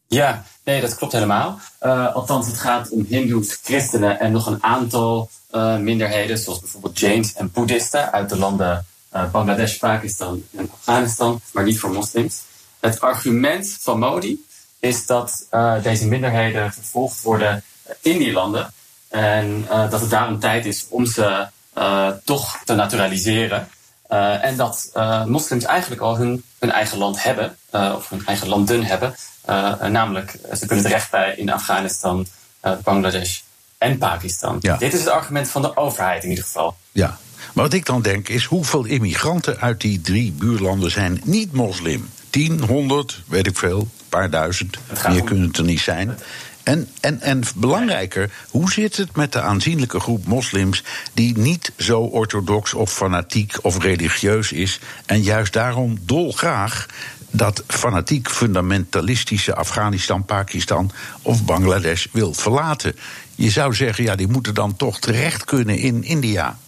Ja, 0.07 0.45
nee, 0.65 0.81
dat 0.81 0.97
klopt 0.97 1.13
helemaal. 1.13 1.59
Uh, 1.83 2.15
althans, 2.15 2.47
het 2.47 2.59
gaat 2.59 2.91
om 2.91 3.07
Hindoes, 3.09 3.59
christenen 3.63 4.21
en 4.21 4.33
nog 4.33 4.47
een 4.47 4.63
aantal 4.63 5.31
minderheden, 5.79 6.39
zoals 6.39 6.61
bijvoorbeeld 6.61 6.99
Jains 6.99 7.35
en 7.35 7.51
Boeddhisten 7.53 8.13
uit 8.13 8.29
de 8.29 8.37
landen 8.39 8.87
uh, 9.15 9.31
Bangladesh, 9.31 9.79
Pakistan 9.79 10.43
en 10.57 10.71
Afghanistan, 10.73 11.41
maar 11.53 11.65
niet 11.65 11.79
voor 11.79 11.91
moslims. 11.91 12.43
Het 12.81 13.01
argument 13.01 13.79
van 13.81 13.99
Modi 13.99 14.47
is 14.79 15.07
dat 15.07 15.47
deze 15.83 16.07
minderheden 16.07 16.73
vervolgd 16.73 17.23
worden 17.23 17.63
in 18.01 18.19
die 18.19 18.33
landen 18.33 18.73
en 19.09 19.67
dat 19.69 20.01
het 20.01 20.11
daarom 20.11 20.41
tijd 20.41 20.67
is 20.67 20.87
om 20.89 21.07
ze 21.07 21.47
toch 22.25 22.61
te 22.65 22.75
naturaliseren. 22.75 23.69
en 24.41 24.57
dat 24.57 24.91
moslims 25.27 25.65
eigenlijk 25.65 26.01
al 26.01 26.17
hun, 26.17 26.45
hun 26.59 26.73
eigen 26.73 26.99
land 26.99 27.23
hebben, 27.23 27.57
of 27.71 28.09
hun 28.09 28.27
eigen 28.27 28.49
landen 28.49 28.85
hebben. 28.85 29.15
namelijk, 29.93 30.39
ze 30.53 30.67
kunnen 30.67 30.85
terecht 30.85 31.11
bij 31.11 31.35
in 31.37 31.51
Afghanistan, 31.51 32.27
Bangladesh 32.83 33.41
en 33.85 33.99
Pakistan. 33.99 34.59
Dit 34.79 34.93
is 34.95 35.01
het 35.01 35.09
argument 35.09 35.49
van 35.49 35.63
de 35.63 35.77
overheid 35.77 36.23
in 36.23 36.29
ieder 36.29 36.45
geval. 36.45 36.77
Ja, 36.93 37.19
maar 37.53 37.65
wat 37.65 37.73
ik 37.73 37.87
dan 37.87 38.03
denk 38.03 38.29
is 38.29 38.45
hoeveel 38.45 38.85
immigranten 38.85 39.61
uit 39.61 39.81
die 39.81 40.01
drie 40.01 40.33
buurlanden 40.33 40.91
zijn 40.91 41.21
niet 41.25 41.53
moslim? 41.53 42.09
10, 42.31 42.61
100, 42.61 43.23
weet 43.27 43.47
ik 43.47 43.59
veel, 43.59 43.79
een 43.79 43.89
paar 44.09 44.31
duizend. 44.31 44.79
Meer 45.09 45.21
om... 45.21 45.27
kunnen 45.27 45.47
het 45.47 45.57
er 45.57 45.65
niet 45.65 45.81
zijn. 45.81 46.19
En, 46.63 46.89
en, 47.01 47.21
en 47.21 47.43
belangrijker, 47.57 48.31
hoe 48.51 48.73
zit 48.73 48.97
het 48.97 49.17
met 49.17 49.33
de 49.33 49.41
aanzienlijke 49.41 50.01
groep 50.01 50.27
moslims 50.27 50.85
die 51.13 51.39
niet 51.39 51.73
zo 51.77 52.01
orthodox 52.01 52.75
of 52.75 52.93
fanatiek 52.93 53.57
of 53.63 53.83
religieus 53.83 54.53
is 54.53 54.81
en 55.07 55.23
juist 55.23 55.53
daarom 55.53 55.99
dolgraag 56.03 56.87
dat 57.37 57.63
fanatiek 57.67 58.31
fundamentalistische 58.31 59.55
Afghanistan, 59.55 60.25
Pakistan 60.25 60.91
of 61.23 61.45
Bangladesh 61.45 62.07
wil 62.13 62.35
verlaten? 62.35 62.97
Je 63.35 63.51
zou 63.51 63.75
zeggen, 63.75 64.05
ja, 64.05 64.15
die 64.15 64.29
moeten 64.29 64.55
dan 64.55 64.77
toch 64.77 65.01
terecht 65.01 65.45
kunnen 65.45 65.79
in 65.79 66.03
India. 66.03 66.59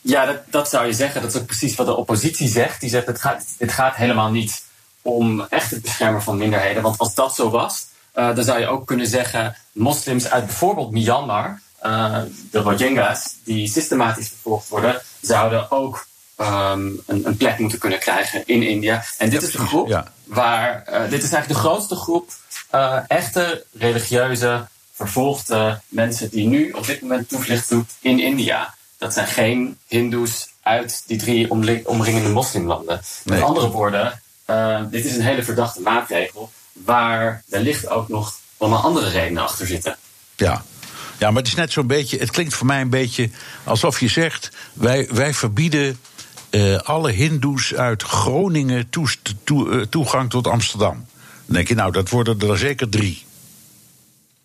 Ja, 0.00 0.26
dat, 0.26 0.36
dat 0.50 0.68
zou 0.68 0.86
je 0.86 0.92
zeggen. 0.92 1.22
Dat 1.22 1.34
is 1.34 1.40
ook 1.40 1.46
precies 1.46 1.74
wat 1.74 1.86
de 1.86 1.96
oppositie 1.96 2.48
zegt. 2.48 2.80
Die 2.80 2.90
zegt, 2.90 3.06
het 3.06 3.20
gaat, 3.20 3.44
het 3.58 3.72
gaat 3.72 3.96
helemaal 3.96 4.30
niet 4.30 4.62
om 5.02 5.40
echt 5.40 5.70
het 5.70 5.82
beschermen 5.82 6.22
van 6.22 6.36
minderheden. 6.36 6.82
Want 6.82 6.98
als 6.98 7.14
dat 7.14 7.34
zo 7.34 7.50
was, 7.50 7.86
uh, 8.14 8.34
dan 8.34 8.44
zou 8.44 8.60
je 8.60 8.66
ook 8.66 8.86
kunnen 8.86 9.06
zeggen... 9.06 9.56
moslims 9.72 10.30
uit 10.30 10.46
bijvoorbeeld 10.46 10.90
Myanmar, 10.90 11.60
uh, 11.82 12.18
de 12.50 12.58
Rohingya's... 12.58 13.36
die 13.44 13.68
systematisch 13.68 14.28
vervolgd 14.28 14.68
worden, 14.68 15.02
zouden 15.20 15.70
ook 15.70 16.06
um, 16.40 17.00
een, 17.06 17.26
een, 17.26 17.36
plek 17.36 17.58
moeten 17.58 17.78
kunnen 17.78 17.98
krijgen 17.98 18.42
in 18.46 18.62
India. 18.62 19.04
En 19.18 19.30
dit 19.30 19.42
is 19.42 19.52
de 19.52 19.58
groep 19.58 19.88
ja. 19.88 20.12
waar... 20.24 20.84
Uh, 20.88 21.00
dit 21.02 21.22
is 21.22 21.32
eigenlijk 21.32 21.48
de 21.48 21.68
grootste 21.68 21.94
groep 21.94 22.30
uh, 22.74 22.98
echte 23.08 23.64
religieuze 23.72 24.66
vervolgde 24.92 25.80
mensen 25.88 26.30
die 26.30 26.46
nu 26.46 26.70
op 26.70 26.86
dit 26.86 27.00
moment 27.00 27.28
toevlucht 27.28 27.68
doet 27.68 27.90
in 28.00 28.20
India. 28.20 28.74
Dat 28.98 29.12
zijn 29.12 29.26
geen 29.26 29.78
Hindoes 29.86 30.48
uit 30.62 31.02
die 31.06 31.18
drie 31.18 31.50
omringende 31.84 32.28
moslimlanden. 32.28 33.00
Nee. 33.24 33.38
Met 33.38 33.48
andere 33.48 33.70
woorden, 33.70 34.22
uh, 34.46 34.80
dit 34.90 35.04
is 35.04 35.16
een 35.16 35.22
hele 35.22 35.42
verdachte 35.42 35.80
maatregel 35.80 36.50
waar 36.72 37.42
wellicht 37.46 37.88
ook 37.88 38.08
nog 38.08 38.38
allemaal 38.56 38.82
andere 38.82 39.08
redenen 39.08 39.42
achter 39.42 39.66
zitten. 39.66 39.96
Ja. 40.36 40.62
Ja, 41.18 41.30
maar 41.30 41.42
het 41.42 41.46
is 41.46 41.54
net 41.54 41.72
zo'n 41.72 41.86
beetje. 41.86 42.18
Het 42.18 42.30
klinkt 42.30 42.54
voor 42.54 42.66
mij 42.66 42.80
een 42.80 42.90
beetje 42.90 43.30
alsof 43.64 44.00
je 44.00 44.08
zegt: 44.08 44.50
wij, 44.72 45.08
wij 45.10 45.34
verbieden 45.34 45.98
uh, 46.50 46.78
alle 46.78 47.10
Hindoes 47.10 47.74
uit 47.74 48.02
Groningen 48.02 48.90
toe, 48.90 49.08
toe, 49.44 49.68
uh, 49.68 49.82
toegang 49.82 50.30
tot 50.30 50.46
Amsterdam. 50.46 51.06
Dan 51.46 51.54
denk 51.54 51.68
je, 51.68 51.74
nou, 51.74 51.92
dat 51.92 52.08
worden 52.08 52.40
er 52.40 52.58
zeker 52.58 52.88
drie. 52.88 53.24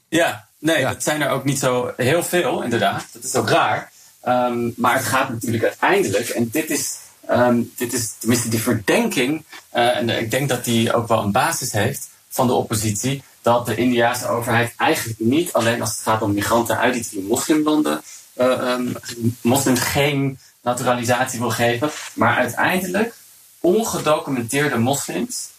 Ja, 0.08 0.48
nee, 0.60 0.80
ja. 0.80 0.94
dat 0.94 1.04
zijn 1.04 1.22
er 1.22 1.30
ook 1.30 1.44
niet 1.44 1.60
zo 1.60 1.94
heel 1.98 2.24
veel, 2.24 2.64
inderdaad. 2.64 3.06
Dat 3.12 3.24
is 3.24 3.36
ook 3.36 3.50
raar. 3.50 3.92
Um, 4.28 4.74
maar 4.78 4.96
het 4.96 5.06
gaat 5.06 5.30
natuurlijk 5.30 5.64
uiteindelijk, 5.64 6.30
en 6.30 6.50
dit 6.52 6.70
is, 6.70 6.96
um, 7.30 7.72
dit 7.78 7.94
is 7.94 8.14
tenminste 8.20 8.50
die 8.50 8.62
verdenking, 8.62 9.44
uh, 9.76 9.98
en 9.98 10.10
ik 10.10 10.32
denk 10.32 10.50
dat 10.50 10.66
die 10.66 10.94
ook 10.94 11.08
wel 11.08 11.24
een 11.24 11.32
basis 11.32 11.72
heeft 11.72 12.10
van 12.30 12.48
de 12.48 12.54
oppositie, 12.54 13.24
dat 13.42 13.66
de 13.66 13.76
Indiaanse 13.76 14.28
overheid 14.28 14.74
eigenlijk 14.78 15.20
niet 15.20 15.54
alleen 15.54 15.82
als 15.82 15.90
het 15.90 16.00
gaat 16.00 16.22
om 16.22 16.34
migranten 16.34 16.78
uit 16.78 16.94
die 16.94 17.04
drie 17.04 17.24
moslimlanden, 17.24 18.02
uh, 18.38 18.72
um, 18.72 18.96
moslims 19.42 19.80
geen 19.80 20.40
naturalisatie 20.66 21.40
wil 21.40 21.50
geven, 21.50 21.92
maar 22.14 22.38
uiteindelijk 22.38 23.16
ongedocumenteerde 23.60 24.78
moslims 24.78 25.50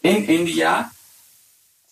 in 0.00 0.26
India 0.26 0.92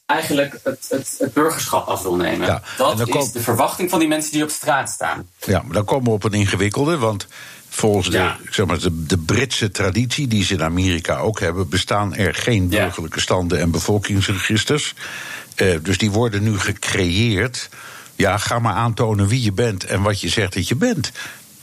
eigenlijk 0.06 0.58
het, 0.62 0.86
het, 0.88 1.14
het 1.18 1.32
burgerschap 1.32 1.86
af 1.86 2.02
wil 2.02 2.16
nemen. 2.16 2.46
Ja, 2.46 2.62
dat 2.76 3.08
is 3.08 3.32
de 3.32 3.40
verwachting 3.40 3.90
van 3.90 3.98
die 3.98 4.08
mensen 4.08 4.32
die 4.32 4.42
op 4.42 4.50
straat 4.50 4.90
staan. 4.90 5.28
Ja, 5.38 5.62
maar 5.62 5.72
dan 5.72 5.84
komen 5.84 6.04
we 6.04 6.10
op 6.10 6.24
een 6.24 6.32
ingewikkelde, 6.32 6.98
want 6.98 7.26
volgens 7.68 8.10
de, 8.10 8.32
zeg 8.50 8.66
maar, 8.66 8.78
de, 8.78 9.06
de, 9.06 9.18
Britse 9.18 9.70
traditie, 9.70 10.28
die 10.28 10.44
ze 10.44 10.54
in 10.54 10.62
Amerika 10.62 11.18
ook 11.18 11.40
hebben, 11.40 11.68
bestaan 11.68 12.14
er 12.14 12.34
geen 12.34 12.68
burgerlijke 12.68 13.20
standen 13.20 13.60
en 13.60 13.70
bevolkingsregisters. 13.70 14.94
Uh, 15.56 15.76
dus 15.82 15.98
die 15.98 16.10
worden 16.10 16.42
nu 16.42 16.58
gecreëerd. 16.58 17.68
Ja, 18.16 18.38
ga 18.38 18.58
maar 18.58 18.74
aantonen 18.74 19.26
wie 19.26 19.42
je 19.42 19.52
bent 19.52 19.84
en 19.84 20.02
wat 20.02 20.20
je 20.20 20.28
zegt 20.28 20.54
dat 20.54 20.68
je 20.68 20.76
bent. 20.76 21.12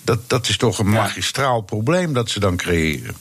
Dat, 0.02 0.30
dat 0.30 0.48
is 0.48 0.58
toch 0.58 0.80
een 0.80 0.90
magistraal 0.90 1.62
probleem 1.62 2.14
dat 2.14 2.30
ze 2.30 2.40
dan 2.40 2.58
creëren. 2.58 3.16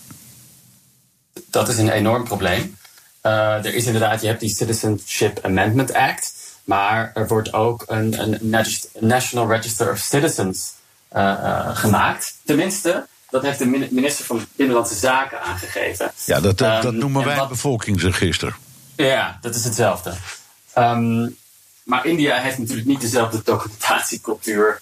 Dat 1.51 1.69
is 1.69 1.79
een 1.79 1.91
enorm 1.91 2.25
probleem. 2.25 2.77
Uh, 3.23 3.65
er 3.65 3.75
is 3.75 3.85
inderdaad, 3.85 4.21
je 4.21 4.27
hebt 4.27 4.41
die 4.41 4.55
Citizenship 4.55 5.39
Amendment 5.43 5.93
Act. 5.93 6.37
Maar 6.65 7.11
er 7.15 7.27
wordt 7.27 7.53
ook 7.53 7.85
een, 7.87 8.21
een 8.21 8.67
National 8.99 9.49
Register 9.49 9.91
of 9.91 9.99
Citizens 9.99 10.73
uh, 11.17 11.23
uh, 11.23 11.77
gemaakt. 11.77 12.35
Tenminste, 12.45 13.07
dat 13.31 13.43
heeft 13.43 13.59
de 13.59 13.89
minister 13.91 14.25
van 14.25 14.47
Binnenlandse 14.57 14.95
Zaken 14.95 15.43
aangegeven. 15.43 16.13
Ja, 16.25 16.41
dat, 16.41 16.59
dat, 16.59 16.83
dat 16.83 16.93
um, 16.93 16.99
noemen 16.99 17.25
wij 17.25 17.37
wat, 17.37 17.49
bevolkingsregister. 17.49 18.57
Ja, 18.97 19.39
dat 19.41 19.55
is 19.55 19.65
hetzelfde. 19.65 20.15
Um, 20.79 21.37
maar 21.83 22.07
India 22.07 22.41
heeft 22.41 22.59
natuurlijk 22.59 22.87
niet 22.87 23.01
dezelfde 23.01 23.41
documentatiecultuur 23.45 24.81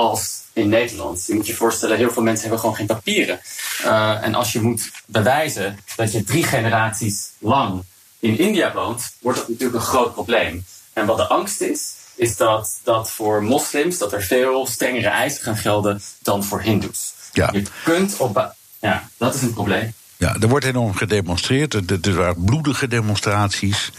als 0.00 0.40
in 0.52 0.68
Nederland. 0.68 1.24
Je 1.26 1.34
moet 1.34 1.46
je 1.46 1.54
voorstellen, 1.54 1.96
heel 1.96 2.10
veel 2.10 2.22
mensen 2.22 2.42
hebben 2.42 2.60
gewoon 2.60 2.76
geen 2.76 2.86
papieren. 2.86 3.40
Uh, 3.84 4.24
en 4.24 4.34
als 4.34 4.52
je 4.52 4.60
moet 4.60 4.90
bewijzen 5.06 5.78
dat 5.96 6.12
je 6.12 6.24
drie 6.24 6.44
generaties 6.44 7.30
lang 7.38 7.84
in 8.18 8.38
India 8.38 8.72
woont, 8.72 9.10
wordt 9.20 9.38
dat 9.38 9.48
natuurlijk 9.48 9.80
een 9.80 9.88
groot 9.88 10.12
probleem. 10.12 10.64
En 10.92 11.06
wat 11.06 11.16
de 11.16 11.26
angst 11.26 11.60
is, 11.60 11.92
is 12.16 12.36
dat, 12.36 12.80
dat 12.84 13.10
voor 13.10 13.42
moslims 13.42 13.98
dat 13.98 14.12
er 14.12 14.22
veel 14.22 14.66
strengere 14.66 15.08
eisen 15.08 15.42
gaan 15.42 15.56
gelden 15.56 16.02
dan 16.22 16.44
voor 16.44 16.60
hindoes. 16.60 17.12
Ja. 17.32 17.48
Je 17.52 17.62
kunt 17.84 18.16
op. 18.16 18.54
Ja, 18.80 19.08
dat 19.16 19.34
is 19.34 19.42
een 19.42 19.52
probleem. 19.52 19.92
Ja, 20.16 20.36
er 20.40 20.48
wordt 20.48 20.64
enorm 20.64 20.94
gedemonstreerd. 20.94 21.74
Er 22.06 22.14
waren 22.14 22.44
bloedige 22.44 22.88
demonstraties. 22.88 23.92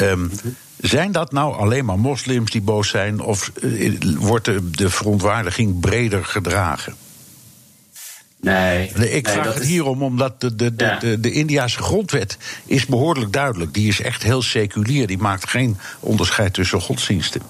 Um, 0.00 0.30
zijn 0.80 1.12
dat 1.12 1.32
nou 1.32 1.56
alleen 1.56 1.84
maar 1.84 1.98
moslims 1.98 2.50
die 2.50 2.60
boos 2.60 2.88
zijn, 2.88 3.20
of 3.20 3.50
uh, 3.60 3.98
wordt 4.16 4.44
de, 4.44 4.70
de, 4.70 4.90
verontwaardiging 4.90 5.80
breder 5.80 6.24
gedragen? 6.24 6.94
Nee. 8.40 8.88
Ik 8.88 8.96
nee, 8.96 9.22
vraag 9.22 9.54
het 9.54 9.62
is... 9.62 9.68
hierom 9.68 10.02
omdat 10.02 10.40
de, 10.40 10.54
de, 10.54 10.74
de, 10.74 10.84
ja. 10.84 10.98
de, 10.98 11.20
de 11.20 11.32
Indiase 11.32 11.82
grondwet 11.82 12.36
is 12.66 12.86
behoorlijk 12.86 13.32
duidelijk. 13.32 13.74
Die 13.74 13.88
is 13.88 14.00
echt 14.00 14.22
heel 14.22 14.42
seculier. 14.42 15.06
Die 15.06 15.18
maakt 15.18 15.48
geen 15.48 15.78
onderscheid 16.00 16.54
tussen 16.54 16.80
godsdiensten. 16.80 17.42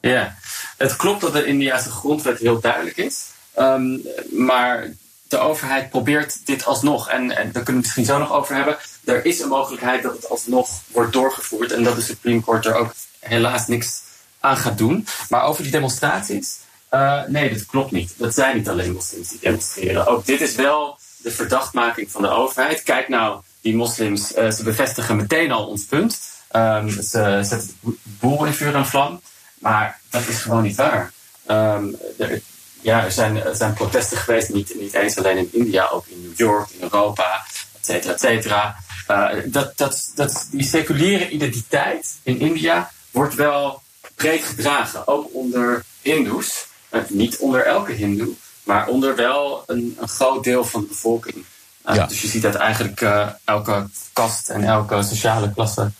Ja, 0.00 0.36
het 0.76 0.96
klopt 0.96 1.20
dat 1.20 1.32
de 1.32 1.46
Indiase 1.46 1.90
grondwet 1.90 2.38
heel 2.38 2.60
duidelijk 2.60 2.96
is. 2.96 3.24
Um, 3.58 4.02
maar 4.30 4.90
de 5.28 5.38
overheid 5.38 5.90
probeert 5.90 6.46
dit 6.46 6.64
alsnog. 6.64 7.08
En, 7.08 7.36
en 7.36 7.52
daar 7.52 7.62
kunnen 7.62 7.64
we 7.64 7.72
het 7.72 7.80
misschien 7.82 8.04
zo 8.04 8.18
nog 8.18 8.32
over 8.32 8.54
hebben. 8.54 8.76
Er 9.04 9.24
is 9.24 9.40
een 9.40 9.48
mogelijkheid 9.48 10.02
dat 10.02 10.12
het 10.12 10.28
alsnog 10.28 10.68
wordt 10.86 11.12
doorgevoerd. 11.12 11.72
En 11.72 11.82
dat 11.82 11.96
de 11.96 12.02
Supreme 12.02 12.42
Court 12.42 12.66
er 12.66 12.74
ook 12.74 12.94
helaas 13.18 13.66
niks 13.66 14.00
aan 14.40 14.56
gaat 14.56 14.78
doen. 14.78 15.06
Maar 15.28 15.42
over 15.42 15.62
die 15.62 15.72
demonstraties. 15.72 16.56
Uh, 16.90 17.22
nee, 17.26 17.52
dat 17.52 17.66
klopt 17.66 17.90
niet. 17.90 18.14
Dat 18.16 18.34
zijn 18.34 18.56
niet 18.56 18.68
alleen 18.68 18.92
moslims 18.92 19.28
die 19.28 19.38
demonstreren. 19.40 20.06
Ook 20.06 20.26
dit 20.26 20.40
is 20.40 20.54
wel 20.54 20.98
de 21.16 21.30
verdachtmaking 21.30 22.10
van 22.10 22.22
de 22.22 22.28
overheid. 22.28 22.82
Kijk 22.82 23.08
nou, 23.08 23.40
die 23.60 23.76
moslims, 23.76 24.36
uh, 24.36 24.50
ze 24.50 24.62
bevestigen 24.62 25.16
meteen 25.16 25.52
al 25.52 25.66
ons 25.66 25.84
punt. 25.84 26.20
Um, 26.56 26.90
ze 26.90 27.38
zetten 27.42 27.70
de 27.80 27.96
boel 28.02 28.44
in 28.44 28.52
vuur 28.52 28.74
en 28.74 28.86
vlam. 28.86 29.20
Maar 29.58 30.00
dat 30.10 30.26
is 30.26 30.38
gewoon 30.38 30.62
niet 30.62 30.76
waar. 30.76 31.12
Um, 31.46 31.96
er, 32.18 32.40
ja, 32.80 33.04
er 33.04 33.12
zijn, 33.12 33.42
zijn 33.56 33.74
protesten 33.74 34.16
geweest, 34.16 34.48
niet, 34.48 34.74
niet 34.80 34.94
eens 34.94 35.18
alleen 35.18 35.36
in 35.36 35.48
India, 35.52 35.88
ook 35.88 36.06
in 36.06 36.22
New 36.22 36.38
York, 36.38 36.70
in 36.70 36.82
Europa, 36.82 37.46
et 37.78 37.86
cetera, 37.86 38.12
et 38.12 38.20
cetera. 38.20 38.76
Uh, 39.10 39.28
dat, 39.44 39.72
dat, 39.76 40.10
dat, 40.14 40.46
die 40.50 40.64
seculiere 40.64 41.30
identiteit 41.30 42.18
in 42.22 42.40
India 42.40 42.90
wordt 43.10 43.34
wel 43.34 43.82
breed 44.14 44.44
gedragen, 44.44 45.06
ook 45.06 45.28
onder 45.32 45.84
Hindoes. 46.02 46.66
Uh, 46.90 47.00
niet 47.08 47.36
onder 47.38 47.66
elke 47.66 47.92
Hindoe, 47.92 48.32
maar 48.62 48.86
onder 48.86 49.16
wel 49.16 49.64
een, 49.66 49.96
een 50.00 50.08
groot 50.08 50.44
deel 50.44 50.64
van 50.64 50.80
de 50.80 50.86
bevolking. 50.86 51.34
Uh, 51.36 51.94
ja. 51.94 52.06
Dus 52.06 52.20
je 52.20 52.28
ziet 52.28 52.42
dat 52.42 52.54
eigenlijk 52.54 53.00
elke 53.44 53.88
kast 54.12 54.48
en 54.48 54.62
elke 54.64 55.02
sociale 55.02 55.52
klasse 55.52 55.90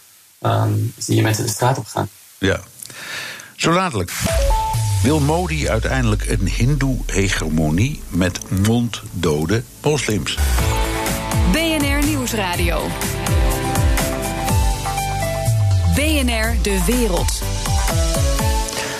um, 0.41 0.95
zie 0.99 1.17
je 1.17 1.23
mensen 1.23 1.45
de 1.45 1.51
straat 1.51 1.79
op 1.79 1.87
gaan. 1.87 2.09
Ja, 2.39 2.61
zo 3.57 3.73
dadelijk. 3.73 4.13
Wil 5.03 5.21
Modi 5.21 5.69
uiteindelijk 5.69 6.29
een 6.29 6.49
hindoe-hegemonie 6.49 8.03
met 8.09 8.51
monddode 8.67 9.63
moslims? 9.83 10.37
BNR 12.31 12.37
Nieuwsradio. 12.37 12.87
BNR 15.95 16.63
De 16.63 16.85
Wereld. 16.87 17.43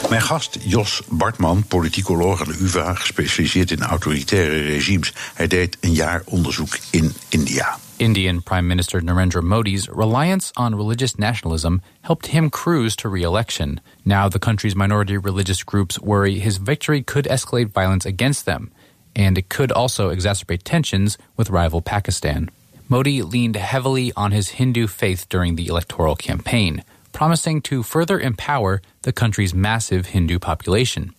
Mijn 0.09 0.23
gast 0.23 0.59
Jos 0.61 1.03
Bartman, 1.11 1.65
politicoloog 1.65 2.41
aan 2.41 2.53
de 2.53 2.59
UvA, 2.61 2.95
gespecialiseerd 2.95 3.71
in 3.71 3.81
autoritaire 3.81 4.61
regimes. 4.61 5.13
Hij 5.35 5.47
deed 5.47 5.77
een 5.81 5.93
jaar 5.93 6.23
onderzoek 6.25 6.79
in 6.91 7.13
India. 7.29 7.79
Indian 7.97 8.43
Prime 8.43 8.67
Minister 8.67 9.05
Narendra 9.05 9.41
Modi's 9.41 9.89
reliance 9.89 10.53
on 10.55 10.77
religious 10.77 11.15
nationalism 11.15 11.77
helped 12.01 12.31
him 12.31 12.49
cruise 12.49 12.97
to 12.97 13.11
re 13.11 13.23
election. 13.23 13.81
Now, 14.03 14.31
the 14.31 14.39
country's 14.39 14.75
minority 14.75 15.17
religious 15.17 15.65
groups 15.65 15.99
worry 15.99 16.39
his 16.39 16.59
victory 16.63 17.03
could 17.03 17.29
escalate 17.29 17.73
violence 17.73 18.09
against 18.09 18.45
them, 18.45 18.71
and 19.13 19.39
it 19.39 19.49
could 19.49 19.73
also 19.73 20.11
exacerbate 20.11 20.63
tensions 20.63 21.19
with 21.37 21.51
rival 21.51 21.81
Pakistan. 21.81 22.49
Modi 22.91 23.23
leaned 23.23 23.55
heavily 23.55 24.13
on 24.17 24.33
his 24.33 24.49
Hindu 24.59 24.89
faith 24.89 25.29
during 25.29 25.55
the 25.55 25.69
electoral 25.69 26.17
campaign, 26.17 26.83
promising 27.13 27.63
to 27.63 27.85
further 27.85 28.19
empower 28.19 28.83
the 29.03 29.13
country's 29.13 29.55
massive 29.55 30.07
Hindu 30.07 30.41
population. 30.41 31.15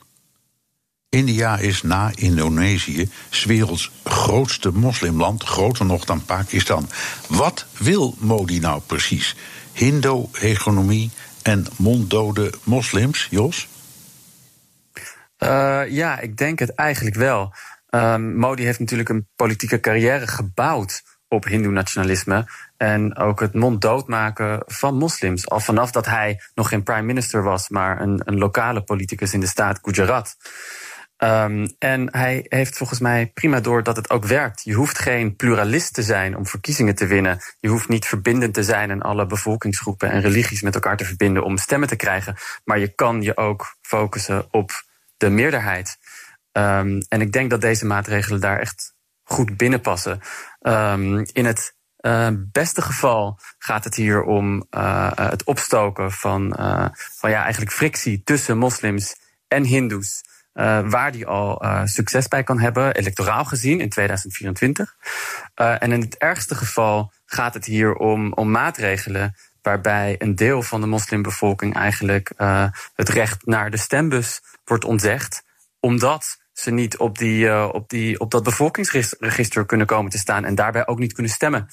India 1.12 1.58
is 1.62 1.84
na 1.84 2.12
Indonesië 2.16 3.10
's 3.30 3.46
werelds 3.46 3.92
grootste 4.04 4.72
moslimland, 4.72 5.44
groter 5.44 5.86
nog 5.86 6.06
dan 6.06 6.26
Pakistan. 6.26 6.88
Wat 7.28 7.66
wil 7.78 8.16
Modi 8.20 8.60
nou 8.60 8.82
precies? 8.82 9.36
Hindo-hegemonie 9.74 11.10
en 11.42 11.66
monddode 11.78 12.54
moslims, 12.64 13.28
Jos? 13.30 13.68
Uh, 15.40 15.82
ja, 15.90 16.20
ik 16.20 16.38
denk 16.38 16.60
het 16.60 16.74
eigenlijk 16.76 17.16
wel. 17.16 17.54
Uh, 17.90 18.16
Modi 18.16 18.64
heeft 18.64 18.80
natuurlijk 18.80 19.10
een 19.10 19.28
politieke 19.36 19.80
carrière 19.80 20.28
gebouwd 20.28 21.02
op 21.32 21.46
Hindoe-nationalisme. 21.46 22.46
En 22.78 23.18
ook 23.18 23.40
het 23.40 23.54
monddood 23.54 24.08
maken 24.08 24.64
van 24.66 24.98
moslims. 24.98 25.50
Al 25.50 25.60
vanaf 25.60 25.92
dat 25.92 26.06
hij 26.06 26.42
nog 26.56 26.70
geen 26.70 26.84
prime 26.84 27.02
minister 27.02 27.44
was, 27.44 27.70
maar 27.70 28.02
een, 28.02 28.22
een 28.26 28.38
lokale 28.38 28.84
politicus 28.84 29.34
in 29.34 29.40
de 29.40 29.48
staat 29.48 29.80
Gujarat. 29.82 30.36
Um, 31.18 31.76
en 31.80 32.08
hij 32.12 32.46
heeft 32.48 32.78
volgens 32.78 33.00
mij 33.00 33.32
prima 33.34 33.60
door 33.60 33.84
dat 33.84 33.96
het 33.96 34.10
ook 34.10 34.26
werkt. 34.26 34.62
Je 34.64 34.74
hoeft 34.74 35.00
geen 35.00 35.36
pluralist 35.36 35.94
te 35.94 36.04
zijn 36.04 36.38
om 36.38 36.46
verkiezingen 36.46 36.96
te 36.96 37.08
winnen. 37.08 37.40
Je 37.60 37.70
hoeft 37.70 37.88
niet 37.88 38.06
verbindend 38.06 38.54
te 38.54 38.64
zijn 38.64 38.90
en 38.92 39.02
alle 39.02 39.26
bevolkingsgroepen 39.26 40.12
en 40.12 40.22
religies 40.22 40.62
met 40.62 40.76
elkaar 40.76 40.98
te 40.98 41.06
verbinden 41.06 41.44
om 41.44 41.58
stemmen 41.58 41.88
te 41.88 41.96
krijgen. 41.96 42.36
Maar 42.64 42.80
je 42.80 42.96
kan 42.96 43.22
je 43.22 43.38
ook 43.38 43.76
focussen 43.82 44.48
op 44.52 44.72
de 45.18 45.30
meerderheid. 45.30 45.98
Um, 46.52 46.98
en 47.08 47.22
ik 47.22 47.32
denk 47.32 47.50
dat 47.50 47.62
deze 47.62 47.86
maatregelen 47.86 48.42
daar 48.42 48.60
echt 48.60 48.94
goed 49.24 49.58
binnenpassen. 49.58 50.22
Um, 50.62 51.26
in 51.32 51.46
het 51.46 51.76
uh, 52.02 52.28
beste 52.34 52.82
geval 52.82 53.40
gaat 53.58 53.84
het 53.84 53.96
hier 53.96 54.24
om 54.24 54.66
uh, 54.72 55.12
het 55.16 55.44
opstoken 55.44 56.12
van, 56.12 56.56
uh, 56.60 56.86
van 56.94 57.30
ja, 57.30 57.42
eigenlijk 57.42 57.72
frictie 57.72 58.22
tussen 58.24 58.58
moslims 58.58 59.16
en 59.48 59.64
hindoes. 59.64 60.30
Waar 60.86 61.12
die 61.12 61.26
al 61.26 61.62
succes 61.88 62.28
bij 62.28 62.44
kan 62.44 62.60
hebben, 62.60 62.96
electoraal 62.96 63.46
gezien 63.46 63.80
in 63.80 63.90
2024. 63.90 64.96
Uh, 65.56 65.84
en 65.84 65.92
in 65.92 66.02
het 66.02 66.18
ergste 66.18 66.56
geval 66.56 67.12
gaat 67.26 67.54
het 67.54 67.66
hier 67.66 67.94
om, 67.94 68.34
om 68.34 68.52
maatregelen 68.52 69.36
waarbij 69.62 70.16
een 70.18 70.36
deel 70.36 70.62
van 70.62 70.82
de 70.82 70.88
moslimbevolking 70.88 71.76
eigenlijk 71.76 72.34
het 72.96 73.10
recht 73.10 73.46
naar 73.46 73.72
de 73.72 73.78
stembus 73.78 74.42
wordt 74.66 74.86
ontzegd, 74.86 75.44
omdat 75.80 76.41
ze 76.54 76.72
niet 76.72 76.98
op, 76.98 77.18
die, 77.18 77.74
op, 77.74 77.90
die, 77.90 78.20
op 78.20 78.32
dat 78.32 78.44
bevolkingsregister 78.44 79.66
kunnen 79.66 79.88
komen 79.88 80.12
te 80.12 80.18
staan 80.18 80.46
en 80.46 80.56
daarbij 80.56 80.88
ook 80.88 81.00
niet 81.00 81.14
kunnen 81.14 81.32
stemmen. 81.32 81.68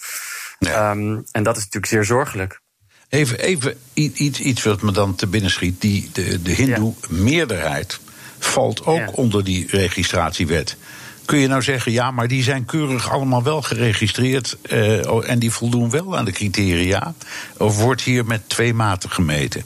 Um, 0.58 1.24
en 1.30 1.42
dat 1.42 1.56
is 1.56 1.62
natuurlijk 1.62 1.92
zeer 1.92 2.04
zorgelijk. 2.04 2.60
Even, 3.08 3.38
even 3.38 3.78
iets, 3.94 4.40
iets 4.40 4.62
wat 4.62 4.82
me 4.82 4.92
dan 4.92 5.14
te 5.14 5.26
binnen 5.26 5.50
schiet. 5.50 5.80
Die, 5.80 6.10
de, 6.12 6.42
de 6.42 6.52
Hindoe-meerderheid 6.52 8.00
valt 8.38 8.86
ook 8.86 8.98
ja. 8.98 9.10
onder 9.12 9.44
die 9.44 9.66
registratiewet. 9.70 10.76
Kun 11.24 11.38
je 11.38 11.46
nou 11.46 11.62
zeggen, 11.62 11.92
ja, 11.92 12.10
maar 12.10 12.28
die 12.28 12.42
zijn 12.42 12.64
keurig 12.64 13.10
allemaal 13.10 13.42
wel 13.42 13.62
geregistreerd 13.62 14.58
uh, 14.70 15.30
en 15.30 15.38
die 15.38 15.50
voldoen 15.50 15.90
wel 15.90 16.16
aan 16.16 16.24
de 16.24 16.32
criteria? 16.32 17.14
Of 17.56 17.80
wordt 17.80 18.02
hier 18.02 18.24
met 18.24 18.48
twee 18.48 18.74
maten 18.74 19.10
gemeten? 19.10 19.64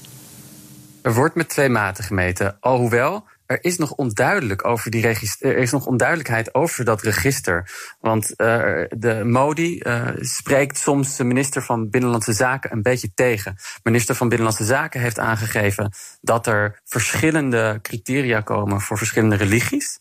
Er 1.03 1.15
wordt 1.15 1.35
met 1.35 1.49
twee 1.49 1.69
maten 1.69 2.05
gemeten. 2.05 2.57
Alhoewel, 2.61 3.25
er 3.53 3.65
is 3.65 3.77
nog 3.77 3.93
onduidelijk 3.93 4.65
over 4.65 4.91
die 4.91 5.01
register, 5.01 5.51
er 5.51 5.57
is 5.57 5.71
nog 5.71 5.87
onduidelijkheid 5.87 6.55
over 6.55 6.85
dat 6.85 7.03
register. 7.03 7.71
Want 8.01 8.31
uh, 8.37 8.85
de 8.89 9.25
Modi 9.25 9.81
uh, 9.83 10.09
spreekt 10.15 10.79
soms 10.79 11.17
de 11.17 11.25
minister 11.25 11.63
van 11.63 11.91
Binnenlandse 11.91 12.33
Zaken 12.33 12.73
een 12.73 12.83
beetje 12.83 13.11
tegen. 13.15 13.57
Minister 13.83 14.15
van 14.15 14.29
Binnenlandse 14.29 14.65
Zaken 14.65 15.01
heeft 15.01 15.19
aangegeven 15.19 15.93
dat 16.21 16.47
er 16.47 16.81
verschillende 16.85 17.79
criteria 17.83 18.41
komen 18.41 18.81
voor 18.81 18.99
verschillende 18.99 19.37
religies. 19.37 19.99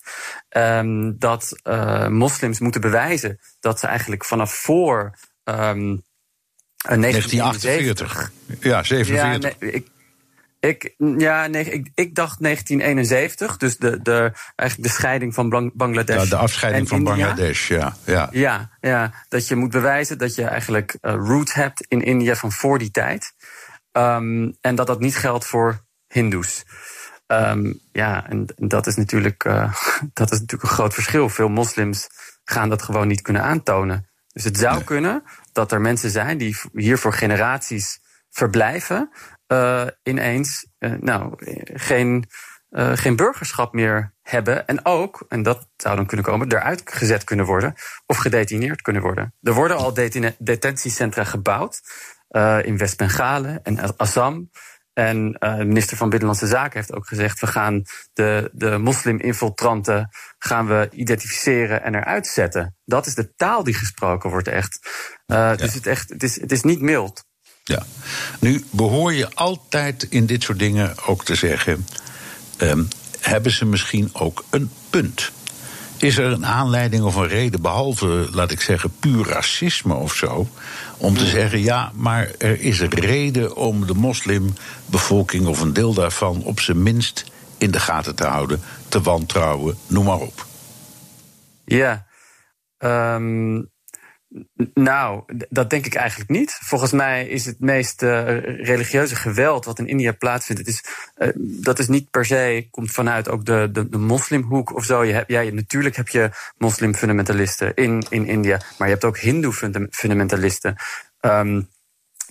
Um, 0.49 1.19
dat 1.19 1.59
uh, 1.63 2.07
moslims 2.07 2.59
moeten 2.59 2.81
bewijzen 2.81 3.39
dat 3.59 3.79
ze 3.79 3.87
eigenlijk 3.87 4.25
vanaf 4.25 4.53
voor. 4.53 5.17
Um, 5.43 6.03
1948. 6.81 8.31
Ja, 8.59 8.83
47. 8.83 9.15
Ja, 9.15 9.37
nee, 9.59 9.71
ik, 9.71 9.87
ik, 10.61 10.93
ja, 10.97 11.47
nee, 11.47 11.63
ik, 11.63 11.91
ik 11.93 12.15
dacht 12.15 12.41
1971, 12.41 13.57
dus 13.57 13.77
de, 13.77 14.01
de, 14.01 14.31
eigenlijk 14.55 14.89
de 14.89 14.95
scheiding 14.95 15.33
van 15.33 15.71
Bangladesh. 15.73 16.23
Ja, 16.23 16.29
de 16.29 16.35
afscheiding 16.35 16.87
van 16.87 16.97
India. 16.97 17.13
Bangladesh, 17.15 17.67
ja, 17.67 17.95
ja. 18.05 18.29
Ja, 18.31 18.69
ja, 18.81 19.13
dat 19.29 19.47
je 19.47 19.55
moet 19.55 19.71
bewijzen 19.71 20.17
dat 20.17 20.35
je 20.35 20.43
eigenlijk 20.43 20.97
uh, 21.01 21.13
roots 21.13 21.53
hebt 21.53 21.85
in 21.87 22.01
India 22.01 22.35
van 22.35 22.51
voor 22.51 22.77
die 22.77 22.91
tijd. 22.91 23.33
Um, 23.91 24.57
en 24.61 24.75
dat 24.75 24.87
dat 24.87 24.99
niet 24.99 25.15
geldt 25.15 25.45
voor 25.45 25.85
Hindoes. 26.07 26.65
Um, 27.27 27.79
ja, 27.91 28.29
en 28.29 28.45
dat 28.55 28.87
is, 28.87 28.95
natuurlijk, 28.95 29.43
uh, 29.43 29.73
dat 30.13 30.31
is 30.31 30.39
natuurlijk 30.39 30.69
een 30.69 30.75
groot 30.75 30.93
verschil. 30.93 31.29
Veel 31.29 31.49
moslims 31.49 32.09
gaan 32.43 32.69
dat 32.69 32.81
gewoon 32.81 33.07
niet 33.07 33.21
kunnen 33.21 33.43
aantonen. 33.43 34.09
Dus 34.33 34.43
het 34.43 34.57
zou 34.57 34.75
nee. 34.75 34.83
kunnen 34.83 35.23
dat 35.51 35.71
er 35.71 35.81
mensen 35.81 36.09
zijn 36.09 36.37
die 36.37 36.57
hier 36.73 36.97
voor 36.97 37.13
generaties 37.13 37.99
verblijven 38.29 39.09
uh, 39.51 39.87
ineens 40.03 40.67
uh, 40.79 40.93
nou, 40.99 41.33
geen, 41.73 42.29
uh, 42.69 42.91
geen 42.93 43.15
burgerschap 43.15 43.73
meer 43.73 44.13
hebben. 44.21 44.67
En 44.67 44.85
ook, 44.85 45.25
en 45.27 45.43
dat 45.43 45.67
zou 45.75 45.95
dan 45.95 46.05
kunnen 46.05 46.25
komen, 46.25 46.51
eruit 46.51 46.81
gezet 46.85 47.23
kunnen 47.23 47.45
worden 47.45 47.73
of 48.05 48.17
gedetineerd 48.17 48.81
kunnen 48.81 49.01
worden. 49.01 49.33
Er 49.41 49.53
worden 49.53 49.77
al 49.77 49.93
detentiecentra 50.37 51.23
gebouwd 51.23 51.81
in 52.61 52.77
West-Bengalen 52.77 53.63
en 53.63 53.97
Assam. 53.97 54.49
En 54.93 55.37
uh, 55.39 55.57
de 55.57 55.65
minister 55.65 55.97
van 55.97 56.09
Binnenlandse 56.09 56.47
Zaken 56.47 56.79
heeft 56.79 56.93
ook 56.93 57.07
gezegd: 57.07 57.39
we 57.39 57.47
gaan 57.47 57.83
de, 58.13 58.49
de 58.53 58.77
moslim-infiltranten 58.77 60.09
gaan 60.37 60.67
we 60.67 60.87
identificeren 60.91 61.83
en 61.83 61.95
eruit 61.95 62.27
zetten. 62.27 62.75
Dat 62.85 63.05
is 63.05 63.15
de 63.15 63.33
taal 63.35 63.63
die 63.63 63.73
gesproken 63.73 64.29
wordt, 64.29 64.47
echt. 64.47 64.79
Uh, 65.27 65.37
ja. 65.37 65.55
Dus 65.55 65.73
het, 65.73 65.87
echt, 65.87 66.09
het, 66.09 66.23
is, 66.23 66.41
het 66.41 66.51
is 66.51 66.63
niet 66.63 66.81
mild. 66.81 67.29
Ja, 67.71 67.85
nu 68.39 68.65
behoor 68.69 69.13
je 69.13 69.35
altijd 69.35 70.03
in 70.09 70.25
dit 70.25 70.43
soort 70.43 70.59
dingen 70.59 71.05
ook 71.05 71.25
te 71.25 71.35
zeggen: 71.35 71.85
um, 72.57 72.87
hebben 73.19 73.51
ze 73.51 73.65
misschien 73.65 74.09
ook 74.13 74.45
een 74.49 74.69
punt? 74.89 75.31
Is 75.97 76.17
er 76.17 76.31
een 76.31 76.45
aanleiding 76.45 77.03
of 77.03 77.15
een 77.15 77.27
reden, 77.27 77.61
behalve, 77.61 78.27
laat 78.31 78.51
ik 78.51 78.61
zeggen, 78.61 78.93
puur 78.99 79.27
racisme 79.27 79.93
of 79.93 80.13
zo, 80.15 80.47
om 80.97 81.17
te 81.17 81.25
zeggen: 81.25 81.61
ja, 81.61 81.91
maar 81.95 82.31
er 82.37 82.61
is 82.61 82.79
een 82.79 82.93
reden 82.93 83.55
om 83.55 83.85
de 83.85 83.93
moslimbevolking 83.93 85.47
of 85.47 85.61
een 85.61 85.73
deel 85.73 85.93
daarvan 85.93 86.43
op 86.43 86.59
zijn 86.59 86.83
minst 86.83 87.23
in 87.57 87.71
de 87.71 87.79
gaten 87.79 88.15
te 88.15 88.25
houden, 88.25 88.61
te 88.87 89.01
wantrouwen, 89.01 89.77
noem 89.87 90.05
maar 90.05 90.19
op? 90.19 90.45
Ja, 91.65 92.05
um, 92.77 93.69
nou, 94.73 95.23
dat 95.49 95.69
denk 95.69 95.85
ik 95.85 95.95
eigenlijk 95.95 96.29
niet. 96.29 96.57
Volgens 96.61 96.91
mij 96.91 97.27
is 97.27 97.45
het 97.45 97.59
meest 97.59 98.01
uh, 98.01 98.37
religieuze 98.43 99.15
geweld 99.15 99.65
wat 99.65 99.79
in 99.79 99.87
India 99.87 100.11
plaatsvindt, 100.11 100.67
is, 100.67 100.83
uh, 101.17 101.29
dat 101.35 101.79
is 101.79 101.87
niet 101.87 102.09
per 102.09 102.25
se, 102.25 102.67
komt 102.71 102.91
vanuit 102.91 103.29
ook 103.29 103.45
de, 103.45 103.69
de, 103.71 103.89
de 103.89 103.97
moslimhoek 103.97 104.75
of 104.75 104.85
zo. 104.85 105.03
Je 105.03 105.13
hebt, 105.13 105.31
ja, 105.31 105.41
natuurlijk 105.41 105.95
heb 105.95 106.07
je 106.07 106.29
moslimfundamentalisten 106.57 107.75
in, 107.75 108.05
in 108.09 108.27
India, 108.27 108.59
maar 108.77 108.87
je 108.87 108.93
hebt 108.93 109.05
ook 109.05 109.17
hindoe-fundamentalisten. 109.17 110.75
Um, 111.21 111.67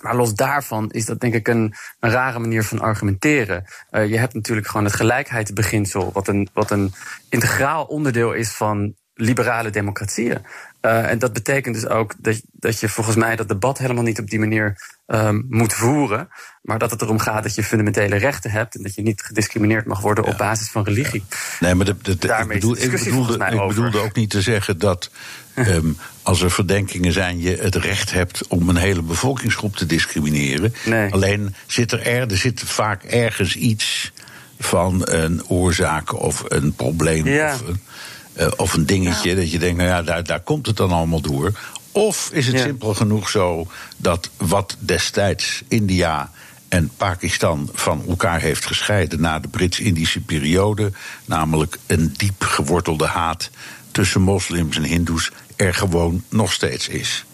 maar 0.01 0.15
los 0.15 0.33
daarvan 0.33 0.91
is 0.91 1.05
dat 1.05 1.19
denk 1.19 1.33
ik 1.33 1.47
een, 1.47 1.73
een 1.99 2.11
rare 2.11 2.39
manier 2.39 2.63
van 2.63 2.79
argumenteren. 2.79 3.65
Uh, 3.91 4.09
je 4.09 4.17
hebt 4.17 4.33
natuurlijk 4.33 4.67
gewoon 4.67 4.85
het 4.85 4.95
gelijkheidsbeginsel, 4.95 6.11
wat 6.11 6.27
een, 6.27 6.49
wat 6.53 6.71
een 6.71 6.93
integraal 7.29 7.85
onderdeel 7.85 8.33
is 8.33 8.51
van 8.51 8.95
liberale 9.13 9.69
democratieën. 9.69 10.45
Uh, 10.81 11.09
en 11.09 11.19
dat 11.19 11.33
betekent 11.33 11.75
dus 11.75 11.87
ook 11.87 12.13
dat, 12.17 12.41
dat 12.51 12.79
je 12.79 12.89
volgens 12.89 13.15
mij 13.15 13.35
dat 13.35 13.47
debat 13.47 13.77
helemaal 13.77 14.03
niet 14.03 14.19
op 14.19 14.29
die 14.29 14.39
manier 14.39 14.81
um, 15.07 15.45
moet 15.49 15.73
voeren. 15.73 16.29
Maar 16.61 16.79
dat 16.79 16.91
het 16.91 17.01
erom 17.01 17.19
gaat 17.19 17.43
dat 17.43 17.55
je 17.55 17.63
fundamentele 17.63 18.15
rechten 18.15 18.51
hebt. 18.51 18.75
En 18.75 18.83
dat 18.83 18.95
je 18.95 19.01
niet 19.01 19.21
gediscrimineerd 19.21 19.85
mag 19.85 19.99
worden 19.99 20.23
op 20.23 20.37
basis 20.37 20.69
van 20.69 20.83
religie. 20.83 21.23
Nee, 21.59 21.75
maar 21.75 21.85
de, 21.85 21.95
de, 22.01 22.17
de, 22.17 22.27
ik, 22.27 22.47
bedoel, 22.47 22.77
ik, 22.77 22.91
bedoelde, 22.91 23.33
ik 23.33 23.67
bedoelde 23.67 23.99
ook 23.99 24.15
niet 24.15 24.29
te 24.29 24.41
zeggen 24.41 24.79
dat. 24.79 25.09
um, 25.55 25.97
als 26.23 26.41
er 26.41 26.51
verdenkingen 26.51 27.11
zijn, 27.11 27.41
je 27.41 27.57
het 27.61 27.75
recht 27.75 28.11
hebt 28.11 28.47
om 28.47 28.69
een 28.69 28.75
hele 28.75 29.01
bevolkingsgroep 29.01 29.75
te 29.75 29.85
discrimineren. 29.85 30.73
Nee. 30.85 31.13
Alleen 31.13 31.55
zit 31.67 31.91
er, 31.91 32.05
er, 32.05 32.31
er 32.31 32.37
zit 32.37 32.61
vaak 32.61 33.03
ergens 33.03 33.55
iets 33.55 34.11
van 34.59 35.01
een 35.03 35.45
oorzaak 35.47 36.13
of 36.21 36.43
een 36.47 36.73
probleem. 36.73 37.27
Ja. 37.27 37.53
Of, 37.53 37.67
een, 37.67 37.81
uh, 38.37 38.47
of 38.55 38.73
een 38.73 38.85
dingetje 38.85 39.29
ja. 39.29 39.35
dat 39.35 39.51
je 39.51 39.59
denkt, 39.59 39.77
nou 39.77 39.89
ja, 39.89 40.01
daar, 40.01 40.23
daar 40.23 40.39
komt 40.39 40.65
het 40.65 40.77
dan 40.77 40.91
allemaal 40.91 41.21
door. 41.21 41.59
Of 41.91 42.29
is 42.33 42.47
het 42.47 42.55
ja. 42.55 42.61
simpel 42.61 42.93
genoeg 42.93 43.29
zo 43.29 43.67
dat 43.97 44.29
wat 44.37 44.77
destijds 44.79 45.63
India 45.67 46.31
en 46.67 46.91
Pakistan 46.97 47.69
van 47.73 48.03
elkaar 48.07 48.41
heeft 48.41 48.65
gescheiden 48.65 49.21
na 49.21 49.39
de 49.39 49.47
Brits-Indische 49.47 50.21
periode, 50.21 50.91
namelijk 51.25 51.77
een 51.87 52.13
diep 52.17 52.43
gewortelde 52.43 53.05
haat 53.05 53.49
tussen 53.91 54.21
moslims 54.21 54.77
en 54.77 54.83
hindoes, 54.83 55.31
er 55.55 55.73
gewoon 55.73 56.23
nog 56.29 56.51
steeds 56.51 56.87
is? 56.87 57.25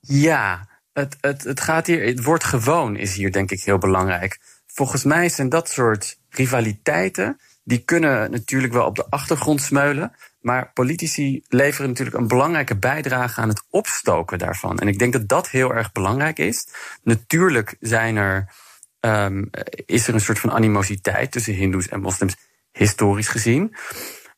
Ja, 0.00 0.68
het, 0.92 1.16
het, 1.20 1.42
het 1.42 1.60
gaat 1.60 1.86
hier, 1.86 2.06
het 2.06 2.24
woord 2.24 2.44
gewoon 2.44 2.96
is 2.96 3.14
hier 3.14 3.32
denk 3.32 3.50
ik 3.50 3.62
heel 3.62 3.78
belangrijk. 3.78 4.38
Volgens 4.66 5.04
mij 5.04 5.28
zijn 5.28 5.48
dat 5.48 5.68
soort 5.68 6.18
rivaliteiten 6.30 7.40
die 7.64 7.78
kunnen 7.78 8.30
natuurlijk 8.30 8.72
wel 8.72 8.86
op 8.86 8.96
de 8.96 9.10
achtergrond 9.10 9.62
smeulen. 9.62 10.12
Maar 10.40 10.70
politici 10.72 11.42
leveren 11.48 11.88
natuurlijk 11.88 12.16
een 12.16 12.28
belangrijke 12.28 12.76
bijdrage 12.76 13.40
aan 13.40 13.48
het 13.48 13.62
opstoken 13.70 14.38
daarvan. 14.38 14.78
En 14.78 14.88
ik 14.88 14.98
denk 14.98 15.12
dat 15.12 15.28
dat 15.28 15.48
heel 15.48 15.74
erg 15.74 15.92
belangrijk 15.92 16.38
is. 16.38 16.68
Natuurlijk 17.02 17.76
zijn 17.80 18.16
er, 18.16 18.52
um, 19.00 19.50
is 19.86 20.08
er 20.08 20.14
een 20.14 20.20
soort 20.20 20.38
van 20.38 20.52
animositeit 20.52 21.32
tussen 21.32 21.54
Hindoes 21.54 21.88
en 21.88 22.00
moslims, 22.00 22.36
historisch 22.72 23.28
gezien. 23.28 23.76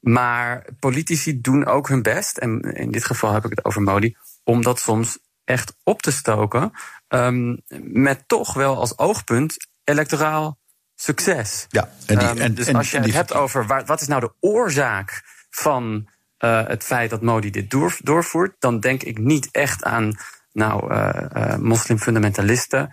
Maar 0.00 0.64
politici 0.78 1.40
doen 1.40 1.66
ook 1.66 1.88
hun 1.88 2.02
best, 2.02 2.36
en 2.36 2.60
in 2.60 2.90
dit 2.90 3.04
geval 3.04 3.32
heb 3.32 3.44
ik 3.44 3.50
het 3.50 3.64
over 3.64 3.82
Modi, 3.82 4.16
om 4.44 4.62
dat 4.62 4.80
soms 4.80 5.18
echt 5.44 5.76
op 5.82 6.02
te 6.02 6.10
stoken. 6.12 6.72
Um, 7.08 7.60
met 7.82 8.22
toch 8.26 8.54
wel 8.54 8.76
als 8.76 8.98
oogpunt 8.98 9.56
electoraal 9.84 10.58
succes. 10.96 11.66
Ja, 11.68 11.90
en 12.06 12.18
die, 12.18 12.28
en, 12.28 12.42
um, 12.42 12.54
dus 12.54 12.66
en, 12.66 12.76
als 12.76 12.90
je 12.90 12.98
het 12.98 13.12
hebt 13.12 13.34
over 13.34 13.66
waar, 13.66 13.84
wat 13.84 14.00
is 14.00 14.06
nou 14.06 14.20
de 14.20 14.32
oorzaak 14.40 15.22
van 15.50 16.08
uh, 16.38 16.66
het 16.66 16.84
feit 16.84 17.10
dat 17.10 17.22
Modi 17.22 17.50
dit 17.50 17.70
door, 17.70 17.96
doorvoert, 18.02 18.56
dan 18.58 18.80
denk 18.80 19.02
ik 19.02 19.18
niet 19.18 19.48
echt 19.50 19.84
aan 19.84 20.18
nou, 20.52 20.92
uh, 20.94 21.10
uh, 21.36 21.56
moslimfundamentalisten. 21.56 22.90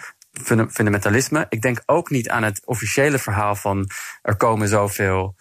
Fundamentalisme. 0.70 1.46
Ik 1.50 1.62
denk 1.62 1.82
ook 1.86 2.10
niet 2.10 2.30
aan 2.30 2.44
het 2.44 2.62
officiële 2.66 3.20
verhaal 3.20 3.56
van 3.56 3.90
er 4.22 4.36
komen 4.36 4.68
zoveel 4.68 5.36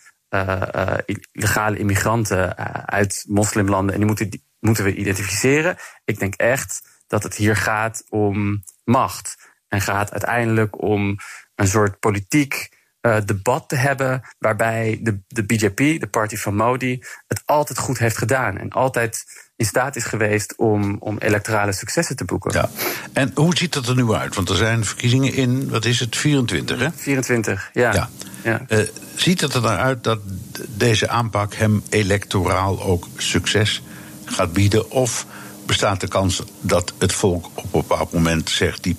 illegale 1.04 1.78
immigranten 1.78 2.56
uit 2.86 3.24
moslimlanden 3.28 3.92
en 3.92 3.98
die 3.98 4.08
moeten, 4.08 4.30
die 4.30 4.44
moeten 4.58 4.84
we 4.84 4.94
identificeren. 4.94 5.76
Ik 6.04 6.18
denk 6.18 6.34
echt 6.34 6.82
dat 7.06 7.22
het 7.22 7.34
hier 7.34 7.56
gaat 7.56 8.04
om 8.08 8.64
macht. 8.84 9.36
En 9.68 9.80
gaat 9.80 10.12
uiteindelijk 10.12 10.82
om 10.82 11.16
een 11.62 11.68
soort 11.68 11.98
politiek 11.98 12.68
uh, 13.02 13.16
debat 13.24 13.68
te 13.68 13.76
hebben. 13.76 14.22
waarbij 14.38 14.98
de, 15.02 15.18
de 15.28 15.44
BJP, 15.44 15.76
de 15.76 16.08
party 16.10 16.36
van 16.36 16.54
Modi. 16.54 17.02
het 17.26 17.42
altijd 17.44 17.78
goed 17.78 17.98
heeft 17.98 18.16
gedaan. 18.16 18.58
En 18.58 18.70
altijd 18.70 19.24
in 19.56 19.66
staat 19.66 19.96
is 19.96 20.04
geweest 20.04 20.56
om, 20.56 20.96
om 20.98 21.18
electorale 21.18 21.72
successen 21.72 22.16
te 22.16 22.24
boeken. 22.24 22.52
Ja. 22.52 22.70
En 23.12 23.30
hoe 23.34 23.56
ziet 23.56 23.72
dat 23.72 23.88
er 23.88 23.94
nu 23.94 24.12
uit? 24.12 24.34
Want 24.34 24.48
er 24.48 24.56
zijn 24.56 24.84
verkiezingen 24.84 25.34
in, 25.34 25.70
wat 25.70 25.84
is 25.84 26.00
het, 26.00 26.16
24 26.16 26.78
hè? 26.78 26.88
24, 26.94 27.70
ja. 27.72 27.92
ja. 27.92 28.08
ja. 28.44 28.62
Uh, 28.68 28.78
ziet 29.14 29.40
het 29.40 29.54
er 29.54 29.62
naar 29.62 29.78
uit 29.78 30.04
dat 30.04 30.20
deze 30.68 31.08
aanpak 31.08 31.54
hem 31.54 31.82
electoraal 31.88 32.82
ook 32.82 33.06
succes 33.16 33.82
gaat 34.24 34.52
bieden? 34.52 34.90
Of 34.90 35.26
bestaat 35.66 36.00
de 36.00 36.08
kans 36.08 36.42
dat 36.60 36.92
het 36.98 37.12
volk 37.12 37.46
op 37.54 37.64
een 37.64 37.70
bepaald 37.70 38.12
moment 38.12 38.50
zegt: 38.50 38.82
die 38.82 38.96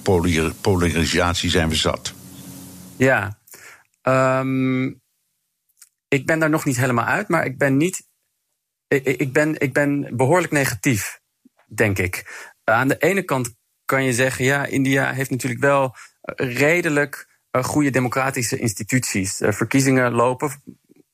polarisatie 0.61 1.49
zijn 1.49 1.69
we 1.69 1.75
zat? 1.75 2.13
Ja, 3.03 3.39
um, 4.01 5.01
ik 6.07 6.25
ben 6.25 6.39
daar 6.39 6.49
nog 6.49 6.65
niet 6.65 6.77
helemaal 6.77 7.05
uit, 7.05 7.27
maar 7.27 7.45
ik 7.45 7.57
ben 7.57 7.77
niet. 7.77 8.07
Ik, 8.87 9.05
ik, 9.05 9.33
ben, 9.33 9.59
ik 9.59 9.73
ben 9.73 10.17
behoorlijk 10.17 10.51
negatief, 10.51 11.19
denk 11.65 11.97
ik. 11.97 12.13
Aan 12.63 12.87
de 12.87 12.97
ene 12.97 13.23
kant 13.23 13.55
kan 13.85 14.03
je 14.03 14.13
zeggen: 14.13 14.45
ja, 14.45 14.65
India 14.65 15.11
heeft 15.11 15.29
natuurlijk 15.29 15.61
wel 15.61 15.95
redelijk 16.35 17.39
uh, 17.51 17.63
goede 17.63 17.89
democratische 17.89 18.57
instituties. 18.57 19.37
Verkiezingen 19.41 20.11
lopen 20.11 20.63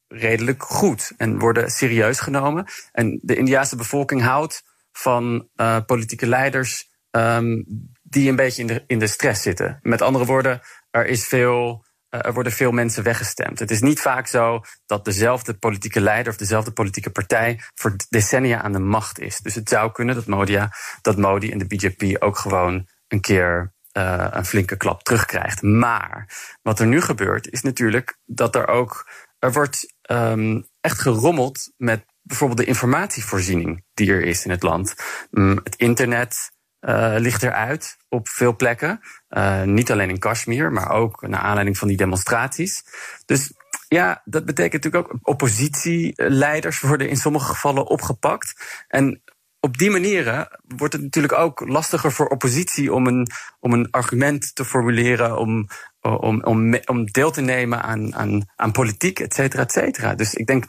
redelijk 0.08 0.64
goed 0.64 1.12
en 1.18 1.40
worden 1.40 1.70
serieus 1.70 2.20
genomen. 2.20 2.66
En 2.92 3.20
de 3.22 3.36
Indiaanse 3.36 3.76
bevolking 3.76 4.22
houdt 4.22 4.64
van 4.92 5.50
uh, 5.56 5.80
politieke 5.86 6.28
leiders 6.28 6.90
um, 7.12 7.66
die 8.10 8.30
een 8.30 8.36
beetje 8.36 8.62
in 8.62 8.68
de, 8.68 8.84
in 8.88 9.00
de 9.00 9.08
stress 9.08 9.42
zitten. 9.42 9.80
Met 9.82 10.02
andere 10.02 10.26
woorden, 10.26 10.62
er 10.92 11.06
is 11.06 11.28
veel. 11.28 11.88
Uh, 12.10 12.26
er 12.26 12.34
worden 12.34 12.52
veel 12.52 12.72
mensen 12.72 13.04
weggestemd. 13.04 13.60
Het 13.60 13.72
is 13.72 13.82
niet 13.82 14.00
vaak 14.00 14.28
zo 14.28 14.62
dat 14.86 15.06
dezelfde 15.06 15.54
politieke 15.54 16.02
leider 16.02 16.32
of 16.32 16.38
dezelfde 16.38 16.72
politieke 16.72 17.10
partij 17.10 17.60
voor 17.74 17.96
decennia 18.10 18.62
aan 18.62 18.72
de 18.72 18.80
macht 18.80 19.20
is. 19.20 19.40
Dus 19.40 19.56
het 19.56 19.70
zou 19.70 19.92
kunnen 19.92 20.16
dat 20.16 20.26
Modi, 20.26 20.68
dat 21.02 21.18
Modi 21.18 21.52
en 21.52 21.58
de 21.58 21.68
BJP 21.68 22.24
ook 22.24 22.38
gewoon 22.38 22.88
een 23.08 23.22
keer 23.22 23.74
uh, 23.98 24.28
een 24.30 24.46
flinke 24.46 24.78
klap 24.78 25.04
terugkrijgt. 25.04 25.62
Maar 25.62 26.30
wat 26.62 26.80
er 26.80 26.88
nu 26.88 27.02
gebeurt, 27.02 27.52
is 27.52 27.62
natuurlijk 27.62 28.18
dat 28.26 28.56
er 28.56 28.68
ook. 28.68 29.10
Er 29.40 29.52
wordt 29.52 29.94
um, 30.12 30.68
echt 30.82 31.00
gerommeld 31.00 31.72
met 31.78 32.06
bijvoorbeeld 32.22 32.60
de 32.60 32.66
informatievoorziening 32.66 33.86
die 33.94 34.12
er 34.12 34.22
is 34.22 34.46
in 34.46 34.52
het 34.52 34.64
land. 34.64 34.96
Um, 35.32 35.60
het 35.64 35.76
internet 35.76 36.52
uh, 36.82 37.16
ligt 37.18 37.44
eruit 37.44 37.98
op 38.10 38.28
veel 38.30 38.56
plekken. 38.56 39.00
Uh, 39.30 39.64
niet 39.64 39.92
alleen 39.92 40.10
in 40.10 40.20
Kashmir, 40.20 40.72
maar 40.72 40.90
ook 40.90 41.28
naar 41.28 41.42
aanleiding 41.42 41.78
van 41.78 41.88
die 41.88 41.98
demonstraties. 41.98 42.84
Dus 43.26 43.54
ja, 43.88 44.22
dat 44.26 44.46
betekent 44.46 44.84
natuurlijk 44.84 45.14
ook 45.14 45.20
oppositieleiders 45.22 46.80
worden 46.80 47.10
in 47.10 47.18
sommige 47.18 47.46
gevallen 47.46 47.88
opgepakt. 47.88 48.54
En 48.88 49.22
op 49.60 49.78
die 49.78 49.90
manieren 49.90 50.60
wordt 50.68 50.94
het 50.94 51.02
natuurlijk 51.02 51.34
ook 51.34 51.68
lastiger 51.68 52.12
voor 52.12 52.28
oppositie 52.28 52.94
om 52.94 53.08
een, 53.08 53.28
om 53.60 53.74
een 53.74 53.92
argument 53.92 54.56
te 54.56 54.66
formuleren, 54.66 55.38
om, 55.38 55.68
om, 56.02 56.44
om, 56.44 56.80
om 56.86 57.06
deel 57.06 57.32
te 57.32 57.42
nemen 57.42 57.82
aan, 57.82 58.16
aan, 58.16 58.50
aan 58.56 58.72
politiek, 58.72 59.20
et 59.20 59.34
cetera, 59.34 59.62
et 59.62 59.72
cetera. 59.72 60.16
Dus 60.16 60.34
ik 60.34 60.48
denk, 60.48 60.66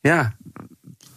ja, 0.00 0.36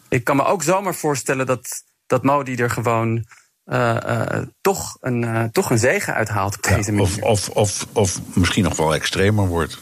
ik 0.10 0.24
kan 0.24 0.36
me 0.36 0.44
ook 0.44 0.64
zomaar 0.64 0.96
voorstellen 0.96 1.46
dat, 1.46 1.84
dat 2.08 2.24
Modi 2.24 2.56
er 2.56 2.70
gewoon 2.70 3.26
uh, 3.72 3.98
uh, 4.06 4.42
toch, 4.62 4.98
een, 5.02 5.22
uh, 5.22 5.44
toch 5.44 5.70
een 5.70 5.78
zegen 5.78 6.14
uithaalt 6.14 6.56
op 6.56 6.64
deze 6.64 6.92
ja, 6.92 6.98
manier. 6.98 7.24
Of, 7.24 7.50
of, 7.50 7.50
of, 7.50 7.88
of 7.94 8.20
misschien 8.34 8.64
nog 8.64 8.78
wel 8.78 8.94
extremer 8.94 9.48
wordt. 9.48 9.82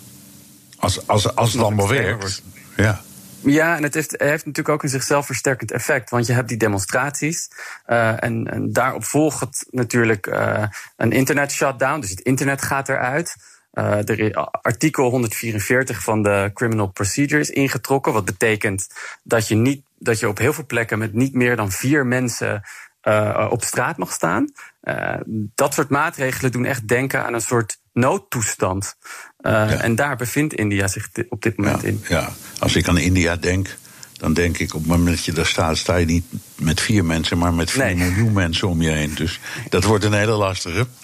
Als, 0.77 1.07
als, 1.07 1.35
als 1.35 1.53
het 1.53 1.61
allemaal 1.61 1.89
werkt. 1.89 2.19
Wordt. 2.19 2.43
Ja. 2.75 3.01
Ja, 3.41 3.75
en 3.75 3.83
het 3.83 3.93
heeft, 3.93 4.11
het 4.11 4.21
heeft 4.21 4.45
natuurlijk 4.45 4.75
ook 4.75 4.83
een 4.83 4.89
zichzelf 4.89 5.25
versterkend 5.25 5.71
effect. 5.71 6.09
Want 6.09 6.27
je 6.27 6.33
hebt 6.33 6.47
die 6.47 6.57
demonstraties. 6.57 7.49
Uh, 7.87 8.23
en, 8.23 8.47
en 8.47 8.73
daarop 8.73 9.03
volgt 9.03 9.65
natuurlijk 9.69 10.27
uh, 10.27 10.63
een 10.97 11.11
internet 11.11 11.51
shutdown. 11.51 11.99
Dus 11.99 12.09
het 12.09 12.19
internet 12.19 12.61
gaat 12.61 12.89
eruit. 12.89 13.35
Uh, 13.73 14.09
er 14.09 14.19
is 14.19 14.35
artikel 14.61 15.09
144 15.09 16.03
van 16.03 16.23
de 16.23 16.51
Criminal 16.53 16.87
Procedure 16.87 17.41
is 17.41 17.49
ingetrokken. 17.49 18.13
Wat 18.13 18.25
betekent 18.25 18.87
dat 19.23 19.47
je, 19.47 19.55
niet, 19.55 19.81
dat 19.97 20.19
je 20.19 20.27
op 20.27 20.37
heel 20.37 20.53
veel 20.53 20.65
plekken 20.65 20.99
met 20.99 21.13
niet 21.13 21.33
meer 21.33 21.55
dan 21.55 21.71
vier 21.71 22.05
mensen 22.05 22.63
uh, 23.03 23.47
op 23.49 23.63
straat 23.63 23.97
mag 23.97 24.11
staan. 24.11 24.51
Uh, 24.83 25.15
dat 25.55 25.73
soort 25.73 25.89
maatregelen 25.89 26.51
doen 26.51 26.65
echt 26.65 26.87
denken 26.87 27.25
aan 27.25 27.33
een 27.33 27.41
soort 27.41 27.79
noodtoestand. 27.93 28.95
Ja. 29.37 29.67
En 29.67 29.95
daar 29.95 30.15
bevindt 30.15 30.53
India 30.53 30.87
zich 30.87 31.09
op 31.29 31.41
dit 31.41 31.57
moment 31.57 31.81
ja, 31.81 31.87
in. 31.87 32.03
Ja, 32.07 32.29
als 32.59 32.75
ik 32.75 32.87
aan 32.87 32.97
India 32.97 33.35
denk, 33.35 33.77
dan 34.13 34.33
denk 34.33 34.57
ik 34.57 34.73
op 34.73 34.79
het 34.79 34.89
moment 34.89 35.15
dat 35.15 35.25
je 35.25 35.31
daar 35.31 35.45
staat, 35.45 35.77
sta 35.77 35.95
je 35.95 36.05
niet 36.05 36.25
met 36.55 36.81
vier 36.81 37.05
mensen, 37.05 37.37
maar 37.37 37.53
met 37.53 37.71
vier 37.71 37.83
nee. 37.83 37.95
miljoen 37.95 38.33
mensen 38.33 38.67
om 38.67 38.81
je 38.81 38.89
heen. 38.89 39.15
Dus 39.15 39.39
dat 39.69 39.83
wordt 39.83 40.03
een 40.03 40.13
hele 40.13 40.35
lastige. 40.35 40.87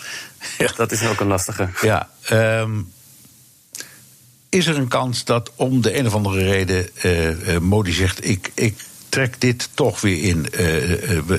Ja. 0.58 0.72
Dat 0.76 0.92
is 0.92 1.08
ook 1.08 1.20
een 1.20 1.28
lastige. 1.28 1.70
Ja. 1.82 2.10
Um, 2.32 2.94
is 4.50 4.68
er 4.68 4.78
een 4.78 4.88
kans 4.88 5.24
dat 5.24 5.52
om 5.56 5.82
de 5.82 5.98
een 5.98 6.06
of 6.06 6.14
andere 6.14 6.44
reden 6.44 6.90
uh, 7.04 7.58
Modi 7.58 7.92
zegt: 7.92 8.28
ik, 8.28 8.52
ik 8.54 8.76
trek 9.16 9.42
dit 9.42 9.70
toch 9.74 10.02
weer 10.02 10.24
in. 10.24 10.38
Uh, 10.38 10.58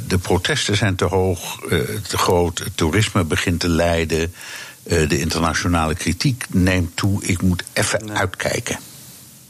de 0.06 0.18
protesten 0.22 0.76
zijn 0.76 0.94
te 0.94 1.04
hoog, 1.04 1.60
te 2.08 2.18
groot, 2.18 2.58
het 2.58 2.76
toerisme 2.76 3.24
begint 3.24 3.60
te 3.60 3.68
lijden. 3.68 4.34
de 4.82 5.18
internationale 5.18 5.94
kritiek 5.94 6.44
neemt 6.48 6.96
toe. 6.96 7.24
Ik 7.24 7.42
moet 7.42 7.64
even 7.72 8.06
nee. 8.06 8.16
uitkijken. 8.16 8.78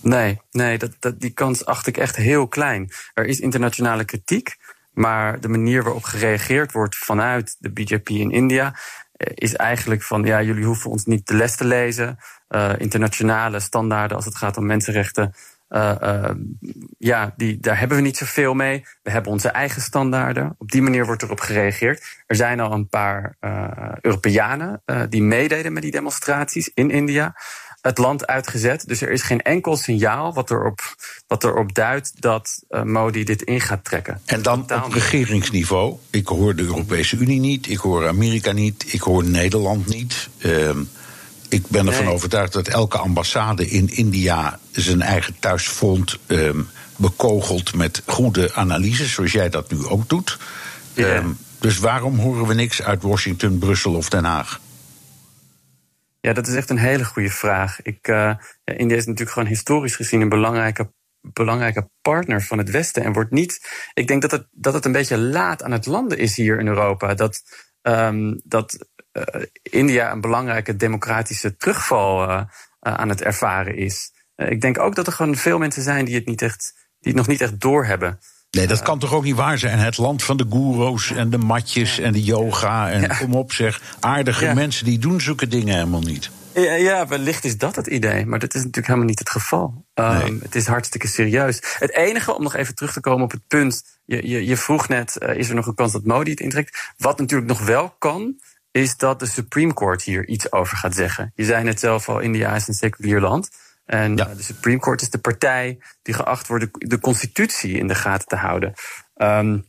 Nee, 0.00 0.40
nee 0.50 0.78
dat, 0.78 0.90
dat, 0.98 1.20
die 1.20 1.30
kans 1.30 1.64
acht 1.64 1.86
ik 1.86 1.96
echt 1.96 2.16
heel 2.16 2.46
klein. 2.46 2.90
Er 3.14 3.24
is 3.24 3.40
internationale 3.40 4.04
kritiek, 4.04 4.56
maar 4.92 5.40
de 5.40 5.48
manier 5.48 5.82
waarop 5.82 6.04
gereageerd 6.04 6.72
wordt 6.72 6.96
vanuit 6.96 7.56
de 7.58 7.70
BJP 7.70 8.08
in 8.08 8.30
India 8.30 8.74
is 9.16 9.54
eigenlijk 9.54 10.02
van 10.02 10.24
ja, 10.24 10.42
jullie 10.42 10.64
hoeven 10.64 10.90
ons 10.90 11.04
niet 11.04 11.26
de 11.26 11.34
les 11.34 11.56
te 11.56 11.64
lezen. 11.64 12.18
Uh, 12.48 12.72
internationale 12.78 13.60
standaarden 13.60 14.16
als 14.16 14.26
het 14.26 14.36
gaat 14.36 14.56
om 14.56 14.66
mensenrechten. 14.66 15.34
Uh, 15.68 15.94
uh, 16.02 16.30
ja, 16.98 17.34
die, 17.36 17.60
daar 17.60 17.78
hebben 17.78 17.96
we 17.96 18.02
niet 18.02 18.16
zoveel 18.16 18.54
mee. 18.54 18.84
We 19.02 19.10
hebben 19.10 19.32
onze 19.32 19.48
eigen 19.48 19.82
standaarden. 19.82 20.54
Op 20.58 20.70
die 20.70 20.82
manier 20.82 21.06
wordt 21.06 21.22
erop 21.22 21.40
gereageerd. 21.40 22.22
Er 22.26 22.36
zijn 22.36 22.60
al 22.60 22.72
een 22.72 22.88
paar 22.88 23.36
Europeanen 24.00 24.82
die 25.08 25.22
meededen 25.22 25.72
met 25.72 25.82
die 25.82 25.90
demonstraties 25.90 26.70
in 26.74 26.90
India 26.90 27.34
het 27.80 27.98
land 27.98 28.26
uitgezet. 28.26 28.88
Dus 28.88 29.00
er 29.00 29.10
is 29.10 29.22
geen 29.22 29.42
enkel 29.42 29.76
signaal 29.76 30.34
wat 30.34 30.50
erop, 30.50 30.80
wat 31.26 31.44
erop 31.44 31.74
duidt 31.74 32.22
dat 32.22 32.64
Modi 32.84 33.24
dit 33.24 33.42
in 33.42 33.60
gaat 33.60 33.84
trekken. 33.84 34.20
En 34.24 34.42
dan 34.42 34.60
op 34.84 34.92
regeringsniveau. 34.92 35.96
Ik 36.10 36.26
hoor 36.26 36.54
de 36.54 36.62
Europese 36.62 37.16
Unie 37.16 37.40
niet, 37.40 37.68
ik 37.68 37.78
hoor 37.78 38.08
Amerika 38.08 38.52
niet, 38.52 38.92
ik 38.92 39.00
hoor 39.00 39.24
Nederland 39.24 39.86
niet. 39.86 40.28
Uh, 40.38 40.70
ik 41.49 41.66
ben 41.68 41.86
ervan 41.86 42.05
nee. 42.05 42.14
overtuigd 42.14 42.53
dat 42.53 42.68
elke 42.68 42.99
ambassade 42.99 43.68
in 43.68 43.88
India 43.88 44.59
zijn 44.70 45.03
eigen 45.03 45.36
thuisfront 45.38 46.18
uh, 46.26 46.51
bekogelt 46.97 47.74
met 47.74 48.03
goede 48.07 48.55
analyses, 48.55 49.12
zoals 49.12 49.32
jij 49.32 49.49
dat 49.49 49.70
nu 49.70 49.86
ook 49.86 50.09
doet. 50.09 50.38
Ja. 50.94 51.22
dus 51.59 51.78
waarom 51.78 52.18
horen 52.18 52.47
we 52.47 52.55
niks 52.55 52.82
uit 52.82 53.03
Washington, 53.03 53.59
Brussel 53.59 53.94
of 53.94 54.09
Den 54.09 54.24
Haag? 54.24 54.61
Ja, 56.20 56.32
dat 56.32 56.47
is 56.47 56.55
echt 56.55 56.70
een 56.70 56.78
hele 56.78 57.05
goede 57.05 57.30
vraag. 57.30 57.82
Ik, 57.82 58.09
uh, 58.09 58.16
ja, 58.64 58.74
India 58.76 58.97
is 58.97 59.07
natuurlijk 59.07 59.32
gewoon 59.32 59.49
historisch 59.49 59.97
gezien 59.97 60.20
een 60.20 60.28
belangrijke, 60.28 60.92
belangrijke 61.20 61.90
partner 62.03 62.42
van 62.42 62.59
het 62.59 62.70
Westen. 62.70 63.05
En 63.05 63.12
wordt 63.12 63.30
niet. 63.30 63.68
Ik 63.94 64.07
denk 64.07 64.22
dat 64.22 64.30
het, 64.30 64.47
dat 64.51 64.74
het 64.74 64.84
een 64.84 64.92
beetje 64.92 65.18
laat 65.18 65.62
aan 65.62 65.72
het 65.72 65.86
landen 65.86 66.18
is 66.18 66.36
hier 66.36 66.59
in 66.59 66.66
Europa. 66.66 67.14
Dat, 67.14 67.42
um, 67.82 68.40
dat 68.44 68.86
India 69.62 70.12
een 70.12 70.20
belangrijke 70.20 70.76
democratische 70.76 71.56
terugval 71.56 72.28
uh, 72.28 72.42
aan 72.80 73.08
het 73.08 73.22
ervaren 73.22 73.76
is. 73.76 74.12
ik 74.36 74.60
denk 74.60 74.78
ook 74.78 74.94
dat 74.94 75.06
er 75.06 75.12
gewoon 75.12 75.36
veel 75.36 75.58
mensen 75.58 75.82
zijn 75.82 76.04
die 76.04 76.14
het, 76.14 76.26
niet 76.26 76.42
echt, 76.42 76.72
die 76.98 77.12
het 77.12 77.14
nog 77.14 77.26
niet 77.26 77.40
echt 77.40 77.60
doorhebben. 77.60 78.18
Nee, 78.50 78.66
dat 78.66 78.82
kan 78.82 78.98
toch 78.98 79.12
ook 79.12 79.24
niet 79.24 79.36
waar 79.36 79.58
zijn? 79.58 79.78
Het 79.78 79.96
land 79.96 80.22
van 80.22 80.36
de 80.36 80.46
goeroes 80.48 81.10
en 81.10 81.30
de 81.30 81.38
matjes 81.38 81.98
en 81.98 82.12
de 82.12 82.22
yoga 82.22 82.90
en 82.90 83.00
ja. 83.00 83.06
kom 83.06 83.34
op 83.34 83.52
zeg. 83.52 83.82
Aardige 84.00 84.44
ja. 84.44 84.54
mensen 84.54 84.84
die 84.84 84.98
doen 84.98 85.20
zulke 85.20 85.48
dingen 85.48 85.74
helemaal 85.74 86.00
niet. 86.00 86.30
Ja, 86.54 86.74
ja, 86.74 87.06
wellicht 87.06 87.44
is 87.44 87.58
dat 87.58 87.76
het 87.76 87.86
idee, 87.86 88.26
maar 88.26 88.38
dat 88.38 88.54
is 88.54 88.60
natuurlijk 88.60 88.86
helemaal 88.86 89.08
niet 89.08 89.18
het 89.18 89.30
geval. 89.30 89.84
Um, 89.94 90.18
nee. 90.18 90.38
Het 90.42 90.54
is 90.54 90.66
hartstikke 90.66 91.08
serieus. 91.08 91.60
Het 91.78 91.92
enige, 91.92 92.34
om 92.34 92.42
nog 92.42 92.54
even 92.54 92.74
terug 92.74 92.92
te 92.92 93.00
komen 93.00 93.24
op 93.24 93.30
het 93.30 93.46
punt. 93.46 93.82
Je, 94.04 94.28
je, 94.28 94.46
je 94.46 94.56
vroeg 94.56 94.88
net, 94.88 95.16
uh, 95.18 95.34
is 95.34 95.48
er 95.48 95.54
nog 95.54 95.66
een 95.66 95.74
kans 95.74 95.92
dat 95.92 96.04
Modi 96.04 96.30
het 96.30 96.40
intrekt? 96.40 96.92
Wat 96.96 97.18
natuurlijk 97.18 97.48
nog 97.48 97.64
wel 97.64 97.94
kan, 97.98 98.40
is 98.76 98.96
dat 98.96 99.20
de 99.20 99.26
Supreme 99.26 99.74
Court 99.74 100.02
hier 100.02 100.26
iets 100.26 100.52
over 100.52 100.76
gaat 100.76 100.94
zeggen. 100.94 101.32
Je 101.34 101.44
zei 101.44 101.64
net 101.64 101.80
zelf 101.80 102.08
al, 102.08 102.20
India 102.20 102.54
is 102.54 102.68
een 102.68 102.74
seculier 102.74 103.20
land. 103.20 103.50
En 103.84 104.16
ja. 104.16 104.28
uh, 104.28 104.36
de 104.36 104.42
Supreme 104.42 104.78
Court 104.78 105.02
is 105.02 105.10
de 105.10 105.18
partij 105.18 105.78
die 106.02 106.14
geacht 106.14 106.46
wordt 106.46 106.66
de, 106.90 107.00
constitutie 107.00 107.78
in 107.78 107.86
de 107.86 107.94
gaten 107.94 108.26
te 108.26 108.36
houden. 108.36 108.72
Um, 109.16 109.68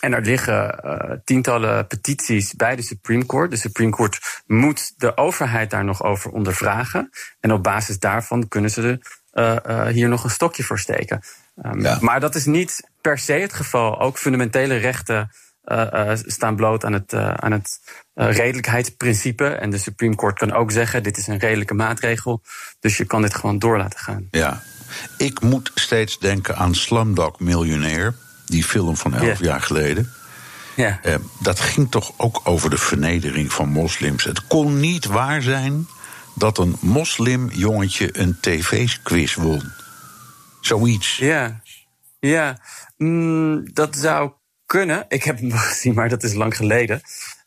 en 0.00 0.12
er 0.12 0.22
liggen 0.22 0.80
uh, 0.84 1.16
tientallen 1.24 1.86
petities 1.86 2.54
bij 2.54 2.76
de 2.76 2.82
Supreme 2.82 3.26
Court. 3.26 3.50
De 3.50 3.56
Supreme 3.56 3.90
Court 3.90 4.42
moet 4.46 4.92
de 4.96 5.16
overheid 5.16 5.70
daar 5.70 5.84
nog 5.84 6.02
over 6.02 6.30
ondervragen. 6.30 7.10
En 7.40 7.52
op 7.52 7.62
basis 7.62 7.98
daarvan 7.98 8.48
kunnen 8.48 8.70
ze 8.70 8.80
de, 8.80 9.00
uh, 9.66 9.86
hier 9.86 10.08
nog 10.08 10.24
een 10.24 10.30
stokje 10.30 10.62
voor 10.62 10.78
steken. 10.78 11.20
Um, 11.62 11.80
ja. 11.80 11.98
Maar 12.00 12.20
dat 12.20 12.34
is 12.34 12.44
niet 12.44 12.88
per 13.00 13.18
se 13.18 13.32
het 13.32 13.54
geval. 13.54 14.00
Ook 14.00 14.18
fundamentele 14.18 14.76
rechten 14.76 15.30
staan 16.26 16.56
bloot 16.56 16.84
aan 16.84 16.92
het, 16.92 17.14
aan 17.14 17.52
het 17.52 17.80
redelijkheidsprincipe. 18.14 19.46
En 19.46 19.70
de 19.70 19.78
Supreme 19.78 20.14
Court 20.14 20.38
kan 20.38 20.52
ook 20.52 20.70
zeggen: 20.70 21.02
dit 21.02 21.16
is 21.16 21.26
een 21.26 21.38
redelijke 21.38 21.74
maatregel. 21.74 22.42
Dus 22.80 22.96
je 22.96 23.04
kan 23.04 23.22
dit 23.22 23.34
gewoon 23.34 23.58
door 23.58 23.78
laten 23.78 23.98
gaan. 23.98 24.28
Ja, 24.30 24.62
ik 25.16 25.40
moet 25.40 25.70
steeds 25.74 26.18
denken 26.18 26.56
aan 26.56 26.74
Slumdog 26.74 27.40
Millionaire, 27.40 28.14
die 28.44 28.64
film 28.64 28.96
van 28.96 29.14
elf 29.14 29.24
yeah. 29.24 29.40
jaar 29.40 29.60
geleden. 29.60 30.12
Ja. 30.76 31.00
Dat 31.40 31.60
ging 31.60 31.90
toch 31.90 32.12
ook 32.16 32.40
over 32.44 32.70
de 32.70 32.78
vernedering 32.78 33.52
van 33.52 33.68
moslims. 33.68 34.24
Het 34.24 34.46
kon 34.46 34.80
niet 34.80 35.04
waar 35.04 35.42
zijn 35.42 35.86
dat 36.34 36.58
een 36.58 36.76
moslimjongetje 36.80 38.18
een 38.18 38.36
tv-quiz 38.40 39.34
won. 39.34 39.62
Zoiets. 40.60 41.16
Ja, 41.16 41.60
ja. 42.18 42.58
Mm, 42.96 43.72
dat 43.72 43.96
zou 43.96 44.32
kunnen. 44.66 45.04
Ik 45.08 45.22
heb 45.22 45.38
hem 45.38 45.48
wel 45.48 45.58
gezien, 45.72 45.94
maar 45.94 46.08
dat 46.08 46.22
is 46.22 46.34
lang 46.34 46.56
geleden. 46.56 47.00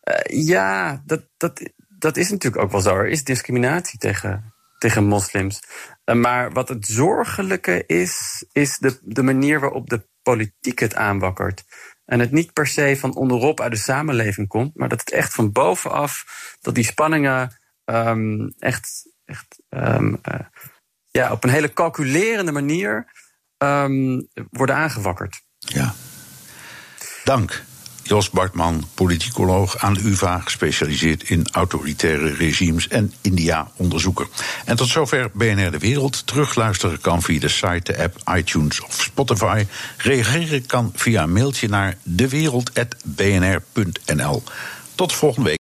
Uh, 0.04 0.46
ja, 0.46 1.02
dat, 1.06 1.22
dat, 1.38 1.62
dat 1.88 2.18
is 2.18 2.30
natuurlijk 2.30 2.64
ook 2.64 2.72
wel 2.72 2.82
zo. 2.82 2.96
Er 2.96 3.08
is 3.08 3.24
discriminatie 3.24 4.00
tegen, 4.00 4.54
tegen 4.78 5.04
moslims. 5.04 5.62
Uh, 6.06 6.16
maar 6.16 6.52
wat 6.52 6.70
het 6.70 6.86
zorgelijke 6.86 7.84
is, 7.86 8.46
is 8.52 8.78
de, 8.78 9.00
de 9.02 9.24
manier 9.24 9.60
waarop 9.60 9.90
de 9.90 10.08
politiek 10.22 10.80
het 10.80 10.96
aanwakkert. 10.96 11.64
En 12.06 12.20
het 12.20 12.32
niet 12.32 12.54
per 12.54 12.68
se 12.68 12.98
van 13.00 13.16
onderop 13.16 13.62
uit 13.62 13.72
de 13.72 13.78
samenleving 13.78 14.48
komt, 14.48 14.76
maar 14.76 14.90
dat 14.90 15.00
het 15.00 15.12
echt 15.12 15.34
van 15.34 15.52
bovenaf, 15.52 16.26
dat 16.62 16.76
die 16.76 16.84
spanningen 16.84 17.60
um, 17.86 18.54
echt, 18.60 19.10
echt 19.26 19.62
um, 19.70 20.20
uh, 20.32 20.40
ja, 21.12 21.32
op 21.32 21.44
een 21.44 21.50
hele 21.50 21.74
calculerende 21.74 22.52
manier 22.52 23.12
um, 23.58 24.28
worden 24.50 24.76
aangewakkerd. 24.76 25.42
Ja. 25.58 25.94
Dank. 27.30 27.64
Jos 28.04 28.30
Bartman, 28.30 28.88
politicoloog 28.94 29.78
aan 29.78 29.94
de 29.94 30.02
UvA, 30.04 30.40
gespecialiseerd 30.40 31.30
in 31.30 31.48
autoritaire 31.52 32.34
regimes 32.34 32.88
en 32.88 33.14
India-onderzoeker. 33.22 34.28
En 34.66 34.76
tot 34.76 34.88
zover 34.88 35.32
BNR 35.34 35.72
De 35.72 35.78
Wereld. 35.78 36.28
Terugluisteren 36.28 37.02
kan 37.02 37.22
via 37.22 37.40
de 37.40 37.48
site, 37.48 37.92
de 37.92 38.04
app, 38.04 38.16
iTunes 38.36 38.82
of 38.82 39.02
Spotify. 39.02 39.66
Reageren 39.98 40.66
kan 40.66 40.92
via 40.96 41.24
een 41.24 41.34
mailtje 41.34 41.68
naar 41.68 41.98
dewereld.bnr.nl. 42.04 44.44
Tot 44.96 45.14
volgende 45.14 45.50
week. 45.50 45.58